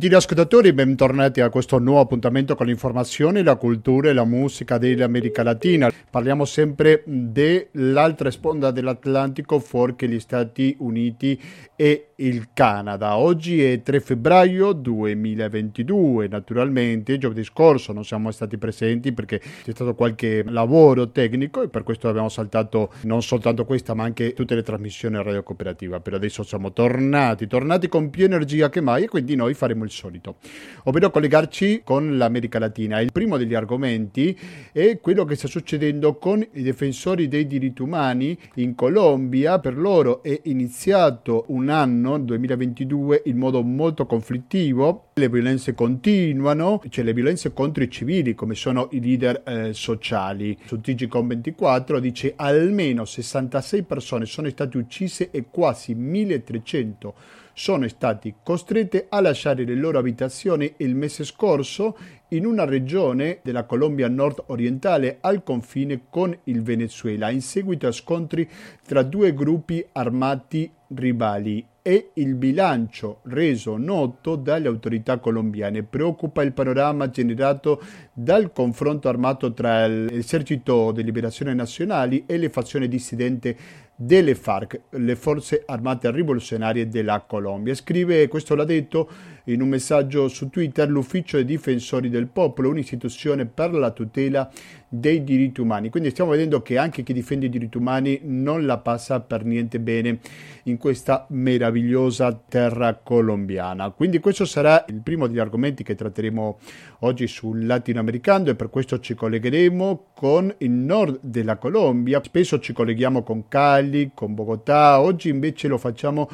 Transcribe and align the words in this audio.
Gentili 0.00 0.18
ascoltatori, 0.18 0.72
bentornati 0.72 1.42
a 1.42 1.50
questo 1.50 1.78
nuovo 1.78 2.00
appuntamento 2.00 2.54
con 2.54 2.64
l'informazione, 2.64 3.42
la 3.42 3.56
cultura 3.56 4.08
e 4.08 4.14
la 4.14 4.24
musica 4.24 4.78
dell'America 4.78 5.42
Latina. 5.42 5.92
Parliamo 6.08 6.46
sempre 6.46 7.02
dell'altra 7.04 8.30
sponda 8.30 8.70
dell'Atlantico, 8.70 9.58
fuori 9.58 9.94
gli 10.08 10.18
Stati 10.18 10.74
Uniti 10.78 11.38
e 11.80 12.08
il 12.16 12.48
Canada. 12.52 13.16
Oggi 13.16 13.64
è 13.64 13.80
3 13.80 14.00
febbraio 14.00 14.72
2022, 14.72 16.28
naturalmente 16.28 17.16
giovedì 17.16 17.42
scorso 17.42 17.94
non 17.94 18.04
siamo 18.04 18.30
stati 18.32 18.58
presenti 18.58 19.12
perché 19.14 19.38
c'è 19.38 19.70
stato 19.70 19.94
qualche 19.94 20.44
lavoro 20.46 21.10
tecnico 21.10 21.62
e 21.62 21.68
per 21.68 21.82
questo 21.82 22.08
abbiamo 22.08 22.28
saltato 22.28 22.92
non 23.04 23.22
soltanto 23.22 23.64
questa 23.64 23.94
ma 23.94 24.04
anche 24.04 24.34
tutte 24.34 24.54
le 24.54 24.62
trasmissioni 24.62 25.16
Radio 25.22 25.42
Cooperativa. 25.42 26.00
Per 26.00 26.12
adesso 26.12 26.42
siamo 26.42 26.74
tornati, 26.74 27.46
tornati 27.46 27.88
con 27.88 28.10
più 28.10 28.26
energia 28.26 28.68
che 28.68 28.82
mai 28.82 29.04
e 29.04 29.08
quindi 29.08 29.34
noi 29.34 29.54
faremo 29.54 29.84
il 29.84 29.90
solito, 29.90 30.36
ovvero 30.84 31.10
collegarci 31.10 31.80
con 31.82 32.18
l'America 32.18 32.58
Latina. 32.58 33.00
Il 33.00 33.10
primo 33.10 33.38
degli 33.38 33.54
argomenti 33.54 34.38
è 34.70 34.98
quello 35.00 35.24
che 35.24 35.34
sta 35.34 35.48
succedendo 35.48 36.18
con 36.18 36.40
i 36.40 36.62
difensori 36.62 37.26
dei 37.26 37.46
diritti 37.46 37.80
umani 37.80 38.38
in 38.56 38.74
Colombia. 38.74 39.58
Per 39.60 39.78
loro 39.78 40.22
è 40.22 40.38
iniziato 40.44 41.44
un 41.48 41.68
anno, 41.70 42.18
2022, 42.18 43.22
in 43.26 43.38
modo 43.38 43.62
molto 43.62 44.06
conflittivo. 44.06 45.10
Le 45.14 45.28
violenze 45.28 45.74
continuano, 45.74 46.82
cioè 46.88 47.04
le 47.04 47.12
violenze 47.12 47.52
contro 47.52 47.82
i 47.82 47.90
civili, 47.90 48.34
come 48.34 48.54
sono 48.54 48.88
i 48.92 49.00
leader 49.00 49.42
eh, 49.46 49.72
sociali. 49.72 50.58
Su 50.66 50.76
TGCOM24 50.76 51.98
dice 51.98 52.34
almeno 52.36 53.04
66 53.04 53.82
persone 53.84 54.26
sono 54.26 54.48
state 54.48 54.76
uccise 54.76 55.30
e 55.30 55.46
quasi 55.50 55.94
1300 55.94 57.14
sono 57.52 57.86
stati 57.88 58.34
costretti 58.42 59.04
a 59.08 59.20
lasciare 59.20 59.64
le 59.64 59.74
loro 59.74 59.98
abitazioni 59.98 60.72
il 60.78 60.94
mese 60.94 61.24
scorso 61.24 61.96
in 62.28 62.46
una 62.46 62.64
regione 62.64 63.40
della 63.42 63.64
Colombia 63.64 64.08
nord-orientale 64.08 65.18
al 65.20 65.42
confine 65.42 66.02
con 66.08 66.36
il 66.44 66.62
Venezuela 66.62 67.30
in 67.30 67.42
seguito 67.42 67.86
a 67.86 67.92
scontri 67.92 68.48
tra 68.86 69.02
due 69.02 69.34
gruppi 69.34 69.84
armati 69.92 70.70
rivali 70.94 71.64
e 71.82 72.10
il 72.14 72.34
bilancio 72.34 73.20
reso 73.24 73.76
noto 73.76 74.36
dalle 74.36 74.68
autorità 74.68 75.18
colombiane. 75.18 75.82
Preoccupa 75.82 76.42
il 76.42 76.52
panorama 76.52 77.08
generato 77.10 77.82
dal 78.12 78.52
confronto 78.52 79.08
armato 79.08 79.52
tra 79.52 79.86
l'esercito 79.86 80.92
di 80.92 81.02
liberazione 81.02 81.54
nazionale 81.54 82.24
e 82.26 82.36
le 82.36 82.50
fazioni 82.50 82.86
dissidenti 82.86 83.56
delle 84.02 84.34
FARC, 84.34 84.80
le 84.92 85.14
forze 85.14 85.62
armate 85.66 86.10
rivoluzionarie 86.10 86.88
della 86.88 87.20
Colombia. 87.20 87.74
Scrive, 87.74 88.28
questo 88.28 88.54
l'ha 88.54 88.64
detto 88.64 89.10
in 89.44 89.60
un 89.60 89.68
messaggio 89.68 90.26
su 90.28 90.48
Twitter, 90.48 90.88
l'Ufficio 90.88 91.36
dei 91.36 91.44
Difensori 91.44 92.08
del 92.08 92.26
Popolo, 92.26 92.70
un'istituzione 92.70 93.44
per 93.44 93.74
la 93.74 93.90
tutela 93.90 94.50
dei 94.92 95.22
diritti 95.22 95.60
umani. 95.60 95.88
Quindi 95.88 96.10
stiamo 96.10 96.32
vedendo 96.32 96.62
che 96.62 96.76
anche 96.76 97.04
chi 97.04 97.12
difende 97.12 97.46
i 97.46 97.48
diritti 97.48 97.76
umani 97.76 98.20
non 98.24 98.66
la 98.66 98.78
passa 98.78 99.20
per 99.20 99.44
niente 99.44 99.78
bene 99.78 100.18
in 100.64 100.78
questa 100.78 101.26
meravigliosa 101.30 102.32
terra 102.48 102.94
colombiana. 102.96 103.90
Quindi 103.90 104.18
questo 104.18 104.44
sarà 104.44 104.84
il 104.88 105.00
primo 105.00 105.28
degli 105.28 105.38
argomenti 105.38 105.84
che 105.84 105.94
tratteremo 105.94 106.58
oggi 107.00 107.28
sul 107.28 107.64
latinoamericano 107.64 108.50
e 108.50 108.56
per 108.56 108.68
questo 108.68 108.98
ci 108.98 109.14
collegheremo 109.14 110.06
con 110.12 110.52
il 110.58 110.70
nord 110.70 111.20
della 111.22 111.56
Colombia. 111.56 112.20
Spesso 112.22 112.58
ci 112.58 112.72
colleghiamo 112.72 113.22
con 113.22 113.46
Cali, 113.46 114.10
con 114.12 114.34
Bogotà, 114.34 115.00
oggi 115.00 115.28
invece 115.28 115.68
lo 115.68 115.78
facciamo 115.78 116.28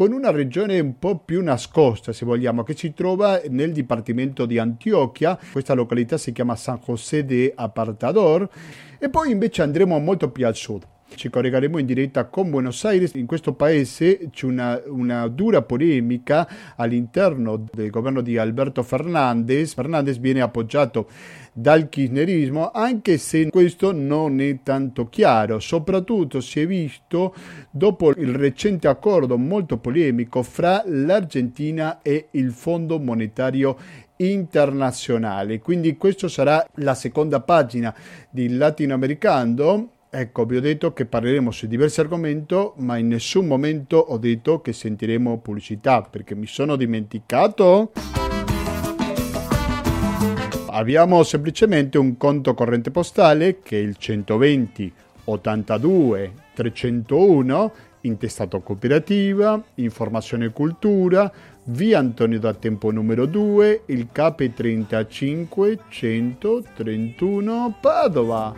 con 0.00 0.12
una 0.12 0.30
regione 0.30 0.80
un 0.80 0.98
po' 0.98 1.18
più 1.18 1.42
nascosta, 1.42 2.14
se 2.14 2.24
vogliamo, 2.24 2.62
che 2.62 2.74
si 2.74 2.94
trova 2.94 3.38
nel 3.50 3.70
dipartimento 3.70 4.46
di 4.46 4.56
Antioquia. 4.56 5.38
Questa 5.52 5.74
località 5.74 6.16
si 6.16 6.32
chiama 6.32 6.56
San 6.56 6.80
José 6.82 7.26
de 7.26 7.52
Apartador. 7.54 8.48
E 8.98 9.10
poi 9.10 9.30
invece 9.30 9.60
andremo 9.60 9.98
molto 9.98 10.30
più 10.30 10.46
al 10.46 10.56
sud. 10.56 10.86
Ci 11.14 11.28
collegheremo 11.28 11.76
in 11.76 11.84
diretta 11.84 12.24
con 12.24 12.48
Buenos 12.48 12.82
Aires. 12.86 13.12
In 13.12 13.26
questo 13.26 13.52
paese 13.52 14.30
c'è 14.30 14.46
una, 14.46 14.80
una, 14.86 15.28
dura 15.28 15.60
polemica 15.60 16.48
all'interno 16.76 17.66
del 17.70 17.90
governo 17.90 18.22
di 18.22 18.38
Alberto 18.38 18.82
Fernandez. 18.82 19.74
Fernandez 19.74 20.16
viene 20.16 20.40
appoggiato 20.40 21.08
dal 21.52 21.88
kirchnerismo, 21.88 22.70
anche 22.70 23.18
se 23.18 23.48
questo 23.50 23.92
non 23.92 24.40
è 24.40 24.58
tanto 24.62 25.08
chiaro. 25.08 25.60
Soprattutto 25.60 26.40
si 26.40 26.60
è 26.60 26.66
visto 26.66 27.34
dopo 27.70 28.10
il 28.10 28.34
recente 28.34 28.88
accordo 28.88 29.36
molto 29.36 29.78
polemico 29.78 30.42
fra 30.42 30.82
l'Argentina 30.86 32.00
e 32.02 32.28
il 32.32 32.52
Fondo 32.52 32.98
Monetario 32.98 33.76
internazionale. 34.16 35.60
Quindi 35.60 35.96
questa 35.96 36.28
sarà 36.28 36.66
la 36.76 36.94
seconda 36.94 37.40
pagina 37.40 37.94
di 38.30 38.54
Latinoamericano. 38.56 39.92
Ecco, 40.12 40.44
vi 40.44 40.56
ho 40.56 40.60
detto 40.60 40.92
che 40.92 41.06
parleremo 41.06 41.52
su 41.52 41.68
diversi 41.68 42.00
argomenti, 42.00 42.72
ma 42.78 42.96
in 42.98 43.06
nessun 43.08 43.46
momento 43.46 43.96
ho 43.96 44.18
detto 44.18 44.60
che 44.60 44.72
sentiremo 44.72 45.38
pubblicità, 45.38 46.02
perché 46.02 46.34
mi 46.34 46.46
sono 46.46 46.74
dimenticato 46.74 47.92
abbiamo 50.80 51.22
semplicemente 51.24 51.98
un 51.98 52.16
conto 52.16 52.54
corrente 52.54 52.90
postale 52.90 53.60
che 53.62 53.78
è 53.78 53.82
il 53.82 53.96
120 53.96 54.92
82 55.24 56.32
301 56.54 57.72
intestato 58.02 58.60
cooperativa, 58.60 59.62
informazione 59.74 60.46
e 60.46 60.52
cultura, 60.52 61.30
via 61.64 61.98
Antonio 61.98 62.38
da 62.38 62.54
Tempo 62.54 62.90
numero 62.90 63.26
2, 63.26 63.82
il 63.86 64.08
CAP 64.10 64.54
35 64.54 65.80
131 65.86 67.76
Padova. 67.78 68.54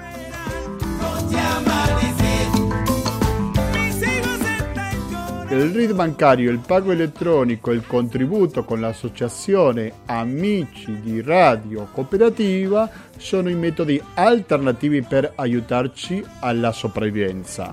Il 5.54 5.70
RID 5.70 5.92
bancario, 5.92 6.50
il 6.50 6.60
pago 6.64 6.92
elettronico 6.92 7.70
e 7.70 7.74
il 7.74 7.86
contributo 7.86 8.64
con 8.64 8.80
l'associazione 8.80 9.92
Amici 10.06 11.00
di 11.00 11.20
Radio 11.20 11.88
Cooperativa 11.92 12.88
sono 13.18 13.50
i 13.50 13.54
metodi 13.54 14.00
alternativi 14.14 15.02
per 15.02 15.32
aiutarci 15.34 16.24
alla 16.40 16.72
sopravvivenza. 16.72 17.70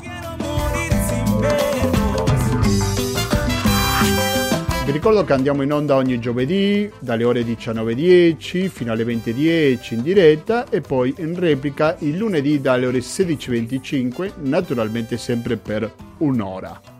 Vi 4.85 4.91
ricordo 4.91 5.23
che 5.23 5.33
andiamo 5.33 5.61
in 5.61 5.71
onda 5.71 5.95
ogni 5.95 6.19
giovedì 6.19 6.91
dalle 6.99 7.23
ore 7.23 7.43
19.10 7.43 8.67
fino 8.69 8.91
alle 8.91 9.03
20.10 9.03 9.93
in 9.93 10.01
diretta 10.01 10.67
e 10.67 10.81
poi 10.81 11.13
in 11.19 11.39
replica 11.39 11.95
il 11.99 12.17
lunedì 12.17 12.59
dalle 12.59 12.87
ore 12.87 12.99
16.25, 12.99 14.31
naturalmente 14.41 15.15
sempre 15.17 15.57
per 15.57 15.89
un'ora. 16.17 16.98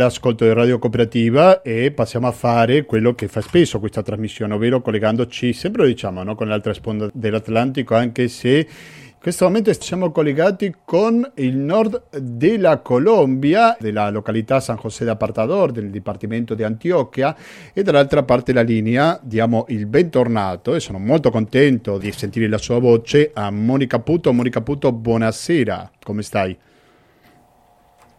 All'ascolto 0.08 0.46
di 0.46 0.54
Radio 0.54 0.80
Cooperativa 0.80 1.62
e 1.62 1.92
passiamo 1.92 2.28
a 2.28 2.32
fare 2.32 2.86
quello 2.86 3.14
che 3.14 3.28
fa 3.28 3.42
spesso 3.42 3.80
questa 3.80 4.02
trasmissione, 4.02 4.54
ovvero 4.54 4.82
collegandoci 4.82 5.52
sempre 5.52 5.86
diciamo 5.86 6.24
no, 6.24 6.34
con 6.36 6.48
l'altra 6.48 6.74
sponda 6.74 7.10
dell'Atlantico, 7.14 7.94
anche 7.94 8.30
se 8.30 8.58
in 8.58 9.24
questo 9.34 9.46
momento 9.46 9.74
siamo 9.74 10.12
collegati 10.12 10.74
con 10.86 11.30
il 11.36 11.58
nord 11.58 12.04
della 12.18 12.78
Colombia, 12.78 13.76
della 13.78 14.10
località 14.10 14.62
San 14.62 14.78
José 14.82 15.04
de 15.04 15.12
Apartador, 15.12 15.72
del 15.72 15.90
Dipartimento 15.90 16.56
di 16.56 16.64
Antioquia 16.64 17.36
e 17.74 17.84
dall'altra 17.84 18.24
parte 18.24 18.54
della 18.54 18.66
linea 18.66 19.20
diamo 19.22 19.66
il 19.70 19.86
bentornato 19.88 20.74
e 20.74 20.80
sono 20.80 21.00
molto 21.00 21.32
contento 21.32 21.98
di 21.98 22.12
sentire 22.14 22.48
la 22.48 22.58
sua 22.58 22.80
voce 22.80 23.32
a 23.34 23.52
Monica 23.52 24.00
Puto. 24.00 24.32
Monica 24.32 24.62
Puto, 24.62 24.94
buonasera, 24.94 25.92
come 26.02 26.22
stai? 26.22 26.58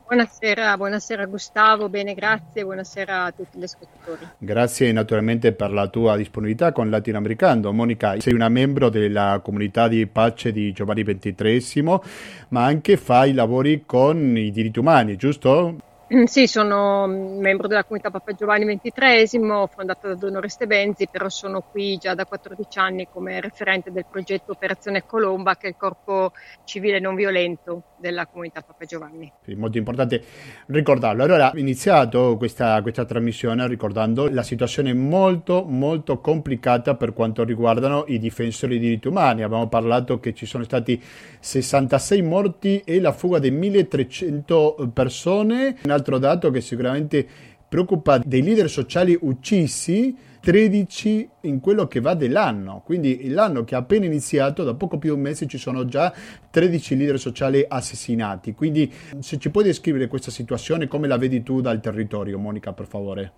Buonasera, 0.09 0.75
buonasera 0.79 1.27
Gustavo, 1.27 1.91
bene 1.91 2.15
grazie, 2.15 2.65
buonasera 2.65 3.25
a 3.25 3.31
tutti 3.31 3.59
gli 3.59 3.65
ascoltatori. 3.65 4.27
Grazie 4.39 4.91
naturalmente 4.91 5.53
per 5.53 5.71
la 5.71 5.87
tua 5.89 6.17
disponibilità 6.17 6.73
con 6.73 6.89
Latinoamericano. 6.89 7.71
Monica, 7.73 8.19
sei 8.19 8.33
una 8.33 8.49
membro 8.49 8.89
della 8.89 9.39
comunità 9.45 9.87
di 9.87 10.07
pace 10.07 10.51
di 10.51 10.73
Giovanni 10.73 11.05
XXIII, 11.05 12.01
ma 12.49 12.65
anche 12.65 12.97
fai 12.97 13.35
lavori 13.35 13.83
con 13.85 14.35
i 14.35 14.51
diritti 14.51 14.79
umani, 14.79 15.17
giusto? 15.17 15.77
Mm, 16.15 16.25
sì, 16.25 16.47
sono 16.47 17.07
membro 17.07 17.69
della 17.69 17.83
comunità 17.83 18.11
Papa 18.11 18.33
Giovanni 18.33 18.65
XXIII, 18.65 19.67
fondata 19.69 20.09
da 20.09 20.15
Don 20.15 20.37
Oreste 20.37 20.67
Benzi, 20.67 21.07
però 21.07 21.29
sono 21.29 21.61
qui 21.61 21.99
già 21.99 22.15
da 22.15 22.25
14 22.25 22.79
anni 22.79 23.09
come 23.13 23.43
referente 23.43 23.93
del 23.93 24.07
progetto 24.11 24.53
Operazione 24.53 25.05
Colomba, 25.05 25.57
che 25.57 25.67
è 25.67 25.69
il 25.69 25.77
corpo 25.77 26.33
civile 26.65 26.99
non 26.99 27.15
violento 27.15 27.83
della 27.99 28.27
comunità 28.27 28.63
Papa 28.63 28.87
Giovanni. 28.87 29.31
Sì, 29.45 29.55
molto 29.55 29.77
importante 29.77 30.23
ricordarlo. 30.69 31.25
Allora, 31.25 31.51
ho 31.55 31.59
iniziato 31.59 32.39
questa, 32.39 32.81
questa 32.81 33.05
trasmissione 33.05 33.67
ricordando 33.69 34.31
la 34.31 34.43
situazione 34.43 34.95
molto, 34.95 35.65
molto 35.69 36.21
complicata 36.21 36.95
per 36.95 37.13
quanto 37.13 37.45
riguardano 37.45 38.05
i 38.07 38.19
difensori 38.19 38.79
dei 38.79 38.89
diritti 38.89 39.09
umani. 39.09 39.43
Abbiamo 39.43 39.69
parlato 39.69 40.21
che 40.21 40.33
ci 40.33 40.47
sono 40.47 40.65
stati 40.65 41.03
66 41.41 42.23
morti 42.23 42.81
e 42.83 42.99
la 42.99 43.13
fuga 43.13 43.39
di 43.39 43.51
1300 43.51 44.91
persone 44.95 45.77
altro 45.99 46.19
dato 46.19 46.51
che 46.51 46.61
sicuramente 46.61 47.27
preoccupa 47.69 48.19
dei 48.19 48.43
leader 48.43 48.71
sociali 48.71 49.17
uccisi 49.21 50.17
13 50.41 51.29
in 51.43 51.61
quello 51.61 51.87
che 51.87 52.01
va 52.01 52.15
dell'anno, 52.15 52.83
quindi 52.85 53.29
l'anno 53.29 53.65
che 53.65 53.75
è 53.75 53.79
appena 53.79 54.07
iniziato, 54.07 54.65
da 54.65 54.75
poco 54.75 54.97
più 54.99 55.11
di 55.11 55.17
un 55.17 55.23
mese 55.23 55.47
ci 55.47 55.59
sono 55.59 55.85
già 55.85 56.13
13 56.51 56.97
leader 56.97 57.19
sociali 57.19 57.65
assassinati. 57.67 58.55
Quindi 58.55 58.91
se 59.19 59.39
ci 59.39 59.51
puoi 59.51 59.65
descrivere 59.65 60.07
questa 60.07 60.31
situazione, 60.31 60.87
come 60.87 61.09
la 61.09 61.19
vedi 61.19 61.43
tu 61.43 61.61
dal 61.61 61.81
territorio, 61.81 62.39
Monica, 62.39 62.73
per 62.73 62.87
favore? 62.87 63.33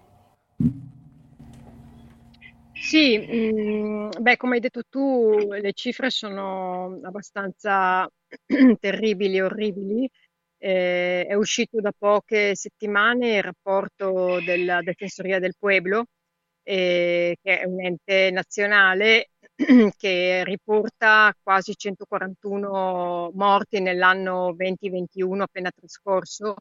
Sì, 2.73 3.19
mm, 3.19 4.11
beh, 4.21 4.37
come 4.37 4.55
hai 4.55 4.61
detto 4.61 4.83
tu, 4.89 5.37
le 5.49 5.73
cifre 5.75 6.11
sono 6.11 6.99
abbastanza 7.03 8.09
terribili, 8.81 9.41
orribili. 9.41 10.11
Eh, 10.63 11.25
è 11.27 11.35
uscito 11.35 11.81
da 11.81 11.91
poche 11.97 12.55
settimane 12.55 13.37
il 13.37 13.43
rapporto 13.43 14.41
della 14.45 14.83
Defensoria 14.83 15.39
del 15.39 15.55
Pueblo, 15.59 16.05
eh, 16.63 17.37
che 17.43 17.61
è 17.61 17.65
un 17.65 17.83
ente 17.83 18.31
nazionale 18.31 19.31
che 19.97 20.45
riporta 20.45 21.35
quasi 21.43 21.75
141 21.75 23.31
morti 23.35 23.81
nell'anno 23.81 24.53
2021 24.55 25.43
appena 25.45 25.71
trascorso 25.71 26.57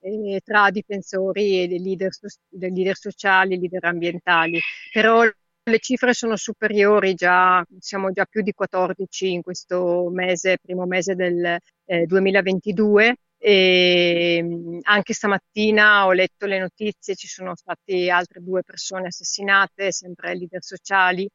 eh, 0.00 0.40
tra 0.44 0.70
difensori 0.70 1.62
e 1.62 1.68
leader, 1.78 2.10
dei 2.48 2.70
leader 2.72 2.96
sociali 2.96 3.58
leader 3.58 3.84
ambientali. 3.84 4.58
Però 4.92 5.22
le 5.22 5.78
cifre 5.78 6.14
sono 6.14 6.36
superiori, 6.36 7.14
già, 7.14 7.64
siamo 7.78 8.10
già 8.10 8.24
più 8.24 8.42
di 8.42 8.52
14 8.52 9.32
in 9.32 9.42
questo 9.42 10.10
mese, 10.12 10.58
primo 10.60 10.84
mese 10.86 11.14
del 11.14 11.58
eh, 11.84 12.06
2022 12.06 13.16
e 13.38 14.36
ehm, 14.38 14.78
anche 14.82 15.12
stamattina 15.12 16.06
ho 16.06 16.12
letto 16.12 16.46
le 16.46 16.58
notizie, 16.58 17.14
ci 17.14 17.26
sono 17.28 17.54
state 17.56 18.10
altre 18.10 18.42
due 18.42 18.62
persone 18.62 19.08
assassinate, 19.08 19.92
sempre 19.92 20.34
leader 20.34 20.62
sociali. 20.62 21.28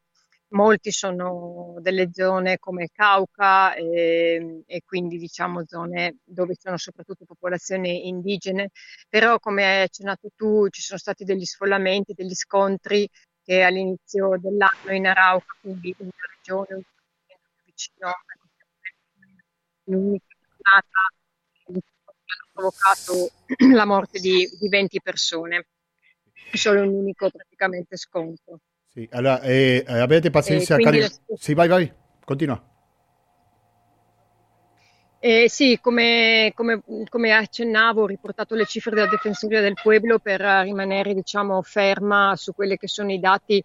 Molti 0.54 0.92
sono 0.92 1.76
delle 1.80 2.10
zone 2.12 2.58
come 2.60 2.90
Cauca 2.92 3.74
e, 3.76 4.36
ehm, 4.36 4.64
e 4.66 4.82
quindi 4.86 5.18
diciamo 5.18 5.64
zone 5.66 6.18
dove 6.26 6.56
sono 6.60 6.76
soprattutto 6.78 7.24
popolazioni 7.26 8.08
indigene, 8.10 8.70
però 9.08 9.40
come 9.40 9.64
hai 9.66 9.82
accennato 9.84 10.30
tu 10.36 10.68
ci 10.70 10.82
sono 10.82 11.00
stati 11.00 11.24
degli 11.24 11.46
sfollamenti, 11.46 12.14
degli 12.14 12.34
scontri 12.34 13.08
che 13.44 13.62
all'inizio 13.64 14.38
dell'anno 14.40 14.92
in 14.94 15.08
Arauca, 15.08 15.56
quindi 15.62 15.96
in 16.00 16.06
una 16.08 16.28
regione 16.36 16.84
vicino 17.66 18.08
a 18.10 18.16
l'unica 19.86 20.26
giornata 20.58 21.00
provocato 22.52 23.32
la 23.74 23.86
morte 23.86 24.20
di, 24.20 24.48
di 24.60 24.70
20 24.70 25.02
persone, 25.02 25.68
solo 26.54 26.82
un 26.82 26.90
unico 26.90 27.30
praticamente 27.30 27.98
scontro. 27.98 28.60
Sì, 28.88 29.08
allora 29.12 29.42
eh, 29.42 29.84
avete 29.88 30.30
pazienza, 30.30 30.78
cari... 30.78 31.00
la... 31.00 31.10
Sì, 31.36 31.54
vai, 31.54 31.68
vai, 31.68 31.92
continua. 32.26 32.62
Eh, 35.24 35.48
sì, 35.50 35.78
come, 35.80 36.52
come, 36.56 36.82
come, 37.08 37.32
accennavo, 37.32 38.02
ho 38.02 38.08
riportato 38.08 38.56
le 38.56 38.66
cifre 38.66 38.96
della 38.96 39.08
Difensoria 39.08 39.62
del 39.62 39.78
Pueblo 39.80 40.18
per 40.18 40.42
rimanere 40.42 41.14
diciamo, 41.14 41.62
ferma 41.62 42.34
su 42.36 42.54
quelli 42.54 42.76
che 42.76 42.88
sono 42.88 43.12
i 43.12 43.20
dati 43.20 43.64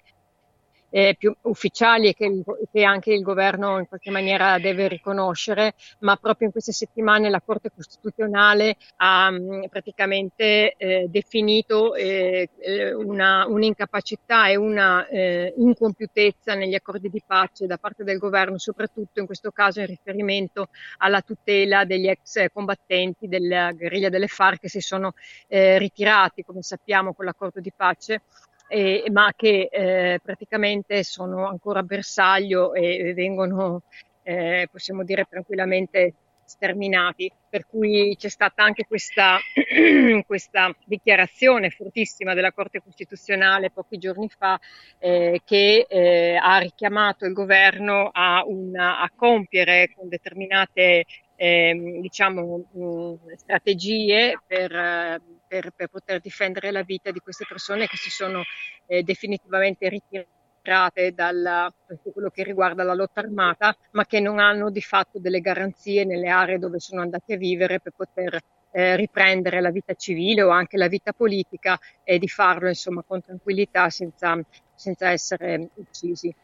eh, 0.97 1.15
più 1.19 1.37
ufficiali 1.43 2.09
e 2.09 2.15
che, 2.15 2.43
che, 2.73 2.83
anche 2.83 3.13
il 3.13 3.21
governo 3.21 3.79
in 3.79 3.87
qualche 3.87 4.11
maniera 4.11 4.59
deve 4.59 4.89
riconoscere, 4.89 5.75
ma 5.99 6.17
proprio 6.17 6.47
in 6.47 6.53
queste 6.53 6.73
settimane 6.73 7.29
la 7.29 7.43
Corte 7.45 7.71
Costituzionale 7.71 8.79
ha 8.97 9.31
mh, 9.31 9.57
mm, 9.57 9.63
praticamente 9.69 10.73
eh, 10.79 11.07
definito 11.11 11.95
eh, 11.95 12.49
eh, 12.61 12.95
una, 12.95 13.45
un'incapacità 13.47 14.49
e 14.49 14.57
una 14.57 15.07
eh, 15.09 15.53
incompiutezza 15.59 16.55
negli 16.55 16.75
accordi 16.75 17.11
di 17.11 17.23
pace 17.27 17.67
da 17.67 17.77
parte 17.77 18.03
del 18.03 18.17
governo, 18.17 18.57
soprattutto 18.57 19.21
in 19.21 19.27
questo 19.27 19.51
caso 19.51 19.81
in 19.81 19.87
riferimento 19.87 20.69
alla 20.99 21.21
tutela 21.21 21.85
degli 21.85 22.09
ex 22.09 22.47
combattenti 22.55 23.29
della 23.29 23.71
guerriglia 23.73 24.09
delle 24.09 24.29
FARC 24.29 24.61
che 24.61 24.71
si 24.71 24.81
sono 24.81 25.13
eh, 25.47 25.77
ritirati, 25.77 26.43
come 26.43 26.63
sappiamo, 26.63 27.13
con 27.13 27.27
l'accordo 27.27 27.61
di 27.61 27.73
pace 27.77 28.23
eh, 28.69 29.05
ma 29.11 29.33
che 29.37 29.69
eh, 29.71 30.21
praticamente 30.23 31.03
sono 31.05 31.47
ancora 31.47 31.83
bersaglio 31.83 32.75
e, 32.75 33.13
vengono, 33.15 33.83
eh, 34.23 34.69
possiamo 34.71 35.05
dire 35.05 35.27
tranquillamente, 35.29 36.15
sterminati. 36.47 37.31
Per 37.49 37.67
cui 37.67 38.15
c'è 38.17 38.29
stata 38.29 38.63
anche 38.63 38.85
questa, 38.87 39.39
questa 40.27 40.75
dichiarazione 40.85 41.71
fortissima 41.71 42.35
della 42.35 42.53
Corte 42.53 42.81
Costituzionale 42.83 43.71
pochi 43.71 43.99
giorni 43.99 44.29
fa 44.29 44.59
eh, 44.99 45.41
che 45.45 45.87
eh, 45.89 46.37
ha 46.41 46.59
richiamato 46.59 47.27
il 47.27 47.33
governo 47.33 48.11
a, 48.13 48.45
una, 48.47 49.01
a 49.01 49.11
compiere 49.15 49.93
con 49.95 50.09
determinate 50.09 51.05
eh, 51.35 51.99
diciamo, 52.01 52.65
mh, 52.73 53.37
strategie 53.37 54.39
per, 54.47 55.21
per, 55.61 55.73
per, 55.75 55.89
poter 55.89 56.21
difendere 56.21 56.71
la 56.71 56.83
vita 56.83 57.11
di 57.11 57.21
queste 57.21 57.45
persone 57.49 57.87
che 57.87 57.97
si 57.97 58.11
sono 58.11 58.43
eh, 58.87 59.03
definitivamente 59.03 59.89
ritirate 59.89 61.13
da 61.13 61.73
quello 62.13 62.29
che 62.31 62.43
riguarda 62.43 62.83
la 62.83 62.95
lotta 62.95 63.21
armata, 63.21 63.77
ma 63.93 64.05
che 64.05 64.21
non 64.21 64.39
hanno 64.39 64.71
di 64.71 64.83
fatto 64.83 65.19
delle 65.19 65.41
garanzie 65.41 66.05
nelle 66.05 66.29
aree 66.29 66.59
dove 66.59 66.81
sono 66.81 67.03
andate 67.03 67.35
a 67.35 67.37
vivere 67.37 67.81
per 67.81 67.93
poter 67.97 68.41
eh, 68.73 68.97
riprendere 68.97 69.61
la 69.61 69.71
vita 69.71 69.95
civile 69.95 70.43
o 70.43 70.51
anche 70.51 70.77
la 70.77 70.89
vita 70.89 71.13
politica 71.13 71.79
e 72.03 72.19
di 72.19 72.29
farlo 72.29 72.69
insomma 72.69 73.03
con 73.07 73.23
tranquillità 73.23 73.89
senza, 73.91 74.39
senza 74.75 75.11
essere 75.11 75.71
uccisi. 75.75 76.35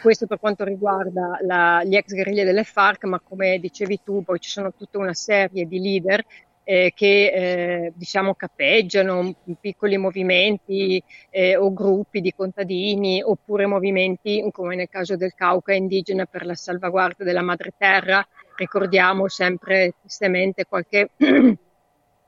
Questo 0.00 0.26
per 0.26 0.38
quanto 0.38 0.64
riguarda 0.64 1.38
la, 1.42 1.82
gli 1.84 1.94
ex 1.94 2.12
guerriglie 2.12 2.44
delle 2.44 2.64
FARC, 2.64 3.04
ma 3.04 3.20
come 3.20 3.58
dicevi 3.58 4.00
tu, 4.02 4.22
poi 4.22 4.38
ci 4.38 4.50
sono 4.50 4.72
tutta 4.72 4.98
una 4.98 5.14
serie 5.14 5.66
di 5.66 5.78
leader 5.78 6.24
eh, 6.70 6.92
che 6.94 7.32
eh, 7.32 7.92
diciamo 7.96 8.34
cappeggiano 8.34 9.34
piccoli 9.58 9.96
movimenti 9.96 11.02
eh, 11.30 11.56
o 11.56 11.72
gruppi 11.72 12.20
di 12.20 12.34
contadini 12.36 13.22
oppure 13.22 13.64
movimenti 13.64 14.46
come 14.52 14.76
nel 14.76 14.90
caso 14.90 15.16
del 15.16 15.32
Cauca 15.34 15.72
indigena 15.72 16.26
per 16.26 16.44
la 16.44 16.54
salvaguardia 16.54 17.24
della 17.24 17.40
madre 17.40 17.72
terra. 17.74 18.22
Ricordiamo 18.54 19.28
sempre 19.28 19.94
tristemente 19.98 20.66
qualche 20.66 21.08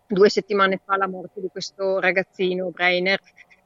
due 0.08 0.28
settimane 0.30 0.80
fa 0.82 0.96
la 0.96 1.06
morte 1.06 1.42
di 1.42 1.48
questo 1.52 2.00
ragazzino 2.00 2.70
Breiner 2.70 3.20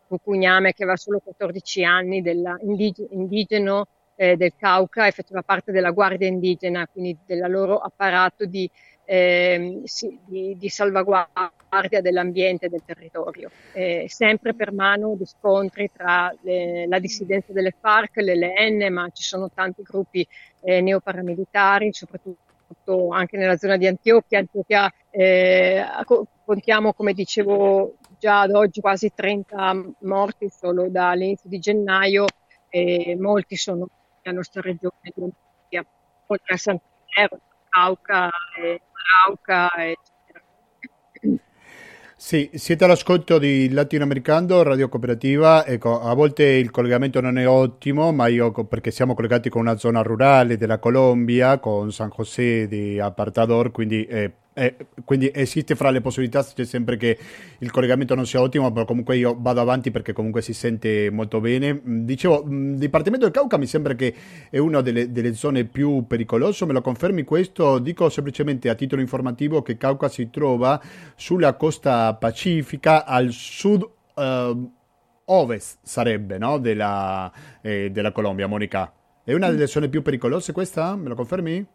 Cucugname 0.09 0.73
che 0.73 0.83
aveva 0.83 0.99
solo 0.99 1.21
14 1.21 1.85
anni, 1.85 2.21
della, 2.21 2.59
indig- 2.62 3.07
indigeno 3.11 3.87
eh, 4.16 4.37
del 4.37 4.54
Cauca 4.57 5.07
e 5.07 5.12
faceva 5.12 5.43
parte 5.43 5.71
della 5.71 5.93
guardia 5.93 6.26
indigena, 6.26 6.85
quindi 6.88 7.16
del 7.25 7.49
loro 7.49 7.78
apparato 7.78 8.45
di 8.45 8.69
eh, 9.04 9.82
di, 10.25 10.56
di, 10.58 10.68
salvaguardia 10.68 12.00
dell'ambiente 12.00 12.66
e 12.66 12.68
del 12.68 12.82
territorio, 12.84 13.50
eh, 13.73 14.06
sempre 14.08 14.54
per 14.54 14.73
mano 14.73 15.14
di 15.16 15.26
scontri 15.26 15.90
tra 15.92 16.34
le, 16.42 16.87
la 16.87 16.99
dissidenza 16.99 17.52
delle 17.52 17.75
FARC, 17.78 18.16
l'LN, 18.16 18.92
ma 18.92 19.08
ci 19.12 19.23
sono 19.23 19.50
tanti 19.52 19.82
gruppi 19.82 20.26
eh, 20.62 20.80
neoparamilitari, 20.80 21.92
soprattutto 21.92 23.08
anche 23.11 23.37
nella 23.37 23.56
zona 23.56 23.76
di 23.76 23.87
Antiochia. 23.87 24.38
Antiochia 24.38 24.92
eh, 25.11 25.84
contiamo, 26.44 26.92
come 26.94 27.12
dicevo 27.12 27.96
già 28.18 28.40
ad 28.40 28.52
oggi, 28.52 28.80
quasi 28.80 29.12
30 29.14 29.94
morti 30.00 30.49
solo 30.49 30.88
dall'inizio 30.88 31.49
di 31.49 31.58
gennaio 31.58 32.25
e 32.70 33.16
molti 33.20 33.56
sono 33.56 33.88
nella 34.23 34.38
nostra 34.38 34.62
regione 34.62 34.94
di 35.02 35.23
Antiochia, 35.23 35.84
oltre 36.26 36.54
a 36.54 36.56
Sant'Ero, 36.56 37.38
Cauca 37.75 38.31
e 38.57 38.81
Arauca, 39.26 39.69
eccetera. 39.78 41.43
Sì, 42.16 42.49
siete 42.54 42.85
all'ascolto 42.85 43.38
di 43.38 43.69
Latinoamericano, 43.71 44.62
Radio 44.62 44.88
Cooperativa. 44.88 45.66
Ecco, 45.66 46.00
a 46.00 46.14
volte 46.14 46.45
il 46.45 46.71
collegamento 46.71 47.21
non 47.21 47.37
è 47.37 47.49
ottimo, 47.49 48.12
ma 48.12 48.28
io, 48.28 48.52
perché 48.52 48.93
siamo 48.93 49.14
collegati 49.14 49.49
con 49.49 49.62
una 49.62 49.76
zona 49.76 50.02
rurale 50.02 50.57
della 50.57 50.78
Colombia, 50.78 51.59
con 51.59 51.90
San 51.90 52.11
José 52.16 52.69
di 52.69 53.00
Apartador, 53.00 53.73
quindi 53.73 54.07
eh, 54.07 54.33
eh, 54.54 54.76
quindi 55.04 55.30
esiste 55.34 55.75
fra 55.75 55.90
le 55.90 56.00
possibilità, 56.00 56.44
c'è 56.44 56.64
sempre 56.64 56.96
che 56.96 57.18
il 57.58 57.70
collegamento 57.73 58.14
non 58.14 58.25
sia 58.25 58.40
ottimo, 58.40 58.73
però 58.73 58.84
comunque 58.84 59.16
io 59.16 59.37
vado 59.37 59.61
avanti 59.61 59.90
perché 59.90 60.12
comunque 60.12 60.42
si 60.42 60.54
sente 60.54 61.11
molto 61.11 61.40
bene. 61.40 61.75
Mm, 61.75 62.04
dicevo, 62.04 62.42
il 62.44 62.50
mm, 62.50 62.75
Dipartimento 62.76 63.26
del 63.26 63.34
Cauca 63.34 63.56
mi 63.56 63.66
sembra 63.66 63.94
che 63.94 64.14
è 64.49 64.58
una 64.58 64.80
delle, 64.80 65.11
delle, 65.11 65.34
zone 65.34 65.64
più 65.64 66.06
pericolose, 66.06 66.64
me 66.66 66.73
lo 66.73 66.80
confermi 66.80 67.25
questo? 67.25 67.78
Dico 67.78 68.08
semplicemente 68.08 68.68
a 68.68 68.75
titolo 68.76 69.00
informativo 69.02 69.61
che 69.62 69.76
Cauca 69.76 70.08
si 70.08 70.30
trova 70.30 70.80
sulla 71.16 71.54
costa 71.54 72.14
pacifica 72.14 73.04
al 73.04 73.30
sud. 73.32 73.90
Uh, 74.14 74.70
ovest 75.26 75.78
sarebbe 75.82 76.38
no? 76.38 76.58
della, 76.58 77.32
eh, 77.62 77.90
della 77.90 78.12
Colombia, 78.12 78.46
Monica. 78.46 78.92
È 79.25 79.32
una 79.32 79.49
delle 79.50 79.66
zone 79.66 79.88
più 79.88 80.02
pericolose 80.02 80.52
questa? 80.52 80.94
Me 80.94 81.08
lo 81.08 81.14
confermi? 81.14 81.66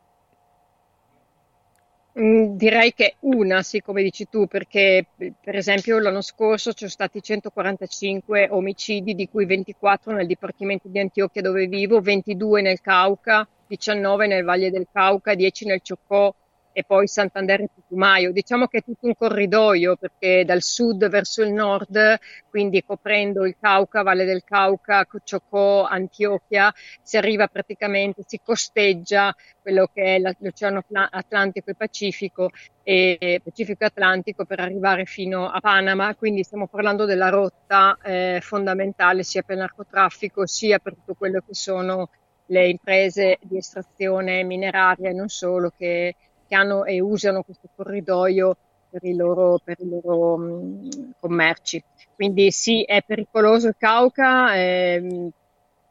Mm, 2.17 2.55
direi 2.57 2.93
che 2.93 3.15
una, 3.21 3.61
sì, 3.61 3.81
come 3.81 4.01
dici 4.01 4.27
tu, 4.29 4.47
perché 4.47 5.05
per 5.15 5.55
esempio 5.55 5.99
l'anno 5.99 6.21
scorso 6.21 6.71
ci 6.71 6.79
sono 6.79 6.89
stati 6.89 7.21
145 7.21 8.47
omicidi, 8.49 9.13
di 9.13 9.29
cui 9.29 9.45
24 9.45 10.11
nel 10.13 10.25
Dipartimento 10.27 10.87
di 10.87 10.99
Antiochia 10.99 11.41
dove 11.41 11.67
vivo, 11.67 12.01
22 12.01 12.61
nel 12.61 12.81
Cauca, 12.81 13.47
19 13.67 14.25
nel 14.27 14.43
Valle 14.43 14.71
del 14.71 14.87
Cauca, 14.91 15.35
10 15.35 15.65
nel 15.65 15.81
Ciocò, 15.81 16.33
e 16.71 16.83
poi 16.83 17.07
Santander 17.07 17.61
e 17.61 17.69
Putumayo. 17.73 18.31
Diciamo 18.31 18.67
che 18.67 18.79
è 18.79 18.83
tutto 18.83 19.07
un 19.07 19.15
corridoio 19.15 19.95
perché 19.95 20.43
dal 20.45 20.61
sud 20.61 21.07
verso 21.09 21.41
il 21.43 21.51
nord, 21.51 22.17
quindi 22.49 22.83
coprendo 22.83 23.45
il 23.45 23.55
Cauca, 23.59 24.03
Valle 24.03 24.25
del 24.25 24.43
Cauca, 24.43 25.05
Ciocò, 25.23 25.85
Antiochia, 25.85 26.73
si 27.01 27.17
arriva 27.17 27.47
praticamente, 27.47 28.23
si 28.25 28.39
costeggia 28.43 29.33
quello 29.61 29.89
che 29.93 30.15
è 30.15 30.19
l'Oceano 30.19 30.83
Atlantico 31.11 31.69
e 31.71 31.75
Pacifico 31.75 32.49
e 32.83 33.41
Pacifico 33.43 33.85
Atlantico 33.85 34.45
per 34.45 34.59
arrivare 34.59 35.05
fino 35.05 35.49
a 35.49 35.59
Panama, 35.59 36.15
quindi 36.15 36.43
stiamo 36.43 36.67
parlando 36.67 37.05
della 37.05 37.29
rotta 37.29 37.97
eh, 38.03 38.39
fondamentale 38.41 39.23
sia 39.23 39.43
per 39.43 39.55
il 39.55 39.61
narcotraffico 39.61 40.47
sia 40.47 40.79
per 40.79 40.95
tutto 40.95 41.13
quello 41.13 41.43
che 41.45 41.53
sono 41.53 42.09
le 42.47 42.67
imprese 42.67 43.37
di 43.41 43.57
estrazione 43.57 44.43
mineraria 44.43 45.09
e 45.09 45.13
non 45.13 45.27
solo 45.27 45.71
che 45.75 46.15
che 46.49 46.55
hanno 46.55 46.83
e 46.83 46.99
usano 46.99 47.43
questo 47.43 47.69
corridoio 47.73 48.57
per 48.89 49.03
i 49.05 49.15
loro, 49.15 49.59
per 49.63 49.77
i 49.79 49.87
loro 49.87 50.37
mh, 50.37 51.13
commerci. 51.19 51.81
Quindi 52.15 52.51
sì, 52.51 52.83
è 52.83 53.01
pericoloso 53.05 53.69
il 53.69 53.75
Cauca, 53.77 54.55
eh, 54.55 55.29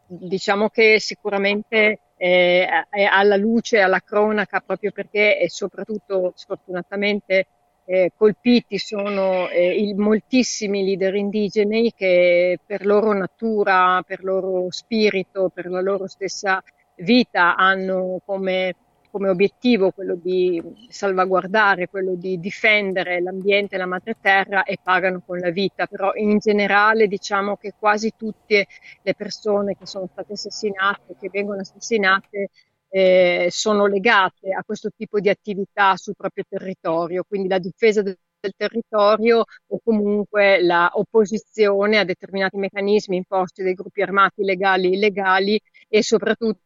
diciamo 0.06 0.68
che 0.68 0.98
sicuramente 1.00 2.00
eh, 2.16 2.66
è 2.90 3.04
alla 3.04 3.36
luce, 3.36 3.80
alla 3.80 4.00
cronaca, 4.00 4.60
proprio 4.60 4.90
perché 4.90 5.38
e 5.38 5.48
soprattutto 5.48 6.32
sfortunatamente 6.34 7.46
eh, 7.84 8.12
colpiti 8.14 8.76
sono 8.76 9.48
eh, 9.48 9.80
il, 9.80 9.96
moltissimi 9.96 10.84
leader 10.84 11.14
indigeni 11.14 11.94
che 11.94 12.58
per 12.66 12.84
loro 12.84 13.14
natura, 13.14 14.02
per 14.06 14.24
loro 14.24 14.66
spirito, 14.70 15.50
per 15.52 15.70
la 15.70 15.80
loro 15.80 16.06
stessa 16.06 16.62
vita 16.96 17.56
hanno 17.56 18.20
come 18.26 18.74
come 19.10 19.28
obiettivo 19.28 19.90
quello 19.90 20.14
di 20.14 20.62
salvaguardare, 20.88 21.88
quello 21.88 22.14
di 22.14 22.38
difendere 22.38 23.20
l'ambiente 23.20 23.74
e 23.74 23.78
la 23.78 23.86
madre 23.86 24.16
terra 24.20 24.64
e 24.64 24.78
pagano 24.82 25.22
con 25.24 25.38
la 25.38 25.50
vita, 25.50 25.86
però 25.86 26.12
in 26.14 26.38
generale 26.38 27.06
diciamo 27.06 27.56
che 27.56 27.74
quasi 27.78 28.12
tutte 28.16 28.66
le 29.02 29.14
persone 29.14 29.76
che 29.76 29.86
sono 29.86 30.06
state 30.10 30.32
assassinate, 30.34 31.16
che 31.18 31.28
vengono 31.30 31.60
assassinate, 31.60 32.48
eh, 32.90 33.48
sono 33.50 33.86
legate 33.86 34.50
a 34.52 34.62
questo 34.64 34.90
tipo 34.96 35.20
di 35.20 35.28
attività 35.28 35.96
sul 35.96 36.14
proprio 36.16 36.44
territorio, 36.48 37.24
quindi 37.26 37.48
la 37.48 37.58
difesa 37.58 38.02
del 38.02 38.18
del 38.40 38.52
territorio 38.56 39.44
o 39.66 39.80
comunque 39.82 40.62
la 40.62 40.90
opposizione 40.94 41.98
a 41.98 42.04
determinati 42.04 42.56
meccanismi 42.56 43.16
imposti 43.16 43.62
dai 43.62 43.74
gruppi 43.74 44.02
armati 44.02 44.44
legali 44.44 44.86
e 44.86 44.94
illegali 44.94 45.60
e 45.88 46.02
soprattutto 46.02 46.60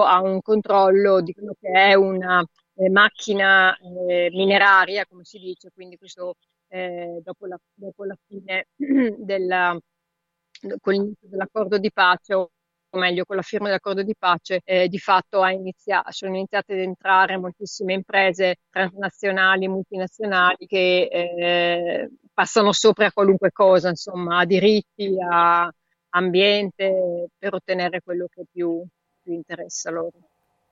a 0.00 0.20
un 0.20 0.40
controllo 0.40 1.20
di 1.20 1.32
quello 1.32 1.54
che 1.60 1.70
è 1.70 1.94
una 1.94 2.44
eh, 2.74 2.90
macchina 2.90 3.76
eh, 3.76 4.30
mineraria, 4.32 5.04
come 5.06 5.24
si 5.24 5.38
dice, 5.38 5.70
quindi 5.72 5.96
questo 5.98 6.34
eh, 6.68 7.20
dopo, 7.22 7.46
la, 7.46 7.58
dopo, 7.74 8.04
la, 8.04 8.16
fine 8.26 8.66
della, 9.18 9.78
con 10.80 11.12
dell'accordo 11.20 11.78
di 11.78 11.90
pace 11.92 12.34
o 12.34 12.50
meglio 12.98 13.24
con 13.24 13.36
la 13.36 13.42
firma 13.42 13.66
dell'accordo 13.66 14.02
di 14.02 14.14
pace, 14.18 14.60
eh, 14.64 14.88
di 14.88 14.98
fatto 14.98 15.44
inizia- 15.46 16.04
sono 16.08 16.36
iniziate 16.36 16.74
ad 16.74 16.80
entrare 16.80 17.38
moltissime 17.38 17.94
imprese 17.94 18.56
transnazionali, 18.70 19.68
multinazionali 19.68 20.66
che 20.66 21.08
eh, 21.10 22.10
passano 22.32 22.72
sopra 22.72 23.06
a 23.06 23.12
qualunque 23.12 23.50
cosa, 23.52 23.88
insomma, 23.88 24.38
a 24.40 24.44
diritti, 24.44 25.16
a 25.20 25.70
ambiente, 26.10 27.28
per 27.38 27.54
ottenere 27.54 28.00
quello 28.02 28.26
che 28.28 28.44
più, 28.50 28.84
più 29.22 29.32
interessa 29.32 29.90
loro. 29.90 30.12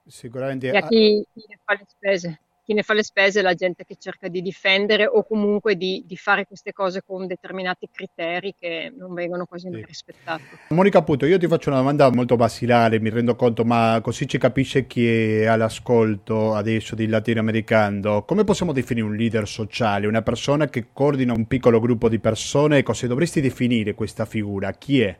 Sicuramente. 0.05 0.71
E 0.71 0.77
a 0.77 0.87
chi, 0.87 1.25
chi, 1.33 1.45
ne 1.47 1.59
fa 1.63 1.73
le 1.73 1.85
spese. 1.87 2.39
Chi 2.63 2.73
ne 2.73 2.83
fa 2.83 2.93
le 2.93 3.03
spese 3.03 3.39
è 3.39 3.41
la 3.41 3.55
gente 3.55 3.85
che 3.85 3.95
cerca 3.99 4.27
di 4.27 4.41
difendere 4.41 5.07
o 5.07 5.23
comunque 5.25 5.75
di, 5.75 6.03
di 6.05 6.15
fare 6.15 6.45
queste 6.45 6.73
cose 6.73 7.01
con 7.03 7.25
determinati 7.25 7.89
criteri 7.91 8.53
che 8.57 8.93
non 8.95 9.15
vengono 9.15 9.45
quasi 9.45 9.67
sì. 9.71 9.83
rispettati. 9.83 10.43
Monica, 10.69 10.99
appunto, 10.99 11.25
io 11.25 11.39
ti 11.39 11.47
faccio 11.47 11.69
una 11.69 11.79
domanda 11.79 12.11
molto 12.11 12.35
basilare, 12.35 12.99
mi 12.99 13.09
rendo 13.09 13.35
conto, 13.35 13.65
ma 13.65 13.99
così 14.03 14.27
ci 14.27 14.37
capisce 14.37 14.85
chi 14.85 15.07
è 15.07 15.45
all'ascolto 15.45 16.53
adesso 16.53 16.93
di 16.93 17.07
latinoamericano. 17.07 18.23
Come 18.25 18.43
possiamo 18.43 18.73
definire 18.73 19.07
un 19.07 19.15
leader 19.15 19.47
sociale, 19.47 20.05
una 20.05 20.21
persona 20.21 20.69
che 20.69 20.87
coordina 20.93 21.33
un 21.33 21.47
piccolo 21.47 21.79
gruppo 21.79 22.09
di 22.09 22.19
persone? 22.19 22.83
Cosa 22.83 23.07
dovresti 23.07 23.41
definire 23.41 23.95
questa 23.95 24.25
figura? 24.25 24.71
Chi 24.73 25.01
è? 25.01 25.17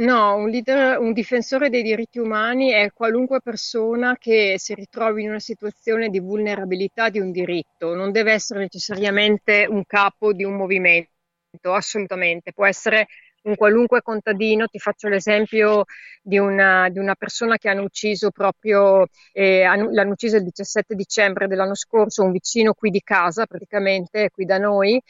No, 0.00 0.36
un 0.36 0.48
leader, 0.48 0.98
un 0.98 1.12
difensore 1.12 1.68
dei 1.68 1.82
diritti 1.82 2.18
umani 2.18 2.70
è 2.70 2.90
qualunque 2.90 3.40
persona 3.42 4.16
che 4.16 4.54
si 4.58 4.74
ritrovi 4.74 5.22
in 5.24 5.28
una 5.28 5.40
situazione 5.40 6.08
di 6.08 6.18
vulnerabilità 6.20 7.10
di 7.10 7.18
un 7.18 7.30
diritto, 7.30 7.94
non 7.94 8.10
deve 8.10 8.32
essere 8.32 8.60
necessariamente 8.60 9.66
un 9.68 9.84
capo 9.84 10.32
di 10.32 10.42
un 10.42 10.56
movimento, 10.56 11.10
assolutamente, 11.74 12.52
può 12.54 12.64
essere 12.66 13.08
un 13.42 13.56
qualunque 13.56 14.00
contadino, 14.02 14.66
ti 14.68 14.78
faccio 14.78 15.08
l'esempio 15.08 15.84
di 16.22 16.38
una, 16.38 16.88
di 16.88 16.98
una 16.98 17.14
persona 17.14 17.56
che 17.58 17.68
hanno 17.68 17.82
ucciso 17.82 18.30
proprio, 18.30 19.06
eh, 19.32 19.64
l'hanno 19.64 20.12
ucciso 20.12 20.36
il 20.36 20.44
17 20.44 20.94
dicembre 20.94 21.46
dell'anno 21.46 21.74
scorso, 21.74 22.22
un 22.22 22.32
vicino 22.32 22.72
qui 22.74 22.88
di 22.90 23.00
casa, 23.02 23.44
praticamente 23.46 24.30
qui 24.30 24.44
da 24.46 24.56
noi, 24.58 25.00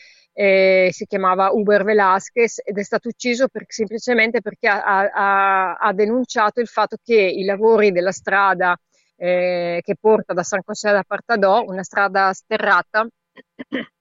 eh, 0.41 0.89
si 0.91 1.05
chiamava 1.05 1.51
Uber 1.51 1.85
Velasquez 1.85 2.63
ed 2.65 2.79
è 2.79 2.83
stato 2.83 3.09
ucciso 3.09 3.49
per, 3.49 3.67
semplicemente 3.69 4.41
perché 4.41 4.69
ha, 4.69 5.11
ha, 5.13 5.75
ha, 5.75 5.93
denunciato 5.93 6.61
il 6.61 6.67
fatto 6.67 6.97
che 7.05 7.15
i 7.15 7.45
lavori 7.45 7.93
della 7.93 8.11
strada 8.11 8.75
eh, 9.17 9.81
che 9.85 9.97
porta 10.01 10.33
da 10.33 10.43
San 10.43 10.61
José 10.65 10.93
da 10.93 11.05
Partadò, 11.07 11.63
una 11.67 11.83
strada 11.83 12.33
sterrata, 12.33 13.07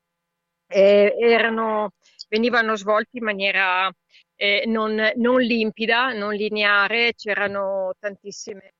eh, 0.67 1.15
erano, 1.19 1.91
venivano 2.29 2.77
svolti 2.77 3.17
in 3.17 3.25
maniera 3.25 3.91
eh, 4.37 4.63
non, 4.65 4.95
non, 5.17 5.41
limpida, 5.41 6.13
non 6.13 6.33
lineare, 6.33 7.15
c'erano 7.17 7.91
tantissime. 7.99 8.75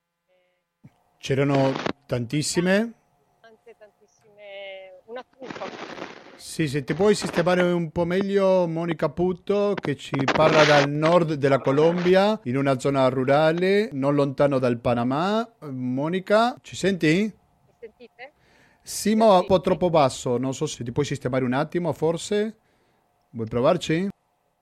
C'erano 1.18 1.74
tantissime? 2.06 2.94
Tante, 3.42 3.76
tantissime, 3.78 5.02
una 5.08 5.26
truffa. 5.30 6.29
Sì, 6.40 6.70
se 6.70 6.86
ti 6.86 6.94
puoi 6.94 7.16
sistemare 7.16 7.62
un 7.62 7.92
po' 7.92 8.06
meglio, 8.06 8.66
Monica 8.66 9.10
Putto, 9.10 9.74
che 9.76 9.98
ci 9.98 10.16
parla 10.24 10.64
dal 10.64 10.90
nord 10.90 11.34
della 11.34 11.60
Colombia, 11.60 12.40
in 12.46 12.56
una 12.56 12.80
zona 12.80 13.10
rurale, 13.10 13.90
non 13.92 14.16
lontano 14.16 14.58
dal 14.58 14.80
Panama. 14.80 15.46
Monica, 15.70 16.56
ci 16.62 16.78
senti? 16.78 17.30
sentite? 17.78 18.32
Sì, 18.82 19.16
ma 19.16 19.38
un 19.40 19.46
po' 19.48 19.60
troppo 19.60 19.90
basso. 19.90 20.38
Non 20.38 20.54
so 20.54 20.66
se 20.66 20.86
ti 20.86 20.94
puoi 20.94 21.04
sistemare 21.04 21.44
un 21.44 21.52
attimo, 21.52 21.92
forse. 21.92 22.56
Vuoi 23.32 23.48
provarci? 23.48 24.08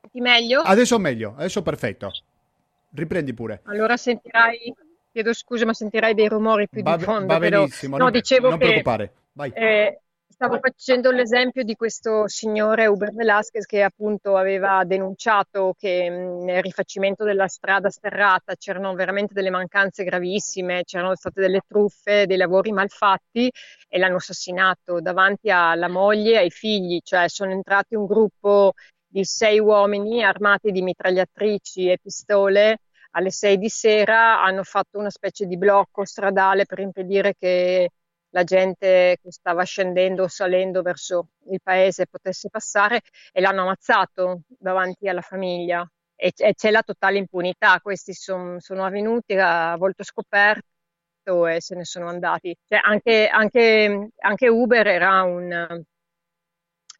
Senti 0.01 0.19
meglio? 0.19 0.61
Adesso 0.61 0.97
meglio, 0.97 1.35
adesso 1.37 1.61
perfetto. 1.61 2.11
Riprendi 2.89 3.35
pure. 3.35 3.61
Allora 3.65 3.97
sentirai, 3.97 4.73
chiedo 5.11 5.31
scusa, 5.31 5.63
ma 5.65 5.75
sentirai 5.75 6.15
dei 6.15 6.27
rumori 6.27 6.67
più 6.67 6.81
Va, 6.81 6.97
di 6.97 7.03
fondo. 7.03 7.27
va 7.27 7.37
però... 7.37 7.59
benissimo, 7.59 7.97
no, 7.97 8.03
non, 8.05 8.11
dicevo 8.11 8.49
non 8.49 8.57
che, 8.57 8.65
preoccupare. 8.65 9.13
Vai. 9.33 9.51
Eh, 9.53 9.99
Stavo 10.39 10.59
facendo 10.59 11.09
l'esempio 11.09 11.63
di 11.63 11.73
questo 11.73 12.27
signore 12.27 12.85
Uber 12.85 13.11
Velasquez 13.11 13.65
che 13.65 13.81
appunto 13.81 14.37
aveva 14.37 14.83
denunciato 14.85 15.73
che 15.75 16.09
nel 16.09 16.61
rifacimento 16.61 17.23
della 17.23 17.47
strada 17.47 17.89
sterrata 17.89 18.53
c'erano 18.55 18.93
veramente 18.93 19.33
delle 19.33 19.49
mancanze 19.49 20.03
gravissime, 20.03 20.83
c'erano 20.83 21.15
state 21.15 21.41
delle 21.41 21.61
truffe, 21.67 22.27
dei 22.27 22.37
lavori 22.37 22.71
malfatti 22.71 23.51
e 23.87 23.97
l'hanno 23.97 24.17
assassinato 24.17 25.01
davanti 25.01 25.49
alla 25.49 25.89
moglie 25.89 26.33
e 26.33 26.37
ai 26.37 26.51
figli, 26.51 26.99
cioè 27.01 27.27
sono 27.29 27.49
entrati 27.49 27.95
un 27.95 28.05
gruppo 28.05 28.73
di 29.07 29.23
sei 29.25 29.57
uomini 29.57 30.23
armati 30.23 30.69
di 30.69 30.83
mitragliatrici 30.83 31.89
e 31.89 31.97
pistole. 31.99 32.81
Alle 33.13 33.31
sei 33.31 33.57
di 33.57 33.69
sera, 33.69 34.43
hanno 34.43 34.61
fatto 34.61 34.99
una 34.99 35.09
specie 35.09 35.47
di 35.47 35.57
blocco 35.57 36.05
stradale 36.05 36.65
per 36.67 36.77
impedire 36.77 37.33
che 37.35 37.89
la 38.31 38.43
gente 38.43 39.17
che 39.21 39.31
stava 39.31 39.63
scendendo 39.63 40.23
o 40.23 40.27
salendo 40.27 40.81
verso 40.81 41.29
il 41.49 41.59
paese 41.61 42.07
potesse 42.07 42.49
passare 42.49 43.01
e 43.31 43.41
l'hanno 43.41 43.61
ammazzato 43.61 44.41
davanti 44.47 45.07
alla 45.07 45.21
famiglia 45.21 45.89
e, 46.15 46.33
e 46.35 46.53
c'è 46.55 46.71
la 46.71 46.81
totale 46.81 47.17
impunità. 47.19 47.79
Questi 47.79 48.13
son, 48.13 48.59
sono 48.59 48.83
avvenuti 48.83 49.33
a 49.33 49.75
volto 49.77 50.03
scoperto 50.03 51.45
e 51.47 51.61
se 51.61 51.75
ne 51.75 51.85
sono 51.85 52.09
andati. 52.09 52.55
Cioè, 52.67 52.79
anche, 52.83 53.27
anche, 53.27 54.09
anche, 54.17 54.47
Uber 54.47 54.87
era 54.87 55.21
un, 55.23 55.85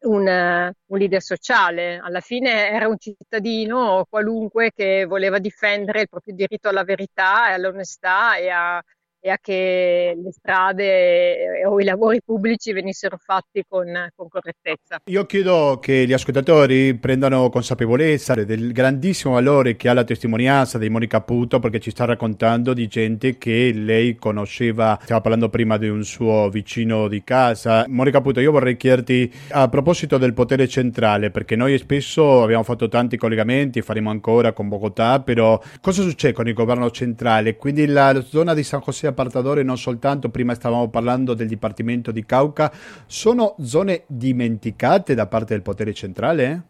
un, 0.00 0.72
un, 0.86 0.98
leader 0.98 1.22
sociale, 1.22 1.98
alla 2.02 2.20
fine 2.20 2.68
era 2.70 2.88
un 2.88 2.96
cittadino 2.98 4.06
qualunque 4.08 4.70
che 4.74 5.04
voleva 5.06 5.38
difendere 5.38 6.02
il 6.02 6.08
proprio 6.08 6.34
diritto 6.34 6.68
alla 6.68 6.84
verità 6.84 7.48
e 7.50 7.52
all'onestà 7.54 8.36
e 8.36 8.48
a, 8.50 8.82
e 9.20 9.30
a 9.30 9.38
che 9.40 10.16
le 10.16 10.32
strade 10.32 11.64
o 11.66 11.80
i 11.80 11.84
lavori 11.84 12.20
pubblici 12.24 12.72
venissero 12.72 13.16
fatti 13.16 13.64
con, 13.68 13.86
con, 14.14 14.28
correttezza. 14.28 15.00
Io 15.06 15.26
chiedo 15.26 15.78
che 15.80 16.06
gli 16.06 16.12
ascoltatori 16.12 16.94
prendano 16.94 17.48
consapevolezza 17.50 18.34
del 18.34 18.72
grandissimo 18.72 19.34
valore 19.34 19.76
che 19.76 19.88
ha 19.88 19.92
la 19.92 20.04
testimonianza 20.04 20.78
di 20.78 20.88
Monica 20.88 21.20
Puto 21.20 21.58
perché 21.58 21.80
ci 21.80 21.90
sta 21.90 22.04
raccontando 22.04 22.72
di 22.72 22.86
gente 22.86 23.38
che 23.38 23.72
lei 23.74 24.14
conosceva, 24.16 24.98
stiamo 25.02 25.20
parlando 25.20 25.48
prima 25.48 25.76
di 25.78 25.88
un 25.88 26.04
suo 26.04 26.48
vicino 26.48 27.08
di 27.08 27.24
casa. 27.24 27.86
Monica 27.88 28.20
Puto, 28.20 28.40
io 28.40 28.52
vorrei 28.52 28.76
chiederti 28.76 29.32
a 29.50 29.68
proposito 29.68 30.16
del 30.18 30.34
potere 30.34 30.68
centrale, 30.68 31.30
perché 31.30 31.56
noi 31.56 31.76
spesso 31.78 32.42
abbiamo 32.42 32.62
fatto 32.62 32.88
tanti 32.88 33.16
collegamenti, 33.16 33.82
faremo 33.82 34.10
ancora 34.10 34.52
con 34.52 34.68
Bogotà, 34.68 35.20
però 35.20 35.60
cosa 35.80 36.02
succede 36.02 36.34
con 36.34 36.46
il 36.46 36.54
governo 36.54 36.90
centrale? 36.90 37.56
Quindi 37.56 37.86
la 37.86 38.22
zona 38.22 38.54
di 38.54 38.62
San 38.62 38.80
José 38.84 39.07
Apartadores, 39.08 39.64
non 39.64 39.78
soltanto, 39.78 40.28
prima 40.28 40.54
stavamo 40.54 40.88
parlando 40.88 41.34
del 41.34 41.48
Dipartimento 41.48 42.10
di 42.10 42.24
Cauca, 42.24 42.72
sono 43.06 43.56
zone 43.60 44.04
dimenticate 44.06 45.14
da 45.14 45.26
parte 45.26 45.54
del 45.54 45.62
potere 45.62 45.92
centrale? 45.92 46.62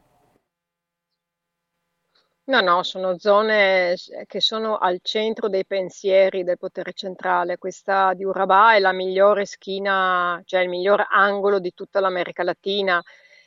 No, 2.48 2.61
no, 2.62 2.83
sono 2.83 3.18
zone 3.18 3.94
che 4.27 4.40
sono 4.40 4.79
al 4.79 5.01
centro 5.03 5.51
dei 5.51 5.66
pensieri 5.66 6.44
del 6.44 6.57
potere 6.57 6.94
centrale. 6.94 7.59
Questa 7.59 8.14
di 8.14 8.24
Urabà 8.24 8.74
è 8.74 8.79
la 8.79 8.92
migliore 8.92 9.44
schina, 9.44 10.40
cioè 10.46 10.62
il 10.62 10.70
miglior 10.70 11.07
angolo 11.11 11.59
di 11.59 11.74
tutta 11.74 12.01
l'America 12.01 12.42
Latina. 12.42 13.03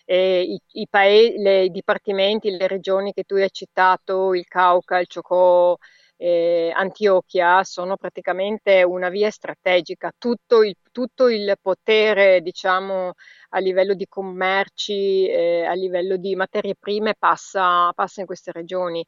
I, 0.05 0.59
i, 0.73 0.87
paesi, 0.89 1.37
le, 1.37 1.63
i 1.63 1.71
dipartimenti, 1.71 2.51
le 2.51 2.67
regioni 2.67 3.13
che 3.13 3.23
tu 3.23 3.35
hai 3.35 3.49
citato, 3.51 4.33
il 4.35 4.45
Cauca, 4.45 4.99
il 4.99 5.07
Chocó, 5.07 5.77
eh, 6.21 6.71
Antiochia 6.75 7.63
sono 7.63 7.97
praticamente 7.97 8.83
una 8.83 9.09
via 9.09 9.31
strategica, 9.31 10.11
tutto 10.15 10.61
il, 10.63 10.75
tutto 10.91 11.27
il 11.29 11.55
potere 11.59 12.41
diciamo, 12.41 13.13
a 13.49 13.59
livello 13.59 13.95
di 13.95 14.05
commerci, 14.07 15.27
eh, 15.27 15.65
a 15.65 15.73
livello 15.73 16.17
di 16.17 16.35
materie 16.35 16.75
prime 16.77 17.15
passa, 17.17 17.91
passa 17.93 18.19
in 18.21 18.27
queste 18.27 18.51
regioni. 18.51 19.03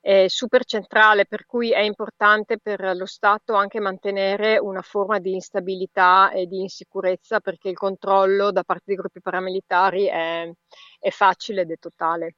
È 0.00 0.26
super 0.28 0.64
centrale, 0.64 1.26
per 1.26 1.44
cui 1.46 1.70
è 1.72 1.80
importante 1.80 2.58
per 2.58 2.94
lo 2.96 3.06
Stato 3.06 3.54
anche 3.54 3.80
mantenere 3.80 4.58
una 4.58 4.82
forma 4.82 5.18
di 5.18 5.32
instabilità 5.34 6.30
e 6.30 6.46
di 6.46 6.60
insicurezza 6.60 7.40
perché 7.40 7.68
il 7.70 7.76
controllo 7.76 8.52
da 8.52 8.62
parte 8.64 8.84
dei 8.86 8.96
gruppi 8.96 9.20
paramilitari 9.20 10.06
è, 10.06 10.50
è 10.98 11.10
facile 11.10 11.62
ed 11.62 11.70
è 11.72 11.76
totale. 11.78 12.36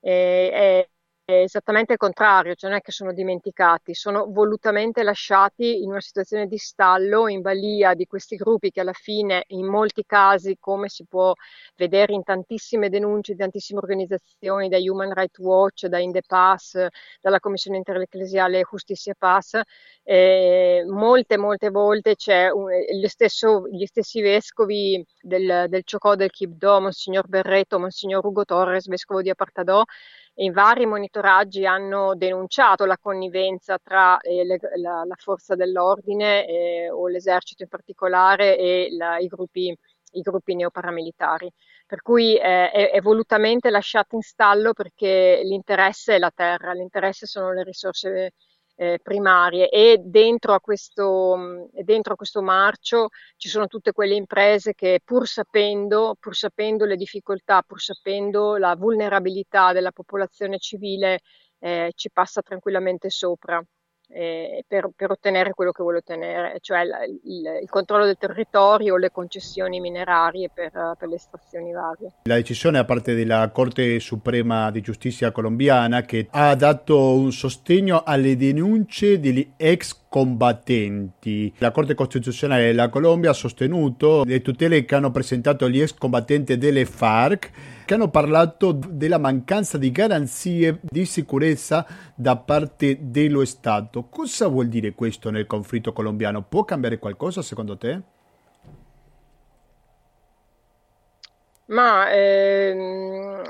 E, 0.00 0.50
è, 0.50 0.88
esattamente 1.26 1.92
il 1.94 1.98
contrario, 1.98 2.54
cioè 2.54 2.70
non 2.70 2.78
è 2.78 2.82
che 2.82 2.92
sono 2.92 3.12
dimenticati, 3.12 3.94
sono 3.94 4.26
volutamente 4.28 5.02
lasciati 5.02 5.82
in 5.82 5.90
una 5.90 6.00
situazione 6.00 6.46
di 6.46 6.56
stallo, 6.56 7.26
in 7.28 7.40
balia 7.40 7.94
di 7.94 8.06
questi 8.06 8.36
gruppi 8.36 8.70
che 8.70 8.80
alla 8.80 8.92
fine, 8.92 9.42
in 9.48 9.66
molti 9.66 10.04
casi, 10.06 10.56
come 10.60 10.88
si 10.88 11.04
può 11.04 11.32
vedere 11.74 12.12
in 12.12 12.22
tantissime 12.22 12.88
denunce 12.88 13.32
di 13.32 13.38
tantissime 13.38 13.80
organizzazioni, 13.80 14.68
da 14.68 14.78
Human 14.78 15.12
Rights 15.12 15.38
Watch, 15.38 15.86
da 15.86 15.98
Indepass, 15.98 16.86
dalla 17.20 17.40
Commissione 17.40 17.78
Interecclesiale 17.78 18.62
Justicia 18.62 19.14
Pass, 19.18 19.60
eh, 20.04 20.84
molte, 20.86 21.36
molte 21.36 21.70
volte 21.70 22.14
c'è 22.14 22.50
un, 22.50 22.70
stesso, 23.06 23.66
gli 23.68 23.84
stessi 23.86 24.20
vescovi 24.20 25.04
del, 25.20 25.66
del 25.68 25.82
Ciocò 25.84 26.14
del 26.14 26.30
Kibdo, 26.30 26.80
Monsignor 26.80 27.26
Berreto, 27.26 27.80
Monsignor 27.80 28.24
Ugo 28.24 28.44
Torres, 28.44 28.86
vescovo 28.86 29.22
di 29.22 29.30
Apartadò, 29.30 29.82
in 30.36 30.52
vari 30.52 30.84
monitoraggi 30.86 31.64
hanno 31.64 32.14
denunciato 32.14 32.84
la 32.84 32.98
connivenza 32.98 33.78
tra 33.78 34.18
eh, 34.20 34.44
le, 34.44 34.58
la, 34.76 35.04
la, 35.04 35.14
forza 35.16 35.54
dell'ordine 35.54 36.46
eh, 36.46 36.90
o 36.90 37.08
l'esercito 37.08 37.62
in 37.62 37.68
particolare 37.68 38.58
e 38.58 38.88
la, 38.90 39.18
i, 39.18 39.26
gruppi, 39.28 39.74
i, 40.12 40.20
gruppi, 40.20 40.54
neoparamilitari. 40.54 41.50
Per 41.86 42.02
cui 42.02 42.36
eh, 42.36 42.70
è, 42.70 42.90
è, 42.90 43.00
volutamente 43.00 43.70
lasciato 43.70 44.16
in 44.16 44.22
stallo 44.22 44.72
perché 44.72 45.40
l'interesse 45.42 46.16
è 46.16 46.18
la 46.18 46.32
terra, 46.34 46.72
l'interesse 46.72 47.26
sono 47.26 47.52
le 47.52 47.62
risorse 47.62 48.32
eh, 48.76 49.00
primarie. 49.02 49.68
E 49.68 49.98
dentro 50.02 50.54
a, 50.54 50.60
questo, 50.60 51.68
dentro 51.72 52.12
a 52.12 52.16
questo 52.16 52.42
marcio 52.42 53.08
ci 53.36 53.48
sono 53.48 53.66
tutte 53.66 53.92
quelle 53.92 54.14
imprese 54.14 54.74
che 54.74 55.00
pur 55.04 55.26
sapendo, 55.26 56.16
pur 56.20 56.36
sapendo 56.36 56.84
le 56.84 56.96
difficoltà, 56.96 57.62
pur 57.62 57.80
sapendo 57.80 58.56
la 58.56 58.76
vulnerabilità 58.76 59.72
della 59.72 59.92
popolazione 59.92 60.58
civile, 60.58 61.20
eh, 61.58 61.92
ci 61.94 62.10
passa 62.10 62.42
tranquillamente 62.42 63.10
sopra 63.10 63.62
eh, 64.08 64.64
per, 64.66 64.90
per, 64.94 65.10
ottenere 65.10 65.52
quello 65.52 65.72
che 65.72 65.82
vuole 65.82 65.98
ottenere, 65.98 66.58
cioè 66.60 66.80
il, 66.82 67.20
il, 67.24 67.58
il, 67.62 67.68
controllo 67.68 68.04
del 68.04 68.16
territorio 68.18 68.96
le 68.96 69.10
concessioni 69.10 69.80
minerarie 69.80 70.50
per, 70.52 70.70
per, 70.70 71.08
le 71.08 71.16
estrazioni 71.16 71.72
varie. 71.72 72.12
La 72.24 72.36
decisione 72.36 72.78
da 72.78 72.84
parte 72.84 73.14
della 73.14 73.48
Corte 73.50 73.98
Suprema 74.00 74.70
di 74.70 74.80
Giustizia 74.80 75.32
colombiana 75.32 76.02
che 76.02 76.28
ha 76.30 76.54
dato 76.54 77.14
un 77.14 77.32
sostegno 77.32 78.02
alle 78.04 78.36
denunce 78.36 79.18
degli 79.18 79.52
ex 79.56 80.05
combattenti. 80.16 81.52
La 81.58 81.70
Corte 81.72 81.94
Costituzionale 81.94 82.64
della 82.64 82.88
Colombia 82.88 83.32
ha 83.32 83.34
sostenuto 83.34 84.24
le 84.24 84.40
tutele 84.40 84.86
che 84.86 84.94
hanno 84.94 85.10
presentato 85.10 85.68
gli 85.68 85.78
ex 85.78 85.92
combattenti 85.92 86.56
delle 86.56 86.86
FARC 86.86 87.50
che 87.84 87.92
hanno 87.92 88.08
parlato 88.08 88.72
della 88.72 89.18
mancanza 89.18 89.76
di 89.76 89.92
garanzie 89.92 90.78
di 90.80 91.04
sicurezza 91.04 91.86
da 92.14 92.34
parte 92.36 92.96
dello 93.02 93.44
Stato. 93.44 94.04
Cosa 94.08 94.48
vuol 94.48 94.68
dire 94.68 94.94
questo 94.94 95.28
nel 95.28 95.44
conflitto 95.44 95.92
colombiano? 95.92 96.42
Può 96.44 96.64
cambiare 96.64 96.98
qualcosa 96.98 97.42
secondo 97.42 97.76
te? 97.76 98.00
Ma 101.66 102.10
ehm, 102.10 103.42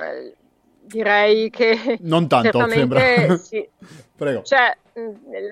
direi 0.81 1.49
che 1.49 1.99
non 2.01 2.27
tanto 2.27 2.69
sembra. 2.69 3.37
Sì. 3.37 3.65
Prego. 4.17 4.43
Cioè, 4.43 4.77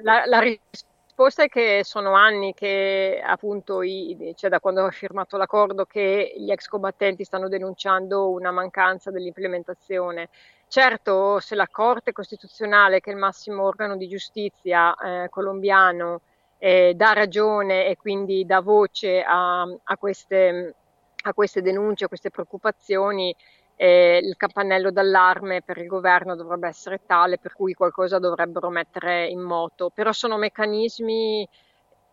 la, 0.02 0.24
la 0.26 0.40
risposta 0.40 0.92
risposta 1.16 1.44
è 1.44 1.48
che 1.48 1.82
sono 1.84 2.14
anni 2.14 2.54
che 2.54 3.22
appunto 3.24 3.82
i, 3.82 4.34
cioè 4.36 4.50
da 4.50 4.58
quando 4.58 4.82
ho 4.82 4.90
firmato 4.90 5.36
l'accordo 5.36 5.84
che 5.84 6.34
gli 6.36 6.50
ex 6.50 6.66
combattenti 6.66 7.22
stanno 7.22 7.46
denunciando 7.46 8.30
una 8.30 8.50
mancanza 8.50 9.12
dell'implementazione. 9.12 10.28
Certo, 10.66 11.38
se 11.38 11.54
la 11.54 11.68
Corte 11.70 12.10
Costituzionale, 12.10 12.98
che 12.98 13.10
è 13.10 13.12
il 13.12 13.20
massimo 13.20 13.62
organo 13.62 13.96
di 13.96 14.08
giustizia 14.08 14.92
eh, 14.96 15.28
colombiano, 15.28 16.22
eh, 16.58 16.94
dà 16.96 17.12
ragione 17.12 17.86
e 17.86 17.96
quindi 17.96 18.44
dà 18.44 18.60
voce 18.60 19.22
a, 19.22 19.62
a, 19.62 19.96
queste, 19.96 20.74
a 21.22 21.32
queste 21.32 21.62
denunce, 21.62 22.06
a 22.06 22.08
queste 22.08 22.30
preoccupazioni, 22.30 23.32
e 23.76 24.20
il 24.22 24.36
campanello 24.36 24.90
d'allarme 24.90 25.62
per 25.62 25.78
il 25.78 25.86
governo 25.86 26.36
dovrebbe 26.36 26.68
essere 26.68 27.00
tale 27.06 27.38
per 27.38 27.52
cui 27.52 27.74
qualcosa 27.74 28.18
dovrebbero 28.18 28.70
mettere 28.70 29.26
in 29.26 29.40
moto, 29.40 29.90
però 29.90 30.12
sono 30.12 30.36
meccanismi 30.36 31.48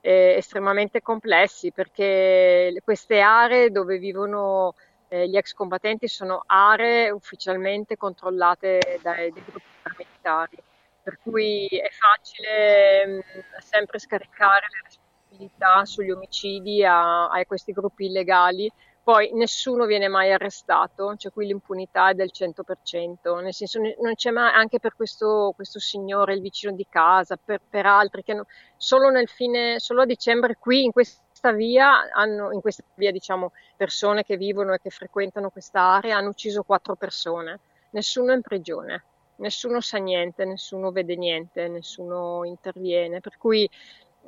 eh, 0.01 0.35
estremamente 0.37 1.01
complessi 1.01 1.71
perché 1.71 2.73
queste 2.83 3.19
aree 3.19 3.69
dove 3.69 3.97
vivono 3.99 4.73
eh, 5.09 5.27
gli 5.27 5.37
ex 5.37 5.53
combattenti 5.53 6.07
sono 6.07 6.43
aree 6.47 7.11
ufficialmente 7.11 7.97
controllate 7.97 8.99
dai, 9.01 9.31
dai 9.31 9.43
gruppi 9.45 9.67
paramilitari, 9.83 10.57
per 11.03 11.19
cui 11.21 11.67
è 11.67 11.89
facile 11.91 13.05
mh, 13.05 13.21
sempre 13.59 13.99
scaricare 13.99 14.65
le 14.71 14.81
responsabilità 14.83 15.85
sugli 15.85 16.11
omicidi 16.11 16.83
a, 16.83 17.29
a 17.29 17.45
questi 17.45 17.71
gruppi 17.71 18.05
illegali 18.05 18.71
poi 19.11 19.29
nessuno 19.33 19.85
viene 19.85 20.07
mai 20.07 20.31
arrestato, 20.31 21.17
cioè 21.17 21.33
qui 21.33 21.45
l'impunità 21.45 22.11
è 22.11 22.13
del 22.13 22.29
100%, 22.31 23.41
nel 23.41 23.53
senso 23.53 23.81
non 23.99 24.15
c'è 24.15 24.31
mai, 24.31 24.53
anche 24.53 24.79
per 24.79 24.95
questo, 24.95 25.51
questo 25.53 25.79
signore, 25.79 26.33
il 26.33 26.39
vicino 26.39 26.71
di 26.71 26.87
casa, 26.89 27.35
per, 27.35 27.59
per 27.69 27.85
altri, 27.85 28.23
che 28.23 28.33
no, 28.33 28.45
solo, 28.77 29.09
nel 29.09 29.27
fine, 29.27 29.79
solo 29.79 30.03
a 30.03 30.05
dicembre 30.05 30.55
qui 30.57 30.85
in 30.85 30.91
questa 30.93 31.51
via, 31.51 32.09
hanno, 32.13 32.53
in 32.53 32.61
questa 32.61 32.85
via 32.93 33.11
diciamo 33.11 33.51
persone 33.75 34.23
che 34.23 34.37
vivono 34.37 34.73
e 34.73 34.79
che 34.79 34.91
frequentano 34.91 35.49
questa 35.49 35.81
area, 35.81 36.15
hanno 36.15 36.29
ucciso 36.29 36.63
quattro 36.63 36.95
persone, 36.95 37.59
nessuno 37.89 38.31
è 38.31 38.35
in 38.35 38.41
prigione, 38.41 39.03
nessuno 39.39 39.81
sa 39.81 39.97
niente, 39.97 40.45
nessuno 40.45 40.91
vede 40.91 41.17
niente, 41.17 41.67
nessuno 41.67 42.45
interviene, 42.45 43.19
per 43.19 43.37
cui 43.37 43.69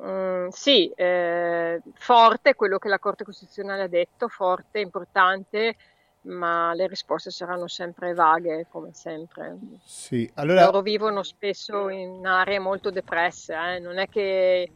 Mm, 0.02 0.48
sì, 0.48 0.90
eh, 0.94 1.80
forte 1.94 2.54
quello 2.54 2.78
che 2.78 2.88
la 2.88 2.98
Corte 2.98 3.24
Costituzionale 3.24 3.82
ha 3.82 3.88
detto, 3.88 4.28
forte, 4.28 4.80
importante, 4.80 5.76
ma 6.22 6.74
le 6.74 6.86
risposte 6.86 7.30
saranno 7.30 7.68
sempre 7.68 8.12
vaghe, 8.14 8.66
come 8.70 8.92
sempre. 8.92 9.56
Sì, 9.84 10.28
allora... 10.34 10.64
Loro 10.64 10.80
vivono 10.80 11.22
spesso 11.22 11.88
in 11.88 12.26
aree 12.26 12.58
molto 12.58 12.90
depresse, 12.90 13.54
eh? 13.54 13.78
non 13.78 13.98
è 13.98 14.08
che 14.08 14.70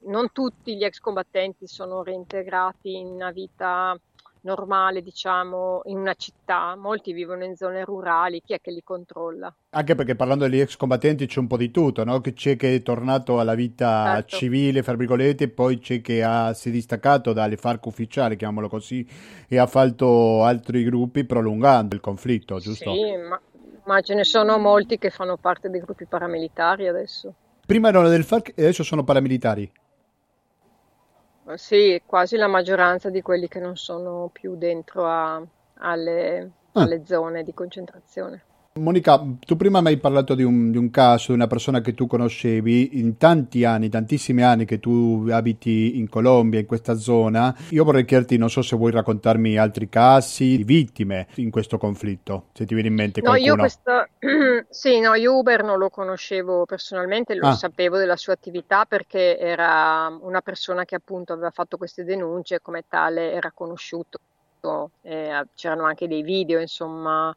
non 0.00 0.30
tutti 0.32 0.76
gli 0.76 0.84
ex 0.84 0.98
combattenti 0.98 1.66
sono 1.66 2.02
reintegrati 2.02 2.96
in 2.96 3.06
una 3.06 3.30
vita 3.30 3.98
normale, 4.42 5.02
diciamo, 5.02 5.82
in 5.84 5.98
una 5.98 6.14
città, 6.14 6.74
molti 6.76 7.12
vivono 7.12 7.44
in 7.44 7.56
zone 7.56 7.84
rurali, 7.84 8.42
chi 8.44 8.54
è 8.54 8.60
che 8.60 8.70
li 8.70 8.82
controlla? 8.82 9.54
Anche 9.70 9.94
perché 9.94 10.14
parlando 10.16 10.48
degli 10.48 10.60
ex 10.60 10.76
combattenti 10.76 11.26
c'è 11.26 11.38
un 11.38 11.46
po' 11.46 11.56
di 11.56 11.70
tutto, 11.70 12.04
no? 12.04 12.20
C'è 12.20 12.56
chi 12.56 12.74
è 12.74 12.82
tornato 12.82 13.38
alla 13.38 13.54
vita 13.54 14.14
certo. 14.14 14.36
civile, 14.36 14.82
fra 14.82 14.94
virgolette, 14.94 15.48
poi 15.48 15.78
c'è 15.78 16.00
chi 16.00 16.20
ha, 16.20 16.52
si 16.54 16.68
è 16.68 16.72
distaccato 16.72 17.32
dalle 17.32 17.56
FARC 17.56 17.84
ufficiali, 17.86 18.36
chiamiamolo 18.36 18.68
così, 18.68 19.06
e 19.48 19.58
ha 19.58 19.66
fatto 19.66 20.44
altri 20.44 20.84
gruppi 20.84 21.24
prolungando 21.24 21.94
il 21.94 22.00
conflitto, 22.00 22.58
giusto? 22.58 22.92
Sì, 22.92 23.16
ma, 23.16 23.40
ma 23.84 24.00
ce 24.00 24.14
ne 24.14 24.24
sono 24.24 24.58
molti 24.58 24.98
che 24.98 25.10
fanno 25.10 25.36
parte 25.36 25.68
dei 25.70 25.80
gruppi 25.80 26.06
paramilitari 26.06 26.88
adesso. 26.88 27.34
Prima 27.66 27.88
erano 27.88 28.08
del 28.08 28.24
FARC 28.24 28.52
e 28.56 28.62
adesso 28.62 28.82
sono 28.82 29.04
paramilitari. 29.04 29.70
Sì, 31.56 32.00
quasi 32.06 32.36
la 32.36 32.46
maggioranza 32.46 33.10
di 33.10 33.20
quelli 33.20 33.46
che 33.46 33.58
non 33.60 33.76
sono 33.76 34.30
più 34.32 34.56
dentro 34.56 35.06
a, 35.06 35.44
alle, 35.74 36.50
ah. 36.72 36.82
alle 36.82 37.04
zone 37.04 37.42
di 37.42 37.52
concentrazione. 37.52 38.44
Monica, 38.74 39.20
tu 39.40 39.56
prima 39.56 39.80
mi 39.80 39.88
hai 39.88 39.96
parlato 39.96 40.36
di 40.36 40.44
un, 40.44 40.70
di 40.70 40.78
un, 40.78 40.92
caso, 40.92 41.32
di 41.32 41.32
una 41.32 41.48
persona 41.48 41.80
che 41.80 41.92
tu 41.92 42.06
conoscevi 42.06 43.00
in 43.00 43.16
tanti 43.16 43.64
anni, 43.64 43.88
tantissimi 43.88 44.44
anni 44.44 44.64
che 44.64 44.78
tu 44.78 45.26
abiti 45.28 45.98
in 45.98 46.08
Colombia, 46.08 46.60
in 46.60 46.66
questa 46.66 46.94
zona. 46.94 47.52
Io 47.70 47.82
vorrei 47.82 48.04
chiederti, 48.04 48.36
non 48.36 48.48
so 48.48 48.62
se 48.62 48.76
vuoi 48.76 48.92
raccontarmi 48.92 49.58
altri 49.58 49.88
casi 49.88 50.58
di 50.58 50.62
vittime 50.62 51.26
in 51.36 51.50
questo 51.50 51.78
conflitto, 51.78 52.44
se 52.52 52.64
ti 52.64 52.74
viene 52.74 52.90
in 52.90 52.94
mente 52.94 53.20
qualcuno. 53.20 53.44
No, 53.44 53.54
io 53.54 53.58
questo... 53.58 54.06
sì, 54.70 55.00
no, 55.00 55.14
io 55.14 55.36
Uber 55.36 55.64
non 55.64 55.76
lo 55.76 55.90
conoscevo 55.90 56.64
personalmente, 56.64 57.34
lo 57.34 57.48
ah. 57.48 57.54
sapevo 57.54 57.96
della 57.96 58.16
sua 58.16 58.34
attività 58.34 58.84
perché 58.84 59.36
era 59.36 60.16
una 60.20 60.42
persona 60.42 60.84
che 60.84 60.94
appunto 60.94 61.32
aveva 61.32 61.50
fatto 61.50 61.76
queste 61.76 62.04
denunce 62.04 62.54
e 62.54 62.60
come 62.62 62.84
tale 62.88 63.32
era 63.32 63.50
conosciuto. 63.52 64.20
Eh, 65.02 65.44
c'erano 65.56 65.86
anche 65.86 66.06
dei 66.06 66.22
video, 66.22 66.60
insomma 66.60 67.34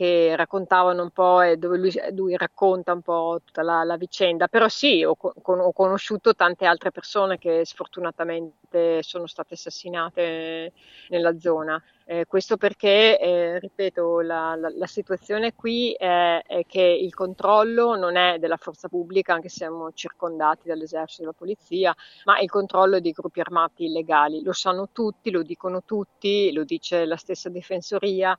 che 0.00 0.34
raccontavano 0.34 1.02
un 1.02 1.10
po' 1.10 1.42
e 1.42 1.58
dove 1.58 1.76
lui, 1.76 1.92
lui 2.12 2.34
racconta 2.34 2.94
un 2.94 3.02
po' 3.02 3.38
tutta 3.44 3.60
la, 3.60 3.84
la 3.84 3.98
vicenda, 3.98 4.48
però 4.48 4.66
sì, 4.66 5.04
ho, 5.04 5.14
con, 5.14 5.60
ho, 5.60 5.72
conosciuto 5.72 6.34
tante 6.34 6.64
altre 6.64 6.90
persone 6.90 7.36
che 7.36 7.66
sfortunatamente 7.66 9.02
sono 9.02 9.26
state 9.26 9.52
assassinate 9.52 10.72
nella 11.10 11.38
zona. 11.38 11.78
Eh, 12.06 12.24
questo 12.26 12.56
perché, 12.56 13.20
eh, 13.20 13.58
ripeto, 13.58 14.22
la, 14.22 14.56
la, 14.56 14.72
la, 14.74 14.86
situazione 14.86 15.54
qui 15.54 15.92
è, 15.92 16.42
è, 16.46 16.64
che 16.66 16.80
il 16.80 17.14
controllo 17.14 17.94
non 17.94 18.16
è 18.16 18.38
della 18.38 18.56
forza 18.56 18.88
pubblica, 18.88 19.34
anche 19.34 19.50
se 19.50 19.56
siamo 19.56 19.92
circondati 19.92 20.66
dall'esercito 20.66 21.20
e 21.20 21.24
dalla 21.26 21.36
polizia, 21.36 21.94
ma 22.24 22.38
il 22.40 22.48
controllo 22.48 22.96
è 22.96 23.00
dei 23.02 23.12
gruppi 23.12 23.40
armati 23.40 23.84
illegali. 23.84 24.42
Lo 24.42 24.52
sanno 24.52 24.88
tutti, 24.92 25.30
lo 25.30 25.42
dicono 25.42 25.82
tutti, 25.84 26.50
lo 26.52 26.64
dice 26.64 27.04
la 27.04 27.16
stessa 27.16 27.50
difensoria 27.50 28.36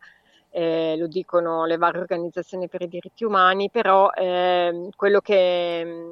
eh, 0.51 0.95
lo 0.97 1.07
dicono 1.07 1.65
le 1.65 1.77
varie 1.77 2.01
organizzazioni 2.01 2.67
per 2.67 2.81
i 2.81 2.87
diritti 2.87 3.23
umani, 3.23 3.69
però 3.69 4.11
eh, 4.11 4.89
quello, 4.95 5.21
che, 5.21 6.11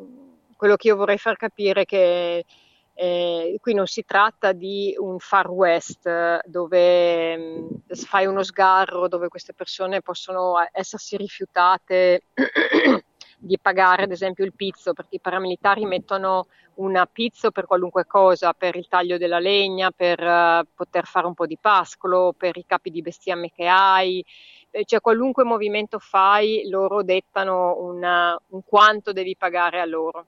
quello, 0.56 0.76
che, 0.78 0.88
io 0.88 0.96
vorrei 0.96 1.18
far 1.18 1.36
capire 1.36 1.82
è 1.82 1.86
che 1.86 2.46
eh, 2.94 3.58
qui 3.62 3.74
non 3.74 3.86
si 3.86 4.04
tratta 4.06 4.54
di 4.54 4.96
un 4.98 5.20
far 5.20 5.50
west 5.50 6.46
dove 6.46 7.38
mh, 7.38 7.82
fai 7.94 8.26
uno 8.26 8.44
sgarro, 8.44 9.08
dove 9.08 9.28
queste 9.28 9.54
persone 9.54 10.02
possono 10.02 10.56
essersi 10.72 11.18
rifiutate 11.18 12.24
di 13.40 13.58
pagare 13.58 14.04
ad 14.04 14.12
esempio 14.12 14.44
il 14.44 14.54
pizzo, 14.54 14.94
perché 14.94 15.16
i 15.16 15.20
paramilitari 15.22 15.86
mettono 15.86 16.48
una 16.76 17.06
pizzo 17.06 17.52
per 17.52 17.66
qualunque 17.66 18.06
cosa, 18.06 18.54
per 18.54 18.76
il 18.76 18.88
taglio 18.88 19.18
della 19.18 19.40
legna, 19.40 19.92
per 19.92 20.20
uh, 20.22 20.68
poter 20.76 21.06
fare 21.06 21.26
un 21.26 21.34
po' 21.34 21.46
di 21.46 21.58
pascolo, 21.60 22.34
per 22.38 22.58
i 22.58 22.66
capi 22.66 22.92
di 22.92 23.02
bestiame 23.02 23.52
che 23.52 23.68
hai, 23.68 24.24
eh, 24.72 24.84
cioè 24.86 25.02
qualunque 25.02 25.44
movimento 25.44 26.00
fai, 26.00 26.68
loro 26.70 27.02
dettano 27.02 27.78
una, 27.80 28.38
un 28.50 28.62
quanto 28.66 29.14
devi 29.14 29.36
pagare 29.38 29.80
a 29.80 29.86
loro. 29.86 30.26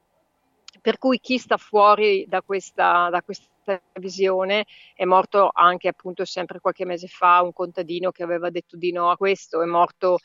Per 0.82 0.98
cui 0.98 1.20
chi 1.20 1.38
sta 1.38 1.58
fuori 1.58 2.26
da 2.28 2.42
questa, 2.42 3.10
da 3.10 3.22
questa 3.22 3.80
visione 4.00 4.66
è 4.96 5.06
morto 5.06 5.52
anche 5.54 5.88
appunto 5.88 6.26
sempre 6.26 6.60
qualche 6.60 6.86
mese 6.86 7.08
fa 7.08 7.42
un 7.42 7.54
contadino 7.54 8.12
che 8.12 8.24
aveva 8.24 8.50
detto 8.50 8.78
di 8.78 8.92
no 8.92 9.12
a 9.12 9.18
questo, 9.18 9.62
è 9.62 9.66
morto 9.66 10.18